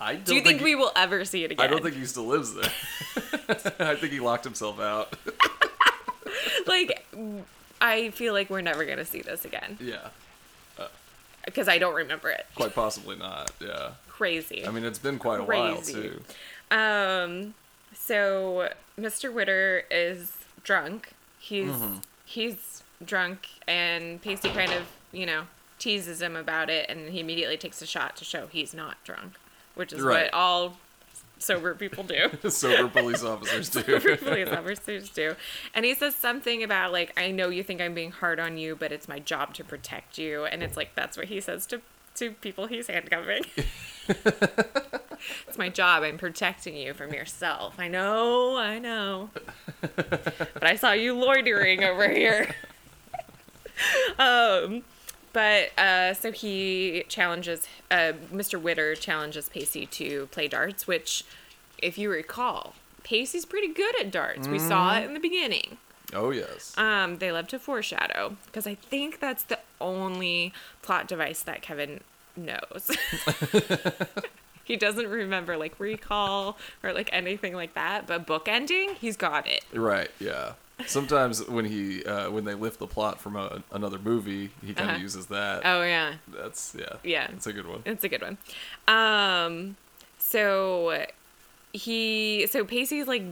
[0.00, 1.64] I don't Do you think he- we will ever see it again?
[1.64, 2.70] I don't think he still lives there.
[3.80, 5.14] I think he locked himself out.
[6.66, 7.04] like
[7.80, 10.08] I feel like we're never gonna see this again yeah,
[11.44, 12.46] because I don't remember it.
[12.54, 13.50] quite possibly not.
[13.60, 13.90] Yeah.
[14.08, 14.66] Crazy.
[14.66, 15.92] I mean, it's been quite a while Crazy.
[15.92, 16.76] too.
[16.76, 17.54] Um,
[17.94, 18.68] so
[18.98, 19.32] Mr.
[19.32, 20.32] Witter is
[20.64, 21.10] drunk.
[21.38, 21.94] He's Mm-hmm.
[22.24, 25.44] he's drunk, and Pacey kind of you know
[25.78, 29.34] teases him about it, and he immediately takes a shot to show he's not drunk,
[29.78, 30.24] which is Right.
[30.24, 30.76] what all
[31.38, 32.30] sober people do.
[32.50, 33.82] Sober police officers do.
[34.16, 35.36] police officers do.
[35.72, 38.74] And he says something about like, I know you think I'm being hard on you,
[38.74, 40.44] but it's my job to protect you.
[40.46, 41.80] And it's like that's what he says to
[42.16, 43.44] to people he's handcuffing.
[45.46, 46.02] it's my job.
[46.02, 47.74] I'm protecting you from yourself.
[47.78, 49.30] I know, I know.
[49.80, 52.52] but I saw you loitering over here.
[54.18, 54.82] um
[55.38, 58.60] but uh, so he challenges uh, Mr.
[58.60, 61.24] Witter challenges Pacey to play darts, which,
[61.80, 62.74] if you recall,
[63.04, 64.48] Pacey's pretty good at darts.
[64.48, 65.78] We saw it in the beginning.
[66.12, 66.76] Oh yes.
[66.76, 72.00] Um, they love to foreshadow because I think that's the only plot device that Kevin
[72.36, 72.90] knows.
[74.64, 79.64] he doesn't remember like recall or like anything like that, but bookending, he's got it.
[79.72, 80.10] Right.
[80.18, 80.54] Yeah.
[80.86, 84.90] Sometimes when he uh, when they lift the plot from a, another movie, he kind
[84.90, 85.02] of Uh-huh.
[85.02, 85.62] uses that.
[85.64, 86.94] Oh yeah, That's yeah.
[87.02, 87.28] Yeah.
[87.32, 87.82] It's a good one.
[87.84, 88.38] It's a good one.
[88.86, 89.76] Um,
[90.18, 91.04] so
[91.72, 93.24] he, so Pacey's like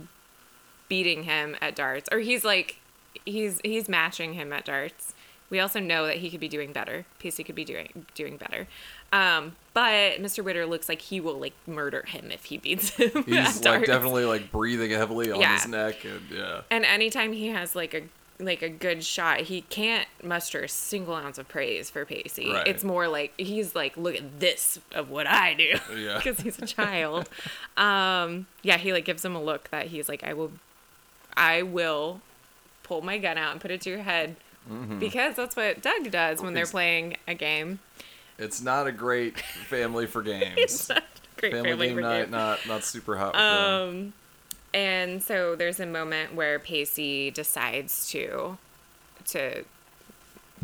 [0.88, 2.78] beating him at darts, or he's like,
[3.24, 5.14] he's he's matching him at darts.
[5.50, 7.04] We also know that he could be doing better.
[7.18, 8.66] Pacey could be doing doing better.
[9.12, 10.42] Um, but Mr.
[10.44, 13.10] Witter looks like he will like murder him if he beats him.
[13.26, 15.54] He's like definitely like breathing heavily on Yeah.
[15.54, 16.62] his neck and yeah.
[16.70, 18.02] And anytime he has like a
[18.38, 22.50] like a good shot, he can't muster a single ounce of praise for Pacey.
[22.52, 22.66] Right.
[22.66, 26.16] It's more like he's like, look at this of what I do, Yeah.
[26.22, 27.30] because he's a child.
[27.78, 30.52] um, yeah, he like gives him a look that he's like, I will,
[31.36, 32.20] I will
[32.82, 34.36] pull my gun out and put it to your head.
[34.98, 37.78] Because that's what Doug does when they're playing a game.
[38.38, 40.90] It's not a great family for games.
[41.36, 42.30] Great family, family, game for night, game.
[42.32, 43.34] not not super hot.
[43.36, 44.12] Um,
[44.74, 48.58] and so there's a moment where Pacey decides to
[49.28, 49.64] to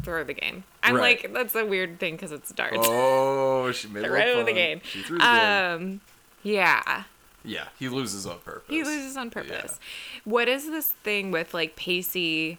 [0.02, 0.64] throw the game.
[0.82, 1.22] I'm Right.
[1.22, 2.76] like, that's a weird thing because it's darts.
[2.80, 4.80] Oh, she made Throw the game.
[4.84, 5.82] She threw the game.
[5.82, 6.00] Um,
[6.42, 7.04] yeah,
[7.44, 8.68] Yeah, he loses on purpose.
[8.68, 9.78] he loses on purpose.
[10.24, 12.58] What is this thing with like Pacey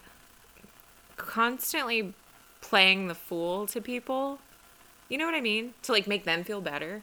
[1.16, 2.14] constantly
[2.60, 4.38] playing the fool to people?
[5.08, 5.74] You know what I mean?
[5.82, 7.02] To like make them feel better.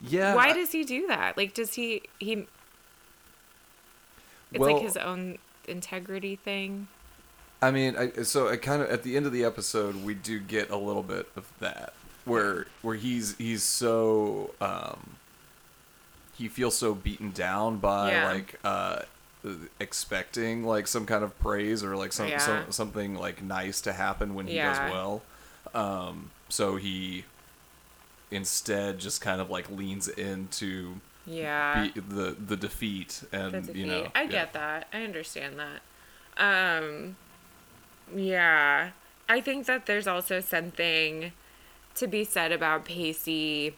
[0.00, 0.34] Yeah.
[0.34, 1.36] Why does he do that?
[1.36, 2.46] Like, does he he?
[4.50, 6.88] It's Well- like his own integrity thing.
[7.60, 10.40] I mean, I, so I kind of at the end of the episode we do
[10.40, 11.92] get a little bit of that
[12.24, 15.16] where where he's he's so um
[16.36, 18.26] he feels so beaten down by Yeah.
[18.32, 19.02] like uh
[19.80, 22.38] expecting like some kind of praise or like some, Yeah.
[22.38, 24.72] some something like nice to happen when he Yeah.
[24.86, 25.22] does well.
[25.74, 27.24] Um so he
[28.30, 31.88] instead just kind of like leans into Yeah.
[31.94, 33.76] be, the the defeat and the defeat.
[33.76, 34.28] you know I yeah.
[34.28, 34.88] get that.
[34.92, 35.82] I understand that.
[36.38, 37.16] Um,
[38.14, 38.90] yeah.
[39.28, 41.32] I think that there's also something
[41.94, 43.74] to be said about Pacey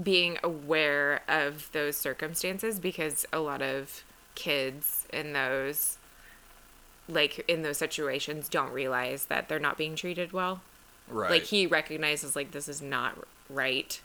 [0.00, 4.02] being aware of those circumstances because a lot of
[4.34, 5.98] kids in those
[7.08, 10.62] like in those situations don't realize that they're not being treated well.
[11.08, 13.18] right Like he recognizes like this is not
[13.50, 14.00] right.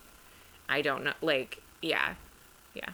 [0.68, 2.14] I don't know like yeah.
[2.74, 2.90] Yeah.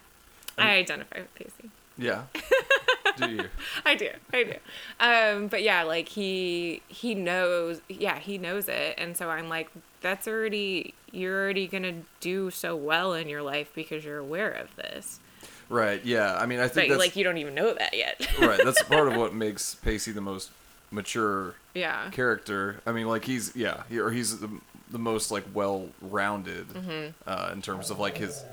[0.59, 1.70] I identify with Pacey.
[1.99, 2.24] yeah
[3.16, 3.45] do you
[3.84, 4.11] I do.
[4.32, 4.55] I do.
[5.01, 8.95] Um, but yeah, like he he knows yeah, he knows it.
[8.99, 9.70] And so I'm like,
[10.01, 14.74] that's already you're already gonna do so well in your life because you're aware of
[14.76, 15.20] this.
[15.69, 16.05] Right.
[16.05, 16.37] Yeah.
[16.37, 18.27] I mean, I think that's like you don't even know that yet.
[18.41, 18.61] right.
[18.64, 20.51] That's part of what makes Pacey the most
[20.91, 22.11] mature yeah.
[22.11, 22.81] character.
[22.87, 24.49] I mean, like he's yeah, he, or he's the,
[24.91, 27.11] the most like well-rounded Mm-hmm.
[27.29, 28.45] uh, in terms of like his.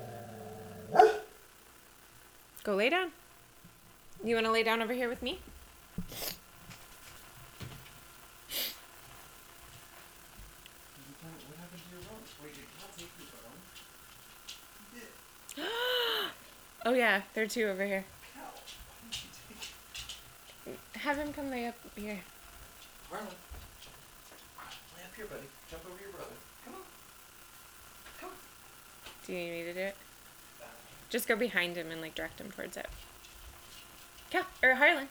[2.64, 3.10] Go lay down.
[4.24, 5.38] You wanna lay down over here with me?
[16.86, 18.04] Oh yeah, there are two over here.
[20.96, 22.20] Have him come lay up here.
[23.10, 23.24] Marlon,
[24.96, 25.42] lay up here, buddy.
[25.70, 26.30] Jump over your brother.
[26.64, 26.80] Come on.
[28.20, 28.36] Come on.
[29.26, 29.96] Do you need me to do it?
[31.10, 32.86] Just go behind him and like direct him towards it.
[34.32, 35.08] Yeah, or Harlan.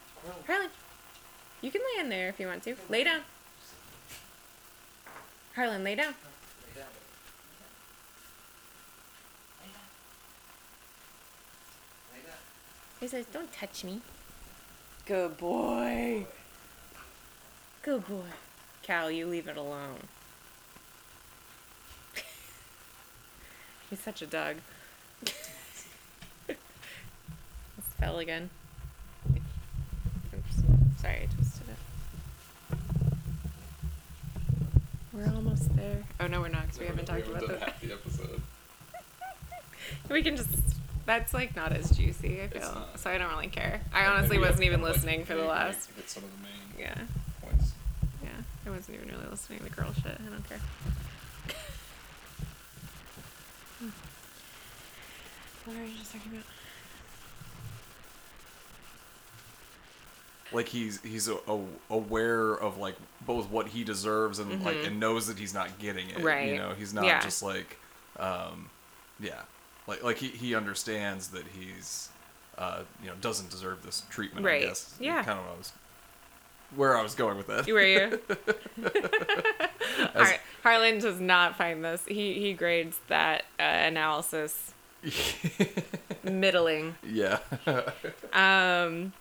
[0.47, 0.69] Harlan.
[1.61, 2.75] You can lay in there if you want to.
[2.89, 3.21] Lay down.
[5.55, 6.05] Harlan, lay down.
[6.05, 6.13] Lay down.
[6.13, 6.32] Lay down.
[13.03, 13.99] He says, "Don't touch me."
[15.05, 16.25] Good boy.
[17.81, 18.31] Good boy.
[18.81, 20.07] Cal, you leave it alone.
[23.89, 24.55] He's such a dog.
[25.21, 25.35] this
[27.99, 28.49] fell again.
[29.35, 30.61] Oops.
[31.01, 32.77] Sorry, I twisted it.
[35.11, 36.05] We're almost there.
[36.21, 37.63] Oh no, we're not because we haven't talked about done that.
[37.63, 38.41] half the episode.
[40.09, 40.72] We can just.
[41.05, 42.41] That's like not as juicy.
[42.41, 42.99] I feel not.
[42.99, 43.09] so.
[43.09, 43.81] I don't really care.
[43.93, 45.89] I honestly wasn't even listening for the last.
[45.95, 46.53] Hit some of the main
[46.87, 47.03] Yeah,
[47.41, 47.73] points.
[48.23, 48.29] yeah.
[48.65, 50.17] I wasn't even really listening to the girl shit.
[50.25, 50.59] I don't care.
[55.65, 56.43] What were you just talking about?
[60.51, 62.95] Like he's he's a, a, aware of like
[63.25, 66.15] both what he deserves and like and knows that he's not getting it.
[66.17, 66.25] Mm-hmm.
[66.25, 66.49] Right.
[66.49, 67.21] You know, he's not Yeah.
[67.21, 67.77] just like,
[68.19, 68.69] um,
[69.19, 69.41] yeah,
[69.87, 72.09] like like he he understands that he's,
[72.57, 74.45] uh, you know, doesn't deserve this treatment.
[74.45, 74.63] Right.
[74.63, 74.95] I guess.
[74.99, 75.23] Yeah.
[75.23, 75.73] Kind of what I was,
[76.75, 77.67] where I was going with that.
[77.67, 78.19] You were you?
[80.15, 82.03] As- Har- Harlan does not find this.
[82.07, 84.73] He he grades that uh, analysis
[86.23, 86.95] middling.
[87.05, 87.39] yeah.
[88.31, 89.13] Um,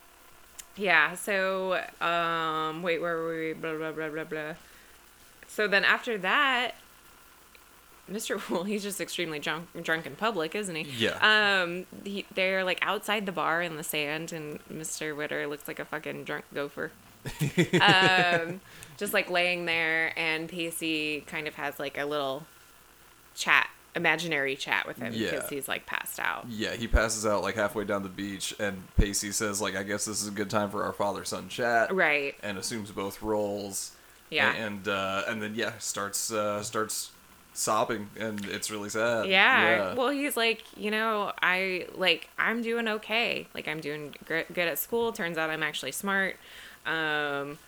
[0.77, 1.15] yeah.
[1.17, 3.53] So, um, wait, where were we?
[3.53, 4.55] Blah blah blah blah blah.
[5.49, 6.77] So then after that,
[8.13, 8.41] Mr.
[8.51, 11.07] Well, he's just extremely drunk, drunk in public, isn't he?
[11.07, 11.63] Yeah.
[11.63, 15.17] Um, he, they're like outside the bar in the sand, and Mr.
[15.17, 16.93] Witter looks like a fucking drunk gopher.
[17.81, 18.61] um,
[18.97, 22.45] just like laying there, and Pacey kind of has like a little
[23.35, 25.31] chat, imaginary chat with him Yeah.
[25.31, 26.47] because he's like passed out.
[26.49, 30.05] Yeah, he passes out like halfway down the beach, and Pacey says like, "I guess
[30.05, 32.35] this is a good time for our father-son chat." Right.
[32.43, 33.93] And assumes both roles.
[34.29, 34.53] Yeah.
[34.53, 37.12] And uh, and then yeah, starts uh, starts
[37.55, 39.27] sobbing, and it's really sad.
[39.29, 39.95] Yeah.
[39.95, 43.47] Well, he's like, you know, I like I'm doing okay.
[43.55, 45.13] Like I'm doing gr- good at school.
[45.13, 46.37] Turns out I'm actually smart.
[46.87, 47.59] Um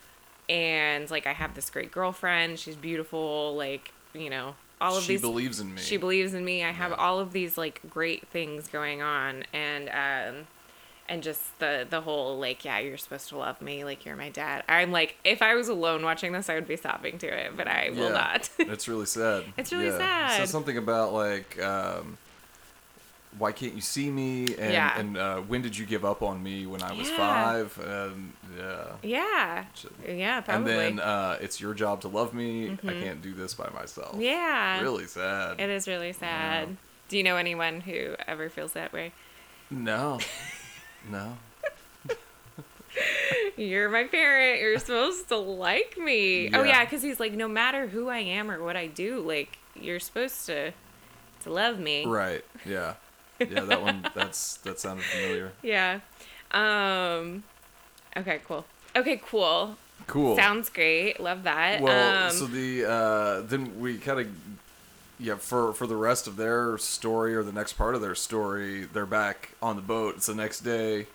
[0.49, 2.59] and like I have this great girlfriend.
[2.59, 3.55] She's beautiful.
[3.57, 5.81] Like, you know, all of she these believes in me.
[5.81, 6.65] She believes in me.
[6.65, 6.97] I have Yeah.
[6.99, 10.47] all of these like great things going on and um
[11.09, 14.31] and just the the whole like yeah you're supposed to love me like you're my
[14.31, 17.55] dad i'm like if i was alone watching this i would be sobbing to it
[17.57, 18.09] but i will Yeah.
[18.11, 19.45] not it's really sad.
[19.59, 20.29] It's really yeah.
[20.29, 20.39] sad.
[20.41, 22.17] So something about like, um,
[23.37, 24.55] why can't you see me?
[24.57, 24.99] And Yeah.
[24.99, 27.17] and uh, when did you give up on me when I was Yeah.
[27.17, 27.79] five?
[27.85, 28.85] And yeah.
[29.03, 29.65] yeah
[30.09, 30.81] yeah probably Mm-hmm.
[30.89, 32.71] And then uh, it's your job to love me.
[32.85, 34.17] I can't do this by myself.
[34.21, 35.61] yeah Really sad.
[35.61, 36.77] It is really sad.
[37.09, 39.13] Do you know anyone who ever feels that way?
[39.71, 40.19] No.
[41.11, 41.37] no.
[43.57, 44.61] You're my parent.
[44.61, 46.51] You're supposed to like me.
[46.55, 46.65] Oh Yeah.
[46.65, 50.01] yeah, because he's like, no matter who I am or what I do, like you're
[50.01, 50.73] supposed to
[51.43, 52.05] to love me.
[52.07, 52.45] Right.
[52.65, 52.95] Yeah.
[53.39, 53.61] Yeah.
[53.61, 54.07] That one.
[54.15, 55.53] That's that sounded familiar.
[55.63, 56.01] Yeah.
[56.53, 57.43] Um.
[58.17, 58.41] Okay.
[58.47, 58.65] Cool.
[58.97, 59.21] Okay.
[59.25, 59.77] Cool.
[60.07, 60.37] Cool.
[60.37, 61.19] Sounds great.
[61.21, 61.81] Love that.
[61.81, 64.29] Well, um, so the uh, then we kind of
[65.19, 68.85] yeah for for the rest of their story or the next part of their story,
[68.85, 70.17] they're back on the boat.
[70.17, 71.07] It's the next day.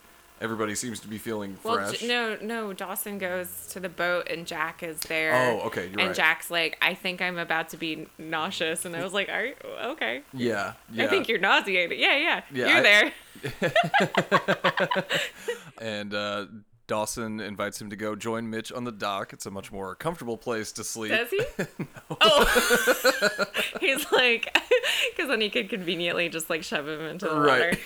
[0.42, 2.00] Everybody seems to be feeling well, fresh.
[2.00, 2.72] J- no, no.
[2.72, 5.34] Dawson goes to the boat and Jack is there.
[5.36, 6.16] Oh, okay, you're and right.
[6.16, 9.56] Jack's like, I think I'm about to be nauseous, and I was like, Are you
[9.84, 10.22] okay?
[10.32, 11.04] Yeah, yeah.
[11.04, 12.00] I think you're nauseated.
[12.00, 12.42] Yeah, yeah.
[12.54, 13.14] Yeah, you're I- there.
[15.82, 16.46] and uh,
[16.90, 19.32] Dawson invites him to go join Mitch on the dock.
[19.32, 21.12] It's a much more comfortable place to sleep.
[21.12, 21.42] Does he?
[22.22, 23.46] Oh,
[23.80, 24.52] he's like,
[25.12, 27.60] because then he could conveniently just like shove him into the Right.
[27.60, 27.78] water,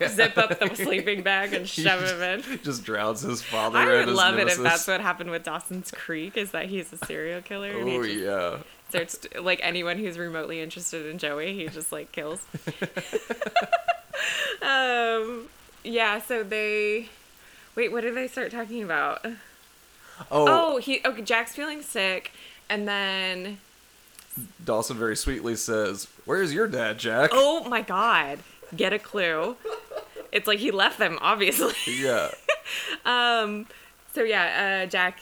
[0.00, 0.08] Yeah.
[0.08, 2.58] zip up the sleeping bag, and shove him in.
[2.64, 3.78] Just drowns his father.
[3.78, 6.36] I would love it if that's what happened with Dawson's Creek.
[6.36, 7.72] Is that he's a serial killer?
[7.84, 8.58] he Oh yeah.
[8.88, 12.40] starts to- like anyone who's remotely interested in Joey, he just like kills.
[14.62, 15.48] um,
[15.84, 16.20] yeah.
[16.20, 17.08] So they.
[17.78, 19.24] Wait, what did they start talking about?
[19.24, 19.36] Oh,
[20.32, 21.22] Oh, he okay.
[21.22, 22.32] Jack's feeling sick,
[22.68, 23.58] and then
[24.64, 28.40] Dawson very sweetly says, "Where's your dad, Jack?" oh my god,
[28.74, 29.54] get a clue.
[30.32, 31.74] It's like he left them, obviously.
[31.86, 32.30] Yeah.
[33.06, 33.66] Um,
[34.12, 35.20] so yeah, uh, Jack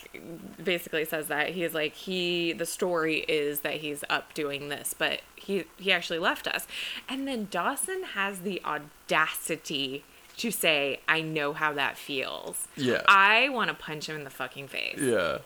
[0.62, 2.54] basically says that he's like he.
[2.54, 6.66] The story is that he's up doing this, but he he actually left us,
[7.06, 10.04] and then Dawson has the audacity
[10.38, 13.02] to say, "I know how that feels." Yeah.
[13.08, 14.98] I want to punch him in the fucking face.
[14.98, 15.38] Yeah.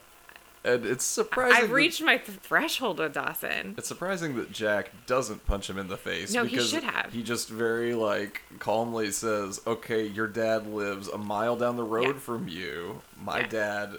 [0.62, 1.57] And it's surprising.
[1.57, 3.74] I've that- reached my th- threshold with Dawson.
[3.78, 6.34] It's surprising that Jack doesn't punch him in the face.
[6.34, 7.11] No, he because should have.
[7.14, 12.16] He just very like calmly says, "Okay, your dad lives a mile down the road
[12.16, 12.20] Yeah.
[12.20, 13.01] from you.
[13.16, 13.47] My Yeah.
[13.47, 13.91] dad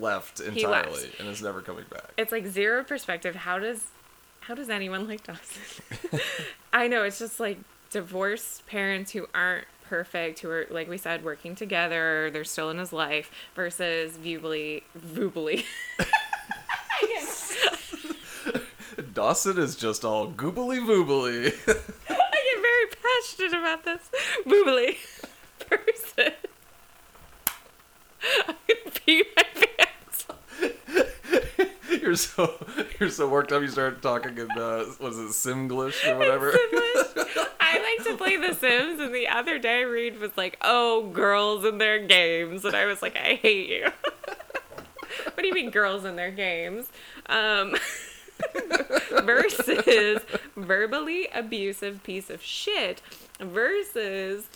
[0.00, 1.20] left entirely left.
[1.20, 3.34] and is never coming back." It's like zero perspective.
[3.34, 3.84] How does
[4.40, 6.20] how does anyone like Dawson?
[6.72, 7.58] I know it's just like
[7.90, 12.30] divorced parents who aren't perfect, who are like we said, working together.
[12.30, 13.30] They're still in his life.
[13.54, 15.64] Versus Vubly, Vubly.
[19.14, 21.46] Dawson is just all goobly voobly.
[22.08, 24.10] I get very passionate about this.
[24.46, 24.96] Boobly
[25.60, 26.32] person.
[28.48, 30.26] I'm gonna pee my pants.
[32.02, 32.54] you're so
[32.98, 33.62] you're so worked up.
[33.62, 36.52] You start talking in uh, was it Simglish or whatever?
[36.52, 37.46] Simlish.
[37.70, 41.64] I like to play The Sims, and the other day Reed was like, "Oh, girls
[41.64, 43.84] in their games," and I was like, "I hate you."
[45.24, 46.86] what do you mean, girls in their games?
[47.26, 47.74] Um,
[49.24, 50.22] versus
[50.56, 53.02] verbally abusive piece of shit
[53.40, 54.48] versus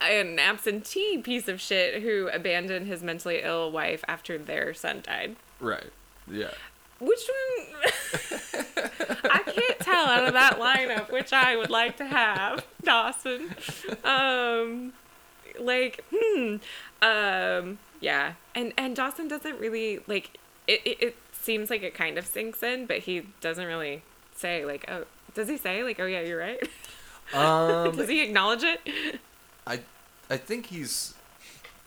[0.00, 5.36] an absentee piece of shit who abandoned his mentally ill wife after their son died.
[5.60, 5.90] right.
[6.30, 6.50] Yeah.
[7.00, 7.82] Which one?
[9.30, 13.54] I can't tell out of that lineup which I would like to have, Dawson.
[14.04, 14.92] Um,
[15.60, 16.56] like, hmm.
[17.00, 20.80] Um, yeah, and and Dawson doesn't really like it.
[20.84, 24.02] It, it seems like it kind of sinks in, but he doesn't really
[24.34, 26.60] say like, oh, does he say like, oh yeah, you're right?
[27.32, 28.80] Um, does he acknowledge it?
[29.66, 29.80] I
[30.28, 31.14] I think he's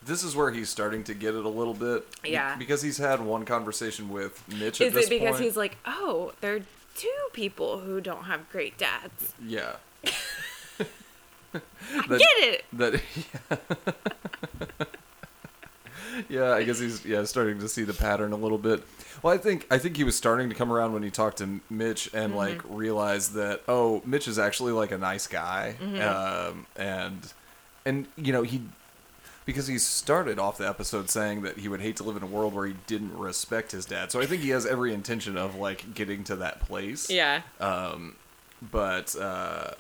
[0.06, 2.08] this is where he's starting to get it a little bit.
[2.26, 2.56] Yeah.
[2.58, 5.43] Because he's had one conversation with Mitch at Is it because point.
[5.43, 6.62] he's like, oh, there are
[6.95, 9.34] two people who don't have great dads?
[9.45, 9.74] yeah.
[11.54, 12.66] I That- get it.
[12.74, 13.02] That
[14.80, 14.86] yeah.
[16.30, 18.84] yeah, I guess he's yeah starting to see the pattern a little bit.
[19.22, 21.60] Well, I think I think he was starting to come around when he talked to
[21.70, 22.18] Mitch Mm-hmm.
[22.18, 26.02] and like realized that oh, Mitch is actually like a nice guy, Mm-hmm.
[26.52, 27.34] um, and
[27.86, 28.62] and you know he
[29.46, 32.28] because he started off the episode saying that he would hate to live in a
[32.28, 34.12] world where he didn't respect his dad.
[34.12, 37.42] So I think he has every intention of like getting to that place Yeah.
[38.72, 39.72] but uh,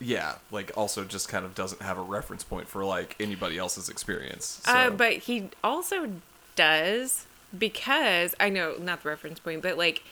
[0.00, 3.88] yeah, like also just kind of doesn't have a reference point for like anybody else's
[3.88, 4.60] experience.
[4.64, 4.72] So.
[4.72, 6.12] Uh, but he also
[6.54, 10.02] does because I know not the reference point, but like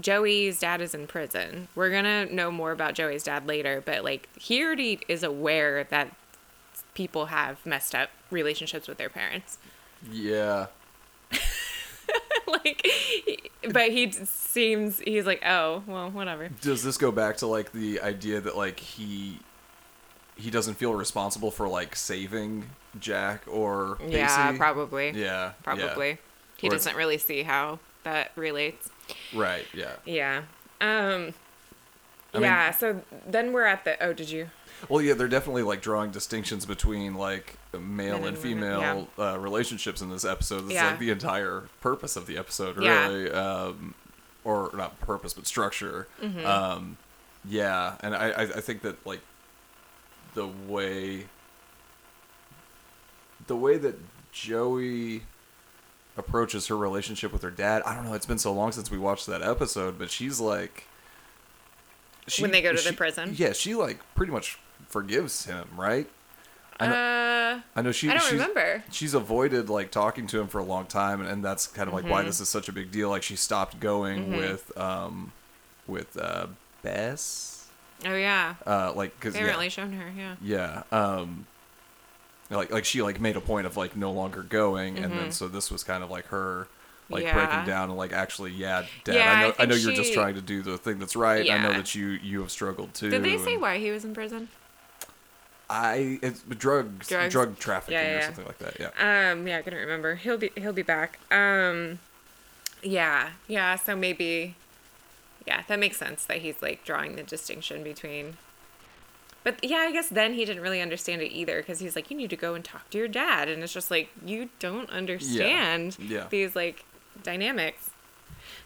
[0.00, 1.68] Joey's dad is in prison.
[1.74, 6.14] We're gonna know more about Joey's dad later, but like he already is aware that
[6.94, 9.58] people have messed up relationships with their parents.
[10.10, 10.66] yeah,
[12.46, 12.86] like,
[13.70, 16.48] but he seems he's like, oh well, whatever.
[16.60, 19.38] does this go back to like the idea that like he
[20.36, 22.64] he doesn't feel responsible for like saving
[22.98, 24.12] Jack or Pacey?
[24.16, 25.10] Yeah, probably.
[25.10, 25.52] Yeah, yeah.
[25.62, 26.18] Probably.
[26.56, 28.90] He Or- doesn't really see how that relates.
[29.34, 29.64] right.
[29.74, 29.92] Yeah.
[30.04, 30.42] Yeah.
[30.80, 31.34] Um.
[32.34, 32.70] I mean- yeah.
[32.72, 34.02] so then we're at the.
[34.02, 34.50] Oh, did you?
[34.88, 39.38] Well, yeah, they're definitely like drawing distinctions between like male and and women, female uh,
[39.38, 40.62] relationships in this episode.
[40.62, 40.90] That's Yeah.
[40.90, 43.06] like the entire purpose of the episode, Yeah.
[43.08, 43.94] really, um,
[44.44, 46.08] or not purpose, but structure.
[46.20, 46.44] Mm-hmm.
[46.44, 46.96] Um,
[47.44, 49.20] yeah, and I, I I think that like
[50.34, 51.26] the way
[53.46, 53.96] the way that
[54.32, 55.22] Joey
[56.16, 57.82] approaches her relationship with her dad.
[57.86, 58.14] I don't know.
[58.14, 60.84] It's been so long since we watched that episode, but she's like.
[62.38, 63.34] When they go to the prison?
[63.36, 64.58] Yeah, she like pretty much
[64.88, 66.08] forgives him, right?
[66.80, 68.08] I know, uh, I know she.
[68.08, 68.82] I don't she's, remember.
[68.90, 71.94] She's avoided like talking to him for a long time, and, and that's kind of
[71.94, 72.12] like Mm-hmm.
[72.12, 73.10] why this is such a big deal.
[73.10, 75.32] Like she stopped going with um
[75.86, 76.46] with uh
[76.82, 77.68] Bess,
[78.04, 78.54] oh yeah.
[78.66, 80.10] uh like because They yeah, shown her.
[80.16, 80.34] Yeah.
[80.42, 81.46] yeah um
[82.50, 85.46] like like she like made a point of like no longer going, and then so
[85.48, 86.66] this was kind of like her.
[87.10, 87.36] Like Mm-hmm.
[87.36, 87.46] Yeah.
[87.46, 89.14] breaking down and like actually, yeah, Dad.
[89.14, 89.48] Yeah, I I know.
[89.48, 91.48] I, think know you're just trying to do the thing that's right.
[91.50, 93.10] I know that you you have struggled too.
[93.10, 94.48] Did they say why he was in prison?
[95.72, 97.32] I it's drugs, Drugs.
[97.32, 98.26] drug trafficking Yeah, yeah, or yeah.
[98.26, 98.76] something like that.
[98.78, 99.30] Yeah.
[99.32, 100.16] Um, yeah, I couldn't remember.
[100.16, 101.18] He'll be he'll be back.
[101.32, 101.98] Um,
[102.82, 103.76] yeah, yeah.
[103.76, 104.56] So maybe,
[105.46, 108.36] yeah, that makes sense that he's like drawing the distinction between.
[109.44, 112.16] But yeah, I guess then he didn't really understand it either because he's like, you
[112.16, 115.96] need to go and talk to your dad, and it's just like you don't understand
[115.98, 116.26] Yeah.
[116.30, 116.84] these like
[117.22, 117.90] dynamics.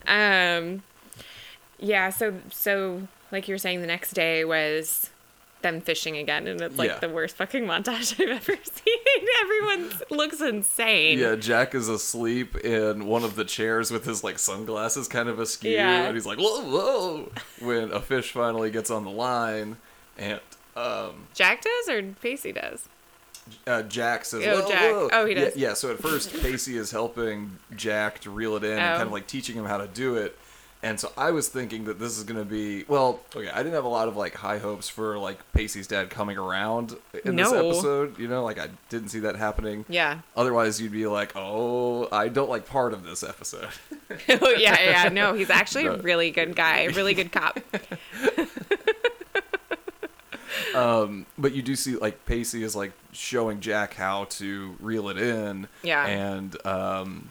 [0.07, 0.83] Um,
[1.79, 2.11] yeah.
[2.11, 5.11] So so like you were saying, the next day was
[5.63, 6.99] them fishing again, and it's like Yeah.
[6.99, 9.27] the worst fucking montage I've ever seen.
[9.43, 11.19] Everyone looks insane.
[11.19, 15.39] Yeah, Jack is asleep in one of the chairs with his like sunglasses kind of
[15.39, 16.05] askew, Yeah.
[16.05, 19.77] and he's like, "Whoa, whoa!" when a fish finally gets on the line,
[20.19, 20.41] and
[20.77, 22.89] um, Jack does or Pacey does?
[23.67, 24.81] uh, Jack says, Oh, "Whoa, Jack.
[24.93, 25.57] whoa." Oh, he does.
[25.57, 28.97] Yeah, so at first Pacey is helping Jack to reel it in and Oh.
[28.99, 30.39] kind of like teaching him how to do it.
[30.87, 33.51] And so I was thinking that this is gonna be well, okay.
[33.51, 36.97] I didn't have a lot of like high hopes for like Pacey's dad coming around
[37.25, 37.71] in this No.
[37.71, 38.17] episode.
[38.21, 39.85] You know, like I didn't see that happening.
[39.89, 40.21] Yeah.
[40.37, 43.67] Otherwise, you'd be like, "Oh, I don't like part of this episode."
[44.29, 45.09] oh yeah, yeah.
[45.09, 47.59] No, he's actually a really good guy, really good cop.
[50.75, 55.19] um, but you do see like Pacey is like showing Jack how to reel it
[55.19, 55.67] in.
[55.83, 56.07] Yeah.
[56.07, 57.31] And um,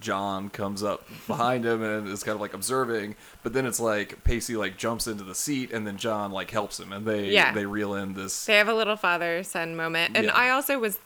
[0.00, 4.22] John comes up behind him and is kind of like observing, but then it's like
[4.24, 7.52] Pacey like jumps into the seat and then John like helps him and they Yeah.
[7.52, 8.46] they reel in this.
[8.46, 10.34] They have a little father son moment, and Yeah.
[10.36, 10.98] I also was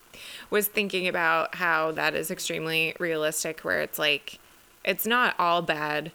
[0.50, 4.38] was thinking about how that is extremely realistic, where it's like
[4.84, 6.12] it's not all bad.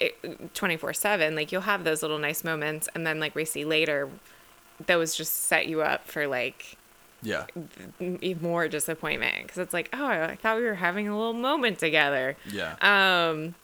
[0.00, 0.08] Eh,
[0.54, 3.64] Twenty four seven, like you'll have those little nice moments, and then like we see
[3.64, 4.08] later,
[4.86, 6.77] those just set you up for like
[7.22, 7.46] Yeah.
[8.40, 12.36] more disappointment because it's like, oh, I thought we were having a little moment together.
[12.50, 12.76] Yeah.
[12.80, 13.54] Um,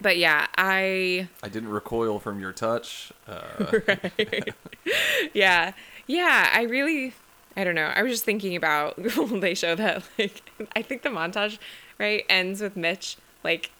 [0.00, 3.12] but yeah, I I didn't recoil from your touch.
[3.26, 3.80] Uh,
[5.34, 5.72] yeah
[6.06, 7.12] yeah i really
[7.56, 8.94] i don't know i was just thinking about
[9.40, 10.42] they show that like
[10.74, 11.58] i think the montage
[11.98, 13.70] right ends with mitch like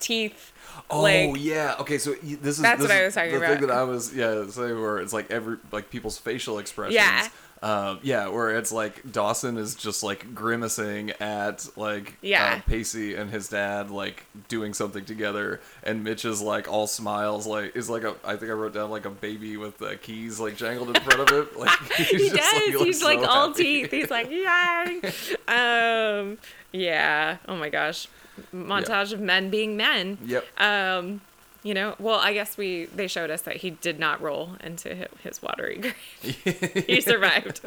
[0.00, 0.52] teeth
[0.90, 1.74] Oh like yeah.
[1.80, 3.58] Okay, so this is That's this what I was talking the about.
[3.58, 6.94] thing that I was yeah saying where it's like every like people's facial expressions.
[6.94, 7.28] Yeah.
[7.60, 12.56] Um, yeah, where it's like Dawson is just like grimacing at like Yeah.
[12.58, 17.46] uh, Pacey and his dad like doing something together, and Mitch is like all smiles,
[17.48, 20.38] like is like a I think I wrote down like a baby with uh, keys
[20.38, 21.48] like jangled in front of it.
[21.58, 23.62] Like he just, does looks he's like so all happy.
[23.82, 25.00] teeth he's like yay
[25.48, 26.38] um
[26.72, 28.06] yeah oh my gosh
[28.54, 30.44] montage of men being men Yep.
[30.58, 31.20] um
[31.64, 35.08] you know well i guess we they showed us that he did not roll into
[35.22, 35.76] his watery
[36.22, 37.60] grave he survived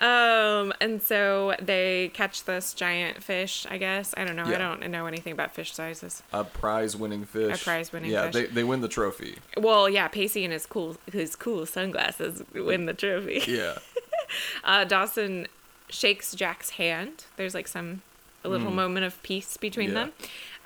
[0.00, 4.88] um and so they catch this giant fish i guess i don't know i don't
[4.90, 7.60] know anything about fish sizes a prize-winning fish.
[7.60, 8.34] A prize-winning yeah, fish.
[8.34, 9.36] they they win the trophy.
[9.56, 13.78] well yeah pacey and his cool his cool sunglasses win the trophy Yeah.
[14.64, 15.46] uh dawson
[15.88, 18.02] shakes jack's hand there's like some
[18.44, 19.90] a little moment of peace between.
[19.92, 19.94] Yeah.
[19.94, 20.12] them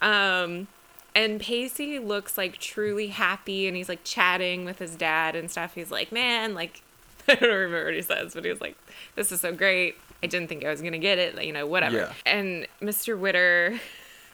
[0.02, 0.66] um
[1.14, 5.74] and Pacey looks like truly happy and he's like chatting with his dad and stuff.
[5.74, 6.82] He's like, man, like,
[7.28, 8.76] I don't remember what he says, but he was like,
[9.14, 9.96] this is so great.
[10.22, 11.96] I didn't think I was going to get it, you know, whatever.
[11.96, 12.12] Yeah.
[12.24, 13.18] And Mr.
[13.18, 13.80] Witter,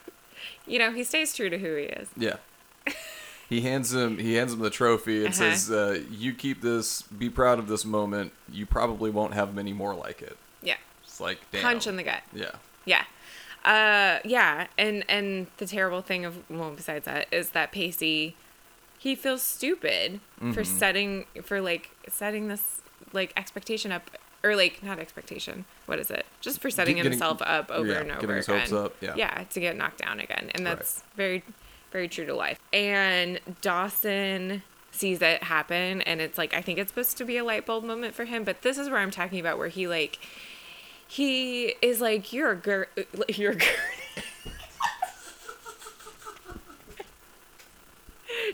[0.67, 2.09] you know, he stays true to who he is.
[2.17, 2.37] Yeah.
[3.49, 5.55] He hands him he hands him the trophy and Uh-huh.
[5.55, 7.01] says, uh, "You keep this.
[7.01, 8.33] Be proud of this moment.
[8.53, 10.75] You probably won't have many more like it." Yeah.
[11.03, 11.63] It's like damn.
[11.63, 12.21] Punch in the gut.
[12.35, 12.51] Yeah.
[12.85, 13.05] Yeah.
[13.65, 18.35] Uh yeah, and and the terrible thing of well besides that is that Pacey
[18.99, 20.63] he feels stupid for Mm-hmm.
[20.65, 22.81] setting for like setting this
[23.13, 24.11] like expectation up
[24.45, 25.65] or like not expectation.
[25.87, 26.25] What is it?
[26.41, 28.61] Just for setting getting- himself up over yeah, and over getting his again.
[28.61, 29.15] hopes up, yeah.
[29.17, 30.51] Yeah, to get knocked down again.
[30.55, 30.77] And Right.
[30.77, 31.43] that's very
[31.91, 32.59] very true to life.
[32.73, 37.45] And Dawson sees it happen and it's like I think it's supposed to be a
[37.45, 40.19] light bulb moment for him, but this is where I'm talking about where he like
[41.09, 42.85] he is like you're a girl
[43.29, 43.69] you're a girl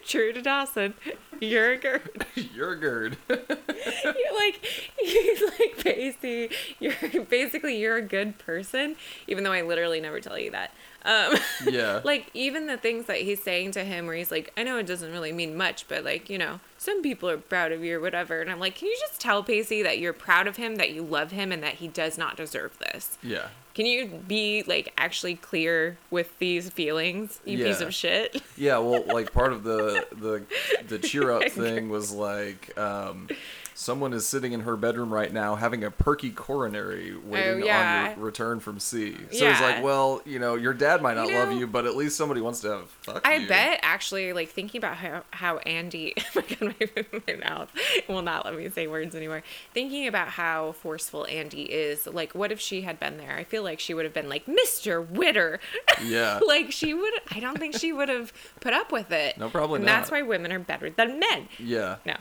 [0.05, 0.94] true to dawson
[1.40, 2.01] you're a girl
[2.55, 3.16] You're a gird.
[3.28, 4.64] you're like
[4.98, 6.51] he's like Pacey.
[6.81, 10.72] You're basically you're a good person, even though I literally never tell you that.
[11.05, 11.36] Um,
[11.66, 12.01] yeah.
[12.05, 14.86] like even the things that he's saying to him, where he's like, I know it
[14.86, 18.01] doesn't really mean much, but like you know, some people are proud of you or
[18.01, 18.40] whatever.
[18.40, 21.02] And I'm like, can you just tell Pacey that you're proud of him, that you
[21.02, 23.18] love him, and that he does not deserve this?
[23.22, 23.48] yeah.
[23.74, 28.40] Can you be like actually clear with these feelings, you piece of shit?
[28.56, 30.44] Yeah, well, like part of the the
[30.86, 33.28] the cheer up thing was like um,
[33.75, 38.11] someone is sitting in her bedroom right now having a perky coronary waiting Oh, yeah.
[38.13, 39.15] on your return from sea.
[39.17, 39.61] So it's Yeah.
[39.61, 42.41] like, well, you know, your dad might not You love you, but at least somebody
[42.41, 43.49] wants to have fuck I you.
[43.49, 47.73] bet actually, like thinking about how how Andie, oh my god, my, my mouth
[48.09, 49.43] will not let me say words anymore.
[49.73, 53.37] Thinking about how forceful Andie is, like, what if she had been there?
[53.37, 55.61] I feel like she would have been like, Mister Witter.
[56.05, 56.41] Yeah.
[56.47, 57.13] like she would.
[57.31, 59.39] I don't think she would have put up with it.
[59.39, 61.49] No, probably and That's why women are better than men.
[61.59, 61.97] Yeah.
[62.05, 62.17] No,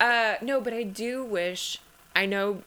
[0.00, 1.78] uh, no, but I do wish.
[2.16, 2.62] I know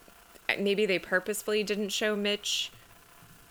[0.47, 2.71] uh, maybe they purposefully didn't show Mitch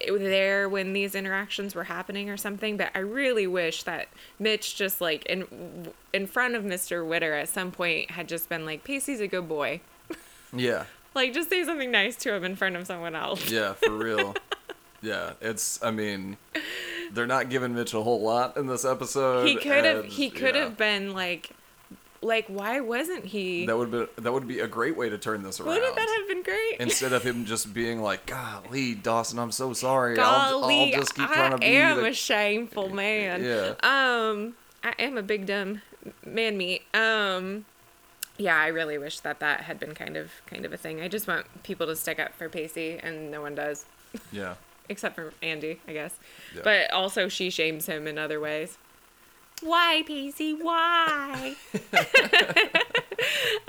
[0.01, 4.09] there when these interactions were happening or something, but I really wish that
[4.39, 7.07] Mitch just like in in front of Mr.
[7.07, 9.81] Witter at some point had just been like, Pacey's a good boy.
[10.53, 10.87] Yeah.
[11.15, 13.49] Like just say something nice to him in front of someone else.
[13.49, 14.35] Yeah, for real.
[15.01, 15.81] yeah, it's.
[15.81, 16.39] I mean,
[17.13, 19.47] they're not giving Mitch a whole lot in this episode.
[19.47, 21.53] He could have he could yeah, have been like
[22.23, 25.43] like why wasn't he That would be that would be a great way to turn
[25.43, 25.75] this around.
[25.75, 26.77] Wouldn't that have been great?
[26.79, 30.19] Instead of him just being like, "Golly, Dawson, I'm so sorry.
[30.19, 33.43] I'll, Golly, I'll just keep trying to I am the a shameful man.
[33.43, 33.75] Yeah.
[33.83, 35.83] Um, I am a big dumb
[36.25, 36.83] man meat.
[36.95, 37.65] Um,
[38.37, 41.01] yeah, I really wish that that had been kind of kind of a thing.
[41.01, 43.87] I just want people to stick up for Pacey, and no one does,
[44.31, 44.55] yeah."
[44.91, 46.15] except for Andie, I guess.
[46.55, 46.63] Yeah.
[46.65, 48.77] But also, she shames him in other ways.
[49.63, 50.55] Why, Pacey?
[50.55, 51.55] Why?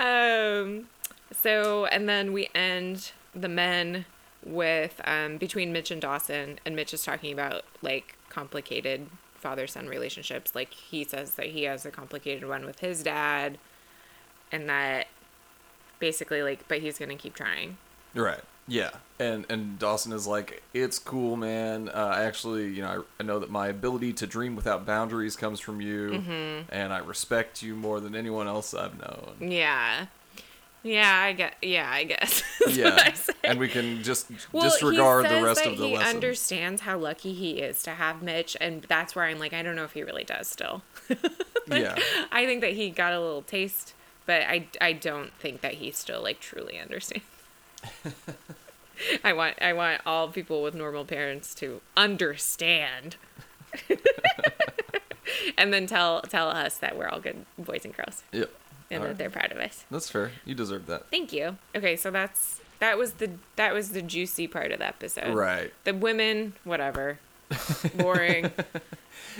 [0.00, 0.88] um,
[1.32, 4.04] So, and then we end the men
[4.44, 9.86] with um, between Mitch and Dawson, and Mitch is talking about like complicated father son
[9.88, 10.54] relationships.
[10.54, 13.58] Like he says that he has a complicated one with his dad,
[14.50, 15.08] and that
[15.98, 17.76] basically like, but he's gonna keep trying.
[18.14, 18.42] Right.
[18.68, 18.90] Yeah.
[19.18, 21.88] And and Dawson is like, it's cool, man.
[21.88, 25.36] Uh, I actually, you know, I, I know that my ability to dream without boundaries
[25.36, 26.72] comes from you, Mm-hmm.
[26.74, 29.34] and I respect you more than anyone else I've known.
[29.40, 30.06] Yeah.
[30.84, 31.54] Yeah, I get.
[31.62, 32.42] Yeah, I guess.
[32.62, 33.14] What I yeah.
[33.44, 36.16] And we can just Well, disregard he the rest of the he lesson.
[36.16, 39.76] understands how lucky he is to have Mitch, and that's where I'm like, I don't
[39.76, 40.82] know if he really does still.
[41.70, 41.96] yeah.
[42.32, 43.94] I think that he got a little taste,
[44.26, 47.24] but I, I don't think that he still like truly understands.
[49.24, 53.16] I want I want all people with normal parents to understand.
[55.58, 58.50] and then tell tell us that we're all good boys and girls Yep.
[58.90, 59.18] and All that right.
[59.18, 59.84] they're proud of us.
[59.90, 60.32] That's fair.
[60.44, 61.08] You deserve that.
[61.10, 61.56] Thank you.
[61.74, 65.34] Okay, so that's that was the that was the juicy part of the episode.
[65.34, 65.72] Right.
[65.84, 67.18] The women, whatever.
[67.96, 68.50] Boring.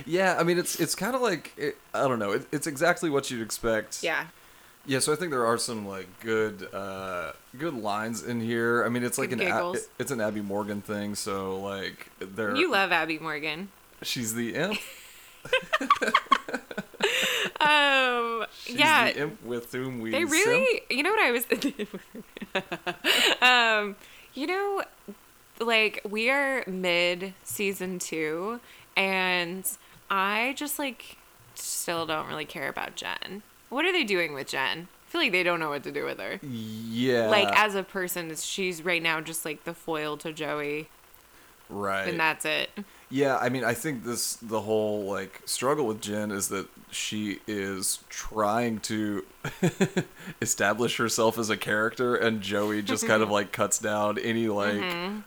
[0.07, 0.37] Yeah.
[0.39, 2.33] I mean, it's it's kind of like it, I don't know.
[2.33, 4.03] It, it's exactly what you'd expect.
[4.03, 4.27] yeah.
[4.85, 8.85] Yeah, so I think there are some like good uh good lines in here.
[8.85, 9.89] I mean, it's like Good an A- giggles.
[9.99, 13.69] it's an Abby Morgan thing, so like they're You love Abby Morgan.
[14.03, 14.79] she's the imp.
[17.61, 19.13] Um She's yeah.
[19.13, 20.33] the imp with whom we They simp.
[20.33, 21.45] really, you know what I was
[23.43, 23.97] um,
[24.35, 24.83] you know,
[25.61, 28.61] like we are mid season two,
[28.97, 29.69] and
[30.11, 31.17] I just like
[31.55, 33.43] still don't really care about Jen.
[33.73, 34.89] What are they doing with Jen?
[35.07, 36.39] I feel like they don't know what to do with her.
[36.43, 37.29] Yeah.
[37.31, 40.91] Like as a person, she's right now just like the foil to Joey,
[41.71, 42.07] right.
[42.07, 42.69] and that's it.
[43.15, 47.41] Yeah, I mean, I think this the whole like struggle with Jen is that she
[47.47, 49.23] is trying to
[50.41, 54.83] establish herself as a character, and Joey just kind of like cuts down any like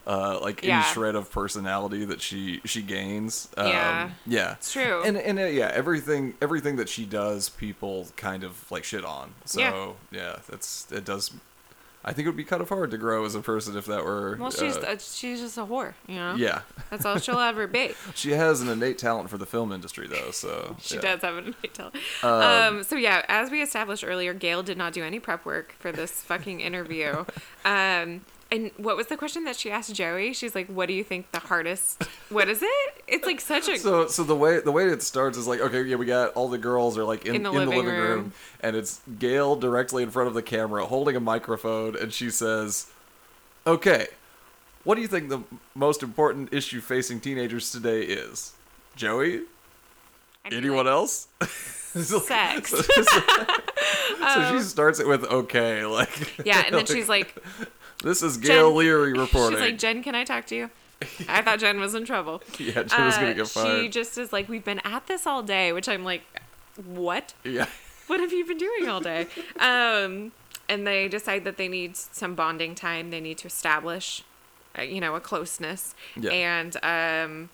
[0.08, 0.68] uh like Mm-hmm.
[0.68, 0.76] Yeah.
[0.78, 3.50] any shred of personality that she she gains.
[3.58, 4.10] Um, Yeah.
[4.26, 5.04] yeah, It's true.
[5.04, 9.34] And and uh, yeah, everything everything that she does, people kind of like shit on.
[9.46, 9.92] So Yeah.
[10.12, 11.32] yeah, that's it does.
[12.08, 14.06] I think it would be kind of hard to grow as a person if that
[14.06, 14.38] were.
[14.40, 16.36] Well, she's uh, uh, she's just a whore, you know.
[16.36, 16.62] yeah.
[16.92, 17.94] That's all she'll ever be.
[18.14, 20.30] She has an innate talent for the film industry, though.
[20.30, 21.02] So She yeah.
[21.02, 21.92] does have an tell.
[22.22, 25.92] Um, so yeah, as we established earlier, Gail did not do any prep work for
[25.92, 27.26] this fucking interview.
[27.66, 30.34] Um, and what was the question that she asked Joey?
[30.34, 32.04] She's like, "What do you think the hardest?
[32.30, 33.04] What is it?
[33.08, 35.82] It's like such a So, so the way the way it starts is like, okay,
[35.84, 38.34] yeah, we got all the girls are like in, in the, living, room.
[38.62, 42.88] and it's Gail directly in front of the camera holding a microphone, and she says,
[43.66, 44.08] "Okay,
[44.84, 45.42] what do you think the
[45.74, 48.54] most important issue facing teenagers today is?"
[48.96, 49.42] Joey,
[50.46, 51.28] anyone like, else?
[51.96, 52.72] Sex.
[52.72, 57.42] so she um, starts it with okay, like yeah, and then she's like,
[58.04, 60.70] "This is Gail Jen- Leery reporting." she's like, Jen, can I talk to you?
[61.28, 62.42] I thought Jen was in trouble.
[62.60, 65.44] yeah, Jen was gonna Uh, get She just is like, we've been at this all
[65.44, 66.22] day, which I'm like,
[66.86, 67.34] what?
[67.44, 67.68] yeah.
[68.08, 69.28] what have you been doing all day?
[69.60, 70.32] um,
[70.70, 73.12] and they decide that they need some bonding time.
[73.12, 74.24] They need to establish,
[74.78, 75.94] uh, you know, a closeness.
[76.16, 76.32] Yeah.
[76.32, 77.50] And um,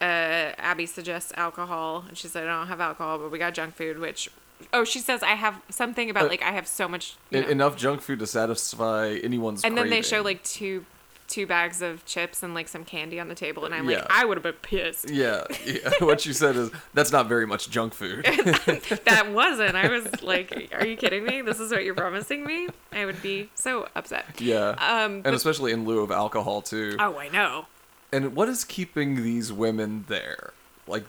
[0.00, 3.74] uh, Abby suggests alcohol, and she said, "I don't have alcohol, but we got junk
[3.74, 4.30] food." Which,
[4.72, 7.48] oh, she says, "I have something about Uh, like I have so much." You know.
[7.48, 10.84] enough junk food to satisfy anyone's and then they show like two
[11.26, 14.00] two bags of chips and like some candy on the table, and I'm Yeah.
[14.00, 15.08] like, I would have been pissed.
[15.10, 15.90] Yeah, yeah.
[16.00, 18.24] what you said is that's not very much junk food.
[19.04, 19.74] that wasn't.
[19.74, 21.40] I was like, "Are you kidding me?
[21.42, 24.26] This is what you're promising me?" I would be so upset.
[24.38, 26.96] yeah, Um, and but- especially in lieu of alcohol too.
[27.00, 27.66] Oh, I know.
[28.12, 30.52] And what is keeping these women there,
[30.86, 31.04] like,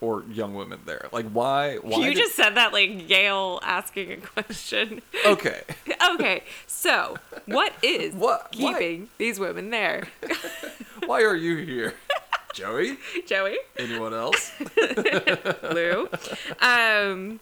[0.00, 1.08] or young women there?
[1.12, 1.76] Like, why?
[1.76, 1.98] Why?
[1.98, 5.02] you did- just said that like Gail asking a question.
[5.26, 5.62] okay.
[6.14, 7.16] okay, so
[7.46, 10.08] what is What- why- keeping these women there?
[11.06, 11.94] Why are you here,
[12.54, 12.96] Joey?
[13.26, 14.52] Joey, Anyone else?
[15.72, 16.08] Lou,
[16.60, 17.40] um,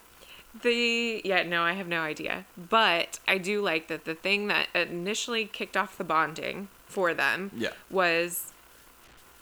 [0.62, 4.68] the yeah, no, I have no idea, but I do like that the thing that
[4.74, 7.70] initially kicked off the bonding for them Yeah.
[7.90, 8.52] was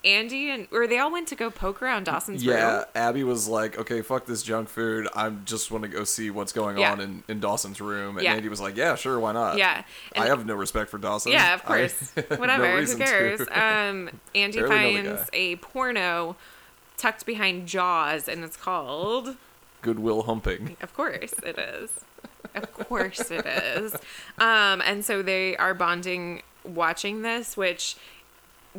[0.06, 2.84] Andie and or they all went to go poke around Dawson's Yeah, room.
[2.94, 5.08] Abby was like, "Okay, fuck this junk food.
[5.14, 6.92] I just want to go see what's going Yeah.
[6.92, 8.34] on in, in Dawson's room." And Yeah.
[8.34, 9.82] Andie was like, "Yeah, sure, why not?" Yeah,
[10.16, 11.32] I have no respect for Dawson.
[11.32, 11.98] Yeah, of course.
[12.14, 12.80] have no Whatever.
[12.82, 13.40] Who cares?
[13.50, 16.36] Um, Andie Barely finds a porno
[16.96, 19.36] tucked behind Jaws, and it's called.
[19.82, 20.76] Goodwill humping.
[20.80, 21.90] Of course, it is.
[22.54, 23.94] Of course, it is.
[24.38, 27.96] Um, and so they are bonding watching this, which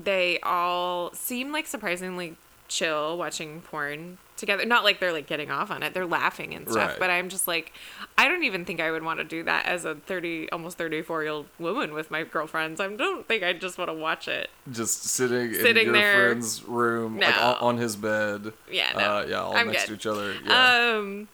[0.04, 2.36] they all seem like surprisingly
[2.68, 4.66] chill watching porn together.
[4.66, 5.94] Not like they're like getting off on it.
[5.94, 6.92] They're laughing and stuff.
[6.92, 7.00] Right.
[7.00, 7.72] But I'm just like,
[8.18, 11.24] I don't even think I would want to do that as a 30, almost 34
[11.24, 12.80] year old woman with my girlfriends.
[12.80, 14.50] I don't think I just want to watch it.
[14.72, 16.26] Just sitting, Sitting in your there.
[16.30, 17.28] friend's room, No.
[17.28, 18.54] on, on his bed.
[18.72, 19.00] Yeah, no.
[19.00, 19.88] Uh, yeah, all I'm next good.
[19.88, 20.36] to each other.
[20.46, 20.98] Yeah.
[20.98, 21.28] Um,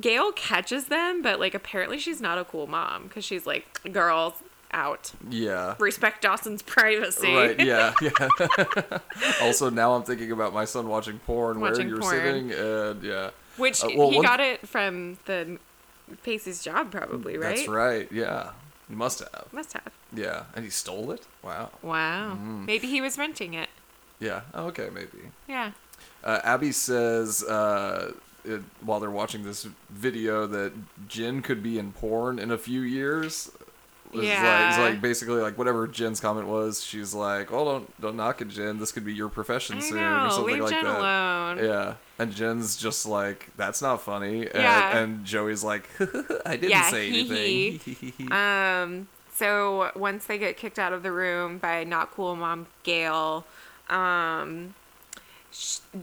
[0.00, 4.34] Gail catches them, but like apparently she's not a cool mom because she's like, girls
[4.74, 5.12] out.
[5.30, 5.76] yeah.
[5.78, 7.32] Respect Dawson's privacy.
[7.34, 8.98] Right, yeah, yeah.
[9.42, 12.12] also, now I'm thinking about my son watching porn Watching where you're porn.
[12.14, 13.30] sitting, and yeah.
[13.56, 15.58] Which Uh, well, he one- got it from the
[16.22, 17.56] Pacey's job, probably, right?
[17.56, 18.50] That's right, yeah.
[18.88, 19.46] Must have.
[19.52, 19.92] Must have.
[20.12, 20.44] Yeah.
[20.54, 21.26] And he stole it?
[21.42, 21.70] Wow.
[21.82, 22.32] Wow.
[22.34, 22.66] Mm-hmm.
[22.66, 23.70] Maybe he was renting it.
[24.20, 24.42] Yeah.
[24.52, 25.30] Oh, okay, maybe.
[25.48, 25.72] Yeah.
[26.22, 28.12] Uh, Abby says uh,
[28.44, 30.72] it, while they're watching this video that
[31.08, 33.50] Jen could be in porn in a few years.
[34.14, 34.76] It's like, Yeah.
[34.80, 36.82] like basically like whatever Jen's comment was.
[36.82, 38.78] She's like, "Oh, don't don't knock it, Jen.
[38.78, 40.26] This could be your profession I soon, know.
[40.26, 41.58] or something like Jen that." alone.
[41.64, 44.96] Yeah, and Jen's just like, "That's not funny." And, Yeah.
[44.98, 45.88] and Joey's like,
[46.46, 49.08] "I didn't Yeah, say anything." Um.
[49.34, 53.44] So once they get kicked out of the room by not cool mom Gail,
[53.90, 54.74] um,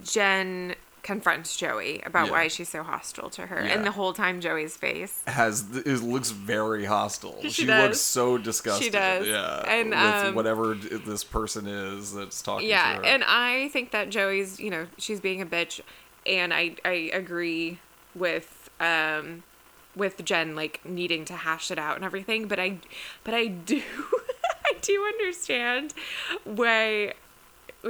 [0.04, 2.32] Jen confronts Joey about Yeah.
[2.34, 3.74] why she's so hostile to her, Yeah.
[3.74, 5.22] and the whole time Joey's face.
[5.28, 7.40] has th- it looks very hostile.
[7.44, 8.84] She She, looks so disgusted.
[8.84, 9.26] She does.
[9.28, 13.06] Yeah, And, with um, whatever this person is that's talking Yeah, to her.
[13.06, 15.82] and I think that Joey's, you know, she's being a bitch,
[16.26, 17.80] and I I agree
[18.14, 19.44] with um
[19.96, 22.78] with Jen like needing to hash it out and everything, but I
[23.24, 23.82] but I do
[24.66, 25.94] I do understand
[26.44, 27.14] why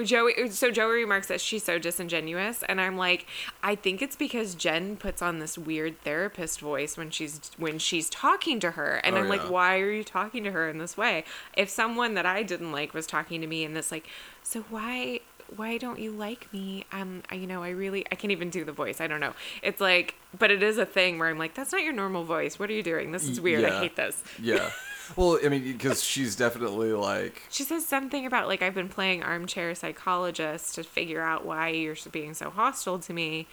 [0.06, 3.26] Joey so Joey remarks that she's so disingenuous and I'm like
[3.62, 8.10] I think it's because Jen puts on this weird therapist voice when she's when she's
[8.10, 10.96] talking to her and Oh, I'm like why are you talking to her in this
[10.96, 11.26] way?
[11.58, 14.08] If someone that I didn't like was talking to me in this like
[14.44, 15.20] so why
[15.58, 16.86] why don't you like me?
[16.94, 19.34] Um I- you know I really I can't even do the voice I don't know.
[19.62, 22.58] It's like but it is a thing where I'm like that's not your normal voice.
[22.58, 23.12] What are you doing?
[23.12, 23.66] This is weird.
[23.66, 24.24] I hate this.
[24.42, 24.70] Yeah.
[25.15, 29.23] Well, I mean, because she's definitely like, She says something about like I've been playing
[29.23, 33.48] armchair psychologist to figure out why you're being so hostile to me,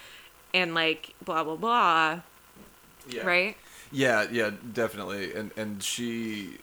[0.54, 2.20] and like blah blah blah.
[3.08, 3.26] yeah.
[3.26, 3.56] Right?
[3.90, 5.34] Yeah, yeah, definitely.
[5.34, 6.58] And and she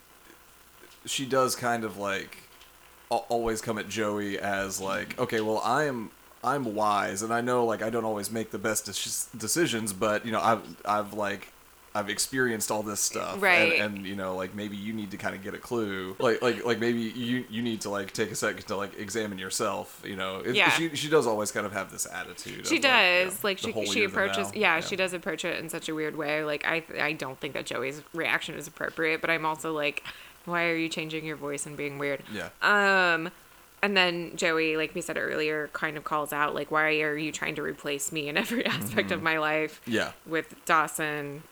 [1.05, 2.37] she does kind of like
[3.09, 6.11] always come at Joey as like, okay, well, I'm
[6.43, 10.25] I'm wise and I know like I don't always make the best dec- decisions, but
[10.25, 11.47] you know, I've I've like
[11.95, 13.79] I've experienced all this stuff, Right.
[13.79, 16.41] And, and you know, like maybe you need to kind of get a clue, like
[16.41, 20.01] like like maybe you you need to like take a second to like examine yourself.
[20.05, 20.69] You know, it, Yeah.
[20.71, 22.67] She she does always kind of have this attitude.
[22.67, 22.91] She of, like,
[23.23, 23.33] you does.
[23.33, 24.51] know, like she she approaches.
[24.51, 24.59] thou.
[24.59, 26.43] Yeah, she does approach it in such a weird way.
[26.43, 30.03] Like I I don't think that Joey's reaction is appropriate, but I'm also like,
[30.43, 32.23] why are you changing your voice and being weird?
[32.33, 32.49] Yeah.
[32.61, 33.31] Um,
[33.81, 37.31] and then Joey, like we said earlier, kind of calls out like, why are you
[37.31, 39.79] trying to replace me in every aspect of my life?
[39.85, 40.11] Yeah.
[40.25, 41.43] with Dawson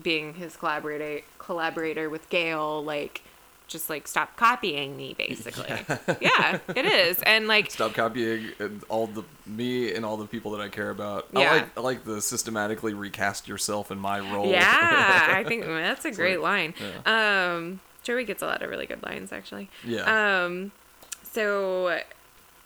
[0.00, 3.22] being his collaborator collaborator with Gail, like
[3.68, 5.66] just like stop copying me basically.
[6.20, 7.22] Yeah, it is.
[7.22, 10.90] And like stop copying and all the me and all the people that I care
[10.90, 11.28] about.
[11.32, 11.40] Yeah.
[11.40, 14.46] I like I like the systematically recast yourself in my role.
[14.50, 14.62] Yeah,
[15.34, 16.74] I think that's a great like-
[17.06, 17.06] line.
[17.06, 19.70] Um Joey gets a lot of really good lines actually.
[19.84, 20.44] yeah.
[20.44, 20.72] Um
[21.22, 22.02] so And-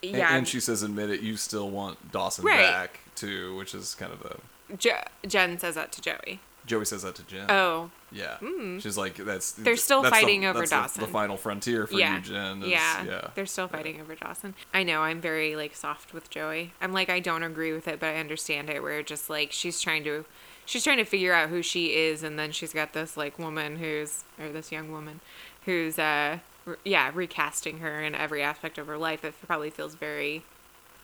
[0.03, 2.69] yeah, and, she says, "Admit it, you still want Dawson Right.
[2.70, 6.40] back too," which is kind of a Jo- Jen says that to Joey.
[6.67, 7.47] Joey says that to Jen.
[7.49, 8.39] Oh, yeah.
[8.81, 11.01] She's like, "That's They're still that's the- fighting over that's the- Dawson.
[11.03, 12.17] The, final frontier for yeah.
[12.17, 12.63] you, Jen.
[12.65, 13.05] Is, yeah.
[13.05, 13.29] yeah.
[13.35, 14.55] They're still fighting over Dawson.
[14.75, 16.73] I know, I'm very like soft with Joey.
[16.81, 19.81] I'm like I don't agree with it, but I understand it where just like she's
[19.81, 20.25] trying to
[20.65, 23.77] she's trying to figure out who she is and then she's got this like woman
[23.77, 25.21] who's or this young woman
[25.65, 29.25] who's uh re- yeah, recasting her in every aspect of her life.
[29.25, 30.43] It probably feels very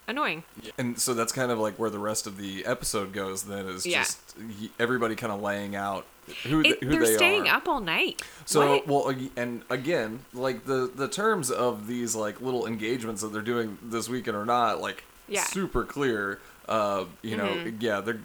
[0.09, 0.43] annoying.
[0.79, 3.45] And so that's kind of like where the rest of the episode goes.
[3.45, 4.01] Then is Yeah.
[4.03, 4.21] just
[4.79, 6.07] everybody kind of laying out
[6.45, 7.57] who, It, th- who they're they staying are.
[7.57, 8.23] up all night.
[8.45, 8.87] So What?
[8.87, 13.79] well, and again, like the the terms of these like little engagements that they're doing
[13.83, 15.43] this weekend or not like Yeah.
[15.45, 16.39] super clear.
[16.69, 18.21] Uh, you know, yeah, they're.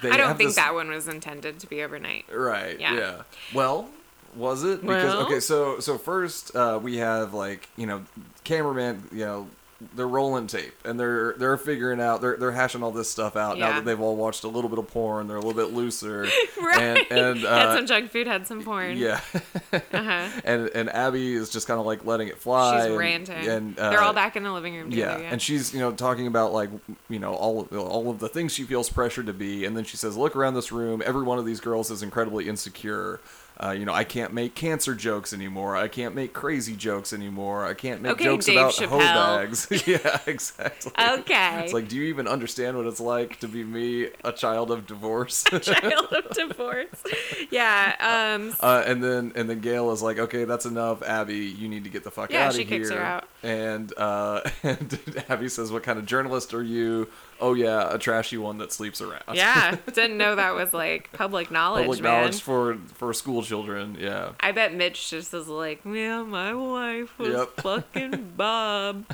[0.00, 2.24] They I don't think this- that one was intended to be overnight.
[2.32, 2.80] Right.
[2.80, 2.94] Yeah.
[2.94, 3.22] Yeah.
[3.52, 3.88] Well,
[4.34, 4.80] was it?
[4.80, 5.26] Because Well?
[5.26, 8.02] okay, so so first uh, we have like you know,
[8.44, 9.08] cameraman.
[9.12, 9.48] You know,
[9.94, 13.58] they're rolling tape and they're they're figuring out they're they're hashing all this stuff out
[13.58, 15.26] now that they've all watched a little bit of porn.
[15.28, 16.26] They're a little bit looser.
[16.62, 17.06] Right.
[17.10, 18.96] And, and had uh, some junk food, had some porn.
[18.96, 19.20] yeah.
[19.72, 20.40] Uh-huh.
[20.44, 22.78] and and Abby is just kind of like letting it fly.
[22.80, 23.48] She's and, ranting.
[23.48, 25.22] And uh, They're all back in the living room Yeah, together.
[25.24, 25.30] Yeah.
[25.32, 26.70] and she's you know talking about like
[27.08, 29.96] you know all all of the things she feels pressured to be, and then she
[29.96, 31.02] says, "Look around this room.
[31.04, 33.20] Every one of these girls is incredibly insecure.
[33.62, 35.76] Uh, you know, I can't make cancer jokes anymore.
[35.76, 37.64] I can't make crazy jokes anymore.
[37.64, 38.88] I can't make Okay, jokes Dave about Chappelle.
[38.88, 39.68] hoe bags.
[39.86, 40.92] yeah, exactly.
[40.98, 41.62] Okay.
[41.64, 44.86] It's like, do you even understand what it's like to be me, a child of
[44.86, 45.44] divorce?
[45.52, 47.02] a child of divorce.
[47.50, 47.94] Yeah.
[48.38, 48.54] Um.
[48.60, 51.36] Uh, and then and then Gail is like, okay, that's enough, Abby.
[51.36, 52.64] You need to get the fuck Yeah, out of here.
[52.64, 53.28] Yeah, she kicks her out.
[53.42, 57.08] And uh, and Abby says, what kind of journalist are you?
[57.44, 59.22] Oh yeah, a trashy one that sleeps around.
[59.34, 59.76] Yeah.
[59.92, 62.20] Didn't know that was like public knowledge, Public man.
[62.20, 63.96] knowledge for for school children.
[64.00, 64.30] Yeah.
[64.40, 67.48] I bet Mitch just is like, yeah, my wife was Yep.
[67.60, 69.04] fucking Bob.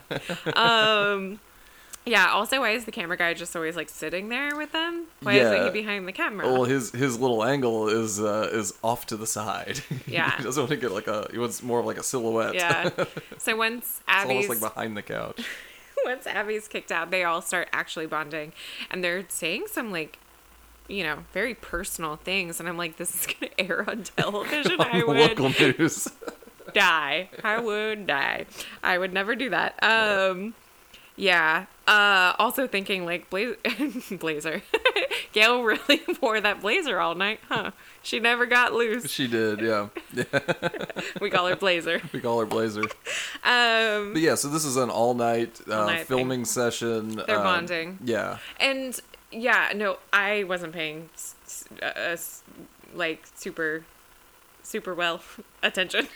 [0.55, 1.41] um,
[2.05, 2.29] yeah.
[2.33, 5.07] Also, why is the camera guy just always like sitting there with them?
[5.23, 5.65] Why isn't Yeah.
[5.65, 6.47] he behind the camera?
[6.53, 9.81] Well, his his little angle is uh, is off to the side.
[10.07, 10.37] Yeah.
[10.39, 11.29] he doesn't want to get like a.
[11.31, 12.55] He wants more of like a silhouette.
[12.55, 12.91] yeah.
[13.39, 15.41] So once it's Abby's almost like behind the couch.
[16.09, 18.53] Once Abby's kicked out, they all start actually bonding,
[18.91, 20.19] and they're saying some like.
[20.91, 24.77] You know, very personal things, and I'm like, this is gonna air on television.
[24.81, 26.09] I On the would local news.
[26.73, 27.29] die.
[27.45, 28.47] I would die.
[28.83, 29.75] I would never do that.
[29.85, 30.55] Um,
[31.15, 31.67] yeah.
[31.87, 33.57] Uh, also thinking like Bla-
[34.19, 34.63] blazer.
[35.39, 37.71] Gail really wore that blazer all night, huh?
[38.03, 39.09] She never got loose.
[39.11, 39.61] she did.
[39.61, 39.89] Yeah.
[41.21, 42.01] We call her Blazer.
[42.13, 42.83] We call her Blazer.
[43.45, 46.19] Um, But yeah, so this is an all night uh, All-night thing.
[46.19, 47.23] filming session.
[47.27, 47.99] They're um, bonding.
[48.05, 48.39] Yeah.
[48.59, 48.99] and
[49.31, 51.09] yeah, no, I wasn't paying
[51.83, 52.17] uh,
[52.95, 53.85] like super,
[54.63, 55.21] super well
[55.63, 56.09] attention.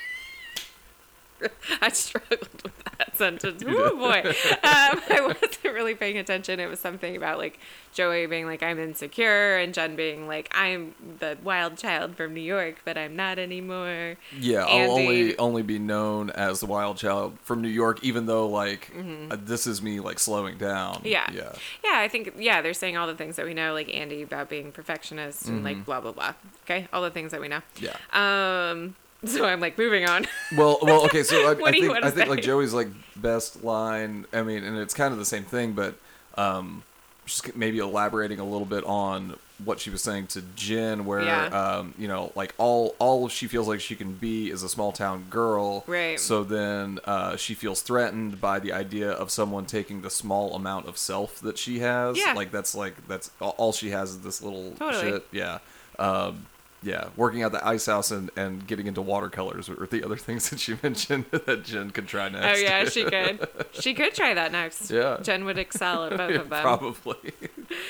[1.80, 3.62] I struggled with that sentence.
[3.66, 4.32] Oh boy, um,
[5.10, 6.60] I wasn't really paying attention.
[6.60, 7.58] It was something about like
[7.92, 12.40] Joey being like I'm insecure, and Jen being like I'm the wild child from New
[12.40, 14.16] York, but I'm not anymore.
[14.38, 18.48] Yeah, I'll only only be known as the wild child from New York, even though
[18.48, 18.90] like
[19.30, 20.96] uh, this is me like slowing down.
[20.96, 21.06] Mm-hmm.
[21.08, 21.30] Yeah.
[21.32, 21.52] yeah,
[21.84, 24.48] Yeah, I think yeah, they're saying all the things that we know, like Andie about
[24.48, 26.34] being perfectionist and like blah blah blah.
[26.64, 27.60] Okay, all the things that we know.
[27.78, 27.96] yeah.
[28.12, 28.94] Um,
[29.24, 30.26] so I'm like moving on.
[30.56, 31.22] Well, well, okay.
[31.22, 32.42] So I, I think I think like?
[32.42, 34.26] Joey's like best line.
[34.32, 35.94] I mean, and it's kind of the same thing, but
[36.36, 36.82] um,
[37.26, 41.44] just maybe elaborating a little bit on what she was saying to Jen, where Yeah.
[41.46, 44.90] um, you know, like all all she feels like she can be is a small
[44.90, 45.84] town girl.
[45.86, 46.18] Right.
[46.18, 50.88] So then uh, she feels threatened by the idea of someone taking the small amount
[50.88, 52.18] of self that she has.
[52.18, 52.32] Yeah.
[52.32, 55.12] Like that's like that's all- all she has is this little Totally.
[55.12, 55.26] shit.
[55.30, 55.58] Yeah.
[55.98, 56.46] Um,
[56.82, 60.50] yeah, working out the ice house and, and getting into watercolors were the other things
[60.50, 62.58] that she mentioned that Jen could try next.
[62.58, 63.48] Oh yeah, she could.
[63.72, 64.90] She could try that next.
[64.90, 65.18] Yeah.
[65.22, 66.62] Jen would excel at both Yeah, of them.
[66.62, 67.32] Probably.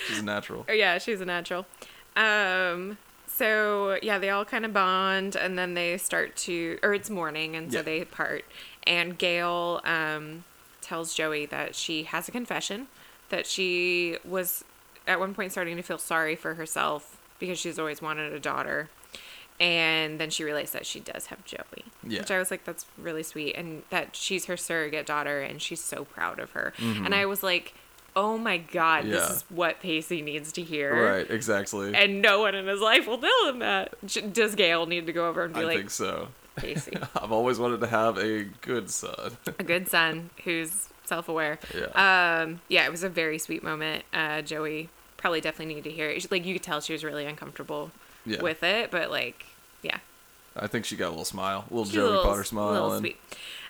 [0.08, 0.64] She's a natural.
[0.68, 1.66] Oh, yeah, she's a natural.
[2.16, 7.08] Um, so yeah, they all kind of bond, and then they start to, or it's
[7.10, 7.82] morning, and so Yeah.
[7.82, 8.44] they part.
[8.86, 10.44] And Gail um,
[10.82, 12.88] tells Joey that she has a confession,
[13.30, 14.64] that she was
[15.06, 17.11] at one point starting to feel sorry for herself
[17.42, 18.88] because she's always wanted a daughter.
[19.58, 22.20] And then she realized that she does have Joey, Yeah.
[22.20, 25.80] which I was like, that's really sweet, and that she's her surrogate daughter, and she's
[25.80, 26.72] so proud of her.
[26.78, 27.04] Mm-hmm.
[27.04, 27.74] And I was like,
[28.14, 31.14] oh my god, this is what Pacey needs to hear.
[31.14, 31.94] Right, exactly.
[31.94, 34.32] And no one in his life will tell him that.
[34.32, 36.28] Does Gail need to go over and be I like, I think so.
[36.54, 39.36] Pacey, I've always wanted to have a good son.
[39.58, 41.58] a good son who's self-aware?
[41.74, 42.42] Yeah.
[42.42, 44.04] Um, yeah, it was a very sweet moment.
[44.12, 44.88] Uh, Joey
[45.22, 46.20] probably definitely needed to hear it.
[46.20, 47.90] She- Like you could tell she was really uncomfortable
[48.26, 48.42] Yeah.
[48.42, 49.46] with it, but like,
[49.82, 49.98] yeah,
[50.54, 52.72] I think she got a little smile, a little She's a Joey little- Potter smile.
[52.72, 53.16] little and, sweet.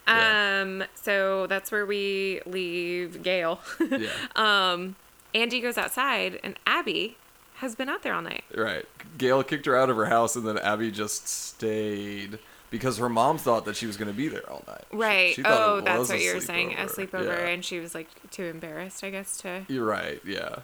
[0.08, 0.62] yeah.
[0.62, 3.60] Um, so that's where we leave Gail.
[3.90, 4.08] Yeah.
[4.34, 4.96] um,
[5.34, 7.16] Andie goes outside, and Abby
[7.56, 8.44] has been out there all night.
[8.54, 8.84] Right.
[9.16, 12.38] Gail kicked her out of her house, and then Abby just stayed
[12.70, 14.84] because her mom thought that she was going to be there all night.
[14.92, 15.34] Right.
[15.34, 16.72] she thought oh, that's what you were saying.
[16.72, 17.10] A sleepover.
[17.10, 17.48] sleepover, Yeah.
[17.48, 19.64] and she was like too embarrassed, I guess, to.
[19.68, 20.20] You're right.
[20.26, 20.56] Yeah.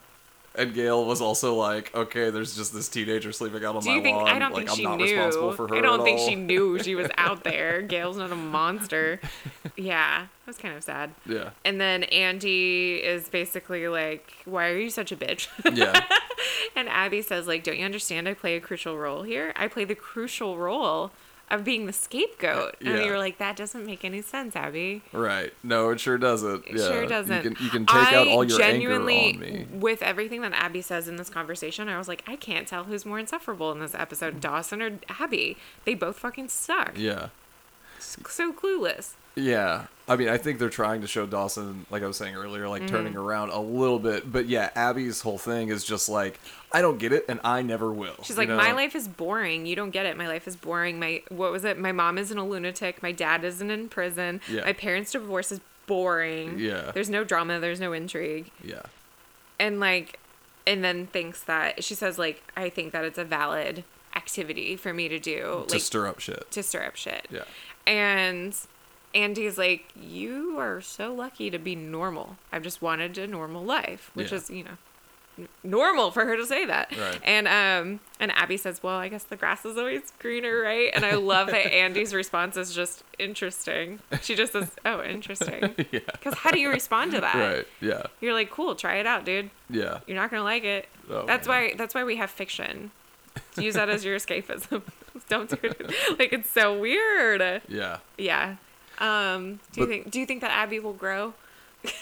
[0.54, 3.96] And Gail was also like, "Okay, there's just this teenager sleeping out on Do my
[3.96, 4.16] you think?
[4.16, 4.28] lawn.
[4.28, 5.04] I don't like, think I'm she not knew.
[5.04, 7.82] responsible for her I don't think all." she knew she was out there.
[7.82, 9.20] Gail's not a monster.
[9.76, 11.10] Yeah, it was kind of sad.
[11.26, 11.50] Yeah.
[11.64, 15.46] And then Andie is basically like, "Why are you such a bitch?"
[15.76, 16.00] Yeah.
[16.76, 18.28] and Abby says, "Like, don't you understand?
[18.28, 19.52] I play a crucial role here.
[19.54, 21.12] I play the crucial role
[21.50, 23.04] of being the scapegoat." And Yeah.
[23.04, 25.52] you were like, "That doesn't make any sense, Abby." right.
[25.62, 26.66] No, it sure doesn't.
[26.66, 26.86] It yeah.
[26.88, 27.44] sure doesn't.
[27.44, 29.66] You can you can take out all your genuinely, anger on me.
[29.72, 33.04] With everything that Abby says in this conversation, I was like, I can't tell who's
[33.06, 35.56] more insufferable in this episode, Dawson or Abby.
[35.84, 36.92] They both fucking suck.
[36.96, 37.28] Yeah.
[37.98, 39.12] So clueless.
[39.34, 39.86] Yeah.
[40.08, 42.86] I mean, I think they're trying to show Dawson, like I was saying earlier, like
[42.86, 43.20] turning Mm-hmm.
[43.22, 44.30] around a little bit.
[44.32, 46.40] But yeah, Abby's whole thing is just like,
[46.72, 48.16] I don't get it, and I never will.
[48.22, 48.56] She's like, know?
[48.56, 49.66] my life is boring.
[49.66, 50.16] You don't get it.
[50.16, 50.98] My life is boring.
[50.98, 51.78] My what was it?
[51.78, 53.02] My mom isn't a lunatic.
[53.02, 54.40] My dad isn't in prison.
[54.50, 54.64] Yeah.
[54.64, 56.58] My parents' divorce is boring.
[56.58, 56.90] Yeah.
[56.92, 57.60] There's no drama.
[57.60, 58.50] There's no intrigue.
[58.64, 58.82] Yeah.
[59.58, 60.18] and like
[60.66, 63.82] and then thinks that she says like i think that it's a valid
[64.14, 66.50] activity for me to do, to like stir up shit.
[66.50, 67.26] to stir up shit.
[67.30, 67.44] Yeah.
[67.86, 68.54] And
[69.14, 72.36] Andie's like, You are so lucky to be normal.
[72.52, 74.38] I've just wanted a normal life, which Yeah.
[74.38, 74.76] is, you know,
[75.38, 76.94] n- normal for her to say that.
[76.96, 77.20] Right.
[77.24, 80.90] And um and Abby says, Well, I guess the grass is always greener, right?
[80.94, 84.00] And I love that Andie's response is just interesting.
[84.22, 85.74] She just says, Oh, interesting.
[85.90, 86.00] yeah.
[86.12, 87.34] Because how do you respond to that?
[87.34, 87.66] Right.
[87.80, 88.02] Yeah.
[88.20, 89.50] You're like, Cool, try it out, dude.
[89.70, 90.00] Yeah.
[90.06, 90.88] You're not gonna like it.
[91.10, 91.70] Oh, that's man.
[91.70, 92.90] why that's why we have fiction.
[93.56, 94.82] Use that as your escapism.
[95.28, 95.92] Don't do it.
[96.18, 97.62] Like it's so weird.
[97.68, 97.98] Yeah.
[98.16, 98.56] Yeah.
[98.98, 101.34] Um, do you But- think do you think that Abby will grow?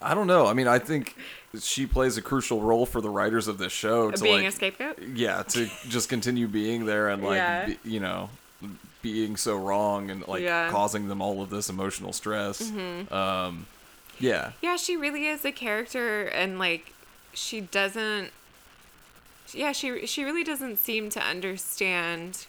[0.00, 0.46] I don't know.
[0.46, 1.14] I mean, I think
[1.60, 4.50] she plays a crucial role for the writers of this show to being like, a
[4.52, 4.98] scapegoat?
[5.14, 7.66] yeah, to just continue being there and like, Yeah.
[7.66, 8.30] be, you know,
[9.00, 10.64] being so wrong and like Yeah.
[10.64, 10.74] Mm-hmm.
[10.74, 12.60] causing them all of this emotional stress.
[13.12, 13.66] Um,
[14.18, 16.92] yeah, Yeah, she really is a character and like
[17.32, 18.30] she doesn't
[19.52, 22.46] Yeah, she she really doesn't seem to understand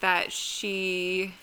[0.00, 1.34] that she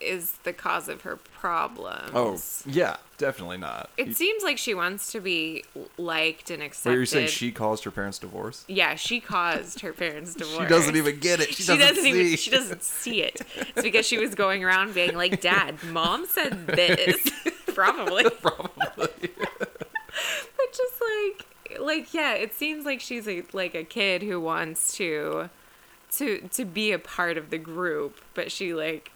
[0.00, 2.10] is the cause of her problems.
[2.14, 2.38] Oh,
[2.70, 3.90] yeah, definitely not.
[3.96, 5.64] It seems like she wants to be
[5.96, 6.90] liked and accepted.
[6.90, 8.64] Wait, you're saying she caused her parents' divorce?
[8.68, 10.62] Yeah, she caused her parents' divorce.
[10.62, 11.48] She doesn't even get it.
[11.48, 12.10] She, she doesn't, doesn't see.
[12.10, 13.40] even she doesn't see it.
[13.56, 17.30] It's because she was going around being like, "Dad, mom said this."
[17.66, 18.28] Probably.
[18.40, 19.08] Probably.
[19.36, 24.96] But just like like yeah, it seems like she's a like a kid who wants
[24.96, 25.50] to
[26.12, 29.12] to to be a part of the group, but she like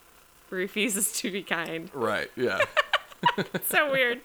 [0.53, 1.91] refuses to be kind.
[1.95, 2.31] right.
[2.37, 2.59] Yeah.
[3.69, 4.21] So weird.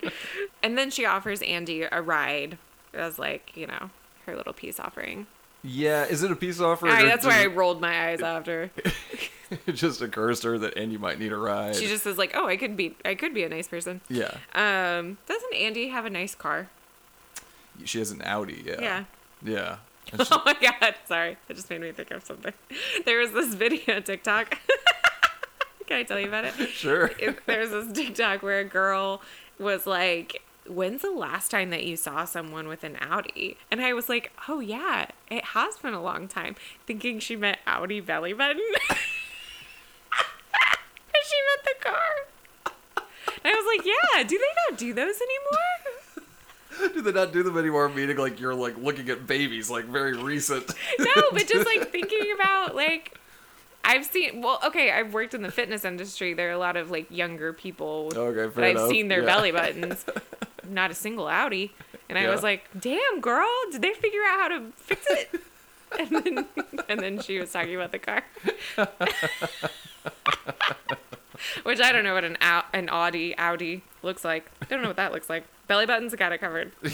[0.60, 2.58] And then she offers Andie a ride
[2.92, 3.90] as like, you know,
[4.26, 5.28] her little peace offering.
[5.62, 6.04] Yeah.
[6.04, 6.92] Is it a peace offering?
[7.06, 8.72] That's why I rolled my eyes after.
[9.66, 11.76] it just occurs to her that Andie might need a ride.
[11.76, 14.36] She just is like, "Oh, I could be I could be a nice person." yeah.
[14.52, 16.68] Um, doesn't Andie have a nice car?
[17.84, 18.64] She has an Audi.
[18.66, 18.80] Yeah.
[18.80, 19.04] Yeah.
[19.44, 19.76] Yeah.
[20.24, 21.36] She- Oh my god, sorry.
[21.48, 22.52] It just made me think of something.
[23.04, 24.58] There was this video on TikTok.
[25.88, 26.54] Can I tell you about it?
[26.68, 27.10] sure.
[27.46, 29.22] There's this TikTok where a girl
[29.58, 33.56] was like, When's the last time that you saw someone with an Audi?
[33.70, 36.56] And I was like, Oh yeah, it has been a long time.
[36.86, 38.60] Thinking she meant outie belly button.
[38.90, 38.98] and
[41.24, 43.06] she meant the car.
[43.42, 46.92] And I was like, Yeah, do they not do those anymore?
[46.94, 47.88] do they not do them anymore?
[47.88, 50.70] Meaning like you're like looking at babies, like very recent.
[50.98, 53.18] no, but just like thinking about like
[53.84, 56.34] I've seen well, okay, I've worked in the fitness industry.
[56.34, 59.26] There are a lot of like younger people Okay, that I've seen their Yeah.
[59.26, 60.04] belly buttons.
[60.68, 61.70] Not a single outie.
[62.10, 65.40] And I was like, damn girl, did they figure out how to fix it?
[65.98, 66.46] And then
[66.90, 68.22] and then she was talking about the car.
[71.62, 74.50] Which I don't know what an Au- an Audi Audi looks like.
[74.60, 75.44] I don't know what that looks like.
[75.66, 76.72] Belly buttons got it covered.
[76.82, 76.90] you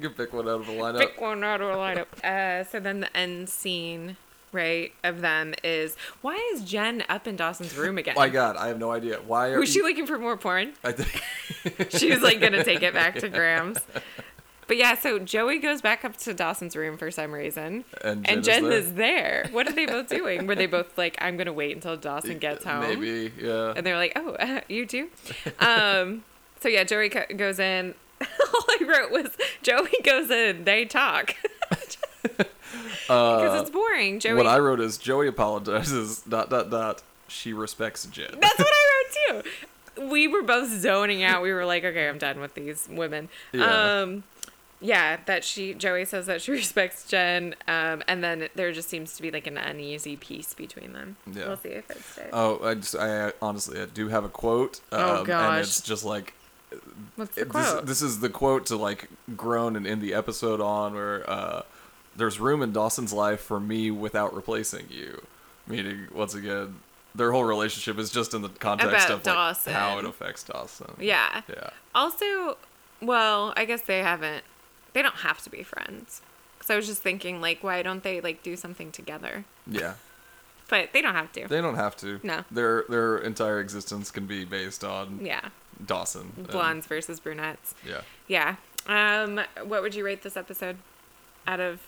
[0.00, 1.00] can pick one out of the lineup.
[1.00, 2.06] Pick one out of a lineup.
[2.24, 4.16] Uh, so then the end scene,
[4.52, 8.14] right, of them is why is Jen up in Dawson's room again?
[8.16, 9.18] My God, I have no idea.
[9.26, 10.72] Why are was she looking for more porn?
[10.84, 13.78] I think She was like gonna take it back to Graham's.
[14.66, 18.44] But yeah, so Joey goes back up to Dawson's room for some reason, And and
[18.44, 19.48] Jen Jen is is there.
[19.50, 20.46] What are they both doing?
[20.46, 22.82] Were they both like, "I'm gonna wait until Dawson gets home"?
[22.82, 23.32] maybe.
[23.36, 23.74] Yeah.
[23.76, 25.08] And they're like, "Oh, uh, you too."
[25.58, 26.22] Um,
[26.60, 27.94] so yeah, Joey co- goes in.
[28.20, 29.30] All I wrote was
[29.62, 30.62] Joey goes in.
[30.62, 31.34] They talk
[33.42, 34.20] because it's boring.
[34.20, 34.32] Joey.
[34.32, 36.20] Uh, what I wrote is Joey apologizes.
[36.22, 37.02] Dot dot dot.
[37.28, 38.36] She respects Jen.
[38.40, 39.02] That's what I
[39.34, 39.50] wrote too.
[40.00, 41.42] We were both zoning out.
[41.42, 44.00] We were like, "Okay, I'm done with these women." Yeah.
[44.00, 44.22] Um,
[44.80, 49.14] yeah, that she Joey says that she respects Jen, um, and then there just seems
[49.16, 51.16] to be like an uneasy peace between them.
[51.30, 51.48] Yeah.
[51.48, 52.30] We'll see if it stays.
[52.32, 54.80] Oh, I just, I honestly I do have a quote.
[54.90, 55.64] Um, Oh, And gosh.
[55.64, 56.32] it's just like
[57.16, 57.86] What's the it- this, quote?
[57.86, 61.62] this is the quote to like groan and end the episode on where uh,
[62.20, 65.22] there's room in Dawson's life for me without replacing you.
[65.66, 66.76] Meaning, once again,
[67.14, 69.72] their whole relationship is just in the context About of like, Dawson.
[69.72, 70.94] how it affects Dawson.
[71.00, 71.42] yeah.
[71.48, 71.70] Yeah.
[71.94, 72.56] Also,
[73.02, 74.44] well, I guess they haven't.
[74.92, 76.22] They don't have to be friends.
[76.56, 79.44] Because I was just thinking, like, why don't they like do something together?
[79.66, 79.94] Yeah.
[80.68, 81.48] But they don't have to.
[81.48, 82.20] They don't have to.
[82.22, 82.44] No.
[82.48, 85.48] Their their entire existence can be based on yeah,
[85.84, 86.32] Dawson.
[86.36, 87.74] and- blondes versus brunettes.
[87.84, 88.02] yeah.
[88.28, 88.54] Yeah.
[88.86, 90.76] Um, what would you rate this episode
[91.48, 91.80] out of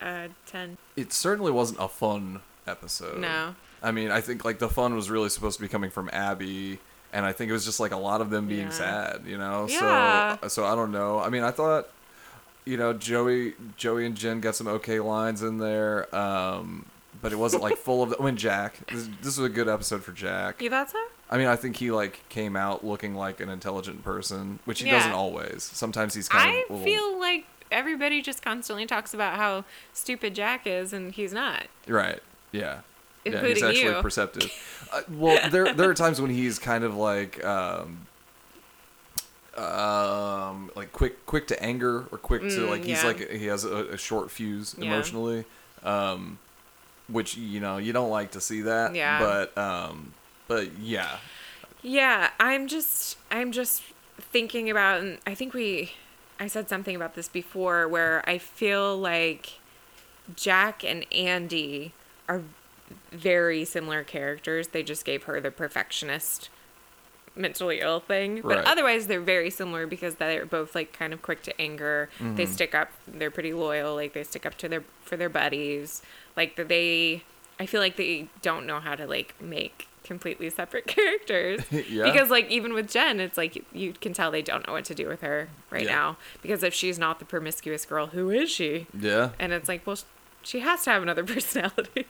[0.00, 0.78] uh ten?
[0.96, 3.18] It certainly wasn't a fun episode.
[3.20, 3.54] No.
[3.82, 6.78] I mean, I think like the fun was really supposed to be coming from Abby,
[7.12, 8.70] and I think it was just like a lot of them being Yeah.
[8.70, 9.66] sad, you know.
[9.68, 10.36] Yeah.
[10.42, 11.18] So so I don't know.
[11.20, 11.88] I mean, I thought,
[12.64, 16.86] you know, Joey Joey and Jen got some okay lines in there, um,
[17.22, 18.14] but it wasn't like full of.
[18.20, 18.78] I mean, Jack.
[18.90, 20.60] This, this was a good episode for Jack.
[20.60, 20.98] You thought so?
[21.30, 24.86] I mean, I think he like came out looking like an intelligent person, which he
[24.86, 24.98] Yeah.
[24.98, 25.62] doesn't always.
[25.62, 26.70] Sometimes he's kind I of.
[26.70, 31.66] little- feel like everybody just constantly talks about how stupid Jack is, and he's not.
[31.86, 32.20] Right.
[32.52, 32.80] Yeah.
[33.24, 34.02] Including yeah, he's actually you.
[34.02, 34.50] perceptive.
[34.90, 38.06] Uh, well, there there are times when he's kind of like um,
[39.54, 43.06] um, like quick quick to anger or quick to Mm, like he's yeah.
[43.08, 44.86] like he has a, a short fuse Yeah.
[44.86, 45.44] emotionally,
[45.82, 46.38] um,
[47.08, 48.94] which you know you don't like to see that.
[48.94, 49.18] Yeah.
[49.18, 50.12] But um,
[50.46, 51.18] but yeah,
[51.82, 53.82] Yeah, I'm just I'm just
[54.18, 55.92] thinking about and I think we
[56.40, 59.58] I said something about this before where I feel like
[60.36, 61.92] Jack and Andie
[62.28, 62.42] are
[63.10, 64.68] very similar characters.
[64.68, 66.48] They just gave her the perfectionist
[67.34, 68.40] mentally ill thing.
[68.42, 72.08] But otherwise they're very similar because they're both like kind of quick to anger.
[72.20, 72.52] They Mm-hmm.
[72.52, 76.02] stick up they're pretty loyal, like they stick up to their for their buddies.
[76.36, 77.22] Like they
[77.60, 81.60] I feel like they don't know how to like make completely separate characters.
[81.88, 82.02] Yeah.
[82.04, 84.94] Because like even with Jen, it's like you can tell they don't know what to
[84.94, 85.94] do with her right Yeah.
[85.94, 86.16] now.
[86.42, 88.86] Because if she's not the promiscuous girl, who is she?
[88.98, 89.96] yeah, And it's like, well,
[90.42, 92.06] she has to have another personality.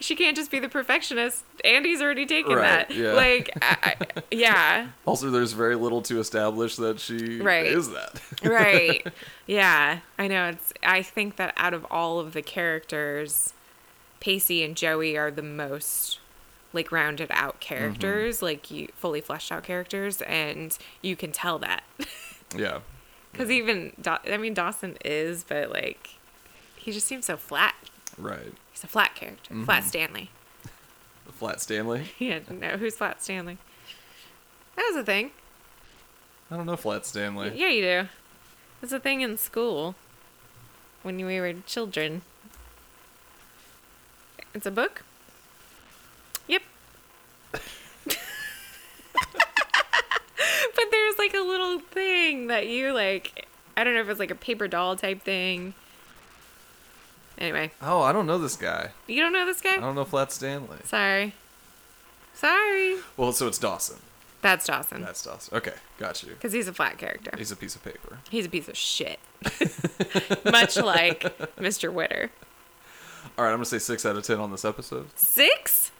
[0.00, 1.44] she can't just be the perfectionist.
[1.64, 2.94] Andie's already taken Right, that.
[2.94, 3.12] yeah.
[3.12, 7.66] Like, I, I, yeah, Also, there's very little to establish that she Right.
[7.66, 8.20] is that.
[8.42, 9.06] right.
[9.46, 10.48] Yeah, I know.
[10.48, 10.72] It's.
[10.82, 13.52] I think that out of all of the characters,
[14.20, 16.18] Pacey and Joey are the most
[16.76, 21.82] like rounded out characters, like you fully fleshed out characters, and you can tell that
[22.56, 22.78] yeah.
[23.32, 26.10] because even Da- I mean Dawson is, but like
[26.76, 27.74] he just seems so flat.
[28.16, 28.52] Right.
[28.70, 29.64] He's a flat character, mm-hmm.
[29.64, 30.30] flat Stanley.
[31.36, 32.06] Flat Stanley.
[32.18, 33.58] Yeah, no, who's Flat Stanley?
[34.74, 35.32] That was a thing.
[36.50, 37.52] I don't know Flat Stanley.
[37.54, 38.08] Yeah, you do.
[38.82, 39.94] It's a thing in school
[41.02, 42.22] when we were children.
[44.54, 45.02] It's a book.
[46.48, 46.62] Yep.
[47.52, 47.60] but
[50.90, 53.46] there's like a little thing that you like.
[53.76, 55.74] I don't know if it's like a paper doll type thing.
[57.38, 58.90] Anyway, Oh, I don't know this guy.
[59.06, 59.74] you don't know this guy?
[59.74, 60.78] I don't know Flat Stanley.
[60.84, 61.34] Sorry.
[62.32, 62.96] Sorry.
[63.16, 63.96] Well, so it's Dawson.
[64.40, 65.02] That's Dawson.
[65.02, 65.56] That's Dawson.
[65.56, 66.30] Okay, got you.
[66.30, 67.32] Because he's a flat character.
[67.36, 68.18] He's a piece of paper.
[68.30, 69.18] He's a piece of shit.
[70.44, 71.22] Much like
[71.58, 71.92] Mr.
[71.92, 72.30] Witter.
[73.36, 75.08] All right, I'm gonna say six out of ten on this episode.
[75.16, 75.90] Six?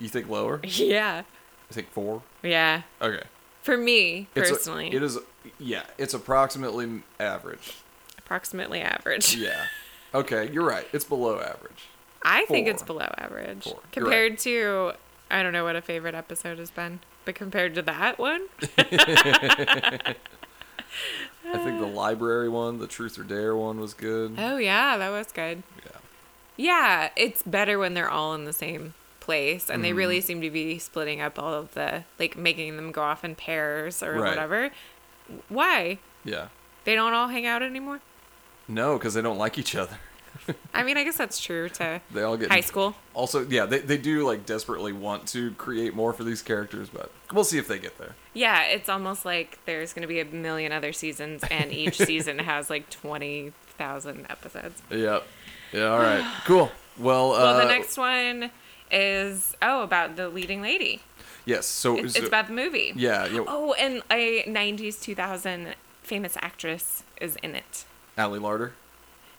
[0.00, 0.60] You think lower?
[0.64, 1.22] Yeah.
[1.70, 2.22] I think four.
[2.42, 2.82] Yeah.
[3.00, 3.22] Okay.
[3.64, 5.18] For me, It's a- personally, it is.
[5.58, 7.74] Yeah, it's approximately average.
[8.18, 9.36] approximately average.
[9.36, 9.66] Yeah.
[10.14, 10.86] Okay, you're right.
[10.92, 11.88] It's below average.
[12.22, 13.64] I think it's below average.
[13.64, 13.80] Four.
[13.92, 14.92] Compared to,
[15.30, 18.42] I don't know what a favorite episode has been, but compared to that one,
[18.78, 20.14] I
[21.52, 24.36] think the library one, the Truth or Dare one, was good.
[24.38, 25.62] oh yeah, that was good.
[25.84, 25.90] Yeah.
[26.56, 28.94] Yeah, it's better when they're all in the same
[29.24, 29.98] place and they Mm-hmm.
[29.98, 33.34] really seem to be splitting up all of the like making them go off in
[33.34, 34.28] pairs or Right.
[34.30, 34.70] whatever.
[35.48, 35.98] Why?
[36.24, 36.48] Yeah.
[36.84, 38.00] They don't all hang out anymore?
[38.68, 39.98] No, because they don't like each other.
[40.74, 42.94] I mean, I guess that's true to They all get high school.
[43.14, 47.10] Also, yeah, they, they do like desperately want to create more for these characters, but
[47.32, 48.14] we'll see if they get there.
[48.34, 52.40] Yeah, it's almost like there's going to be a million other seasons and each season
[52.40, 54.82] has like 20,000 episodes.
[54.90, 55.24] Yep.
[55.72, 55.84] Yeah.
[55.86, 56.24] All right.
[56.44, 56.70] Cool.
[56.98, 57.30] Well.
[57.30, 58.50] Well, uh, the next one
[58.94, 61.02] is oh, about the leading lady.
[61.44, 61.66] Yes.
[61.66, 61.98] So.
[61.98, 62.92] It's, it's about the movie.
[62.96, 63.26] Yeah.
[63.26, 63.44] Yeah.
[63.46, 67.84] Oh, and a 90s 2000 famous actress is in it.
[68.16, 68.72] Ali Larter.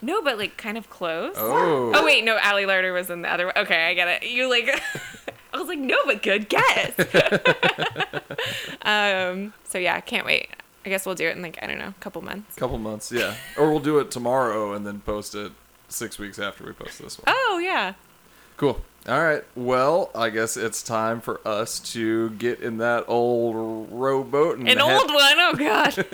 [0.02, 1.36] No, but like kind of close.
[1.38, 1.92] Oh.
[1.96, 3.54] Oh wait, no, Ali Larter was in the other one.
[3.58, 4.30] Okay, I get it.
[4.30, 4.70] You like
[5.54, 6.94] I was like, no, but good guess.
[8.82, 10.50] um so yeah, can't wait.
[10.86, 12.56] I guess we'll do it in like, I don't know, a couple months.
[12.56, 13.12] Couple months.
[13.12, 13.36] Yeah.
[13.58, 15.52] or we'll do it tomorrow and then post it
[15.88, 17.26] six weeks after we post this one.
[17.28, 17.94] Oh yeah.
[18.58, 18.82] Cool.
[19.08, 19.44] All right.
[19.56, 24.78] Well, I guess it's time for us to get in that old rowboat and An
[24.80, 26.06] head- old one, oh god.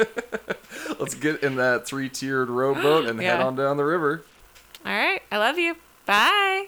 [0.99, 4.23] let's get in that three-tiered rowboat and head on down the river.
[4.85, 5.75] All right, I love you.
[6.05, 6.67] Bye.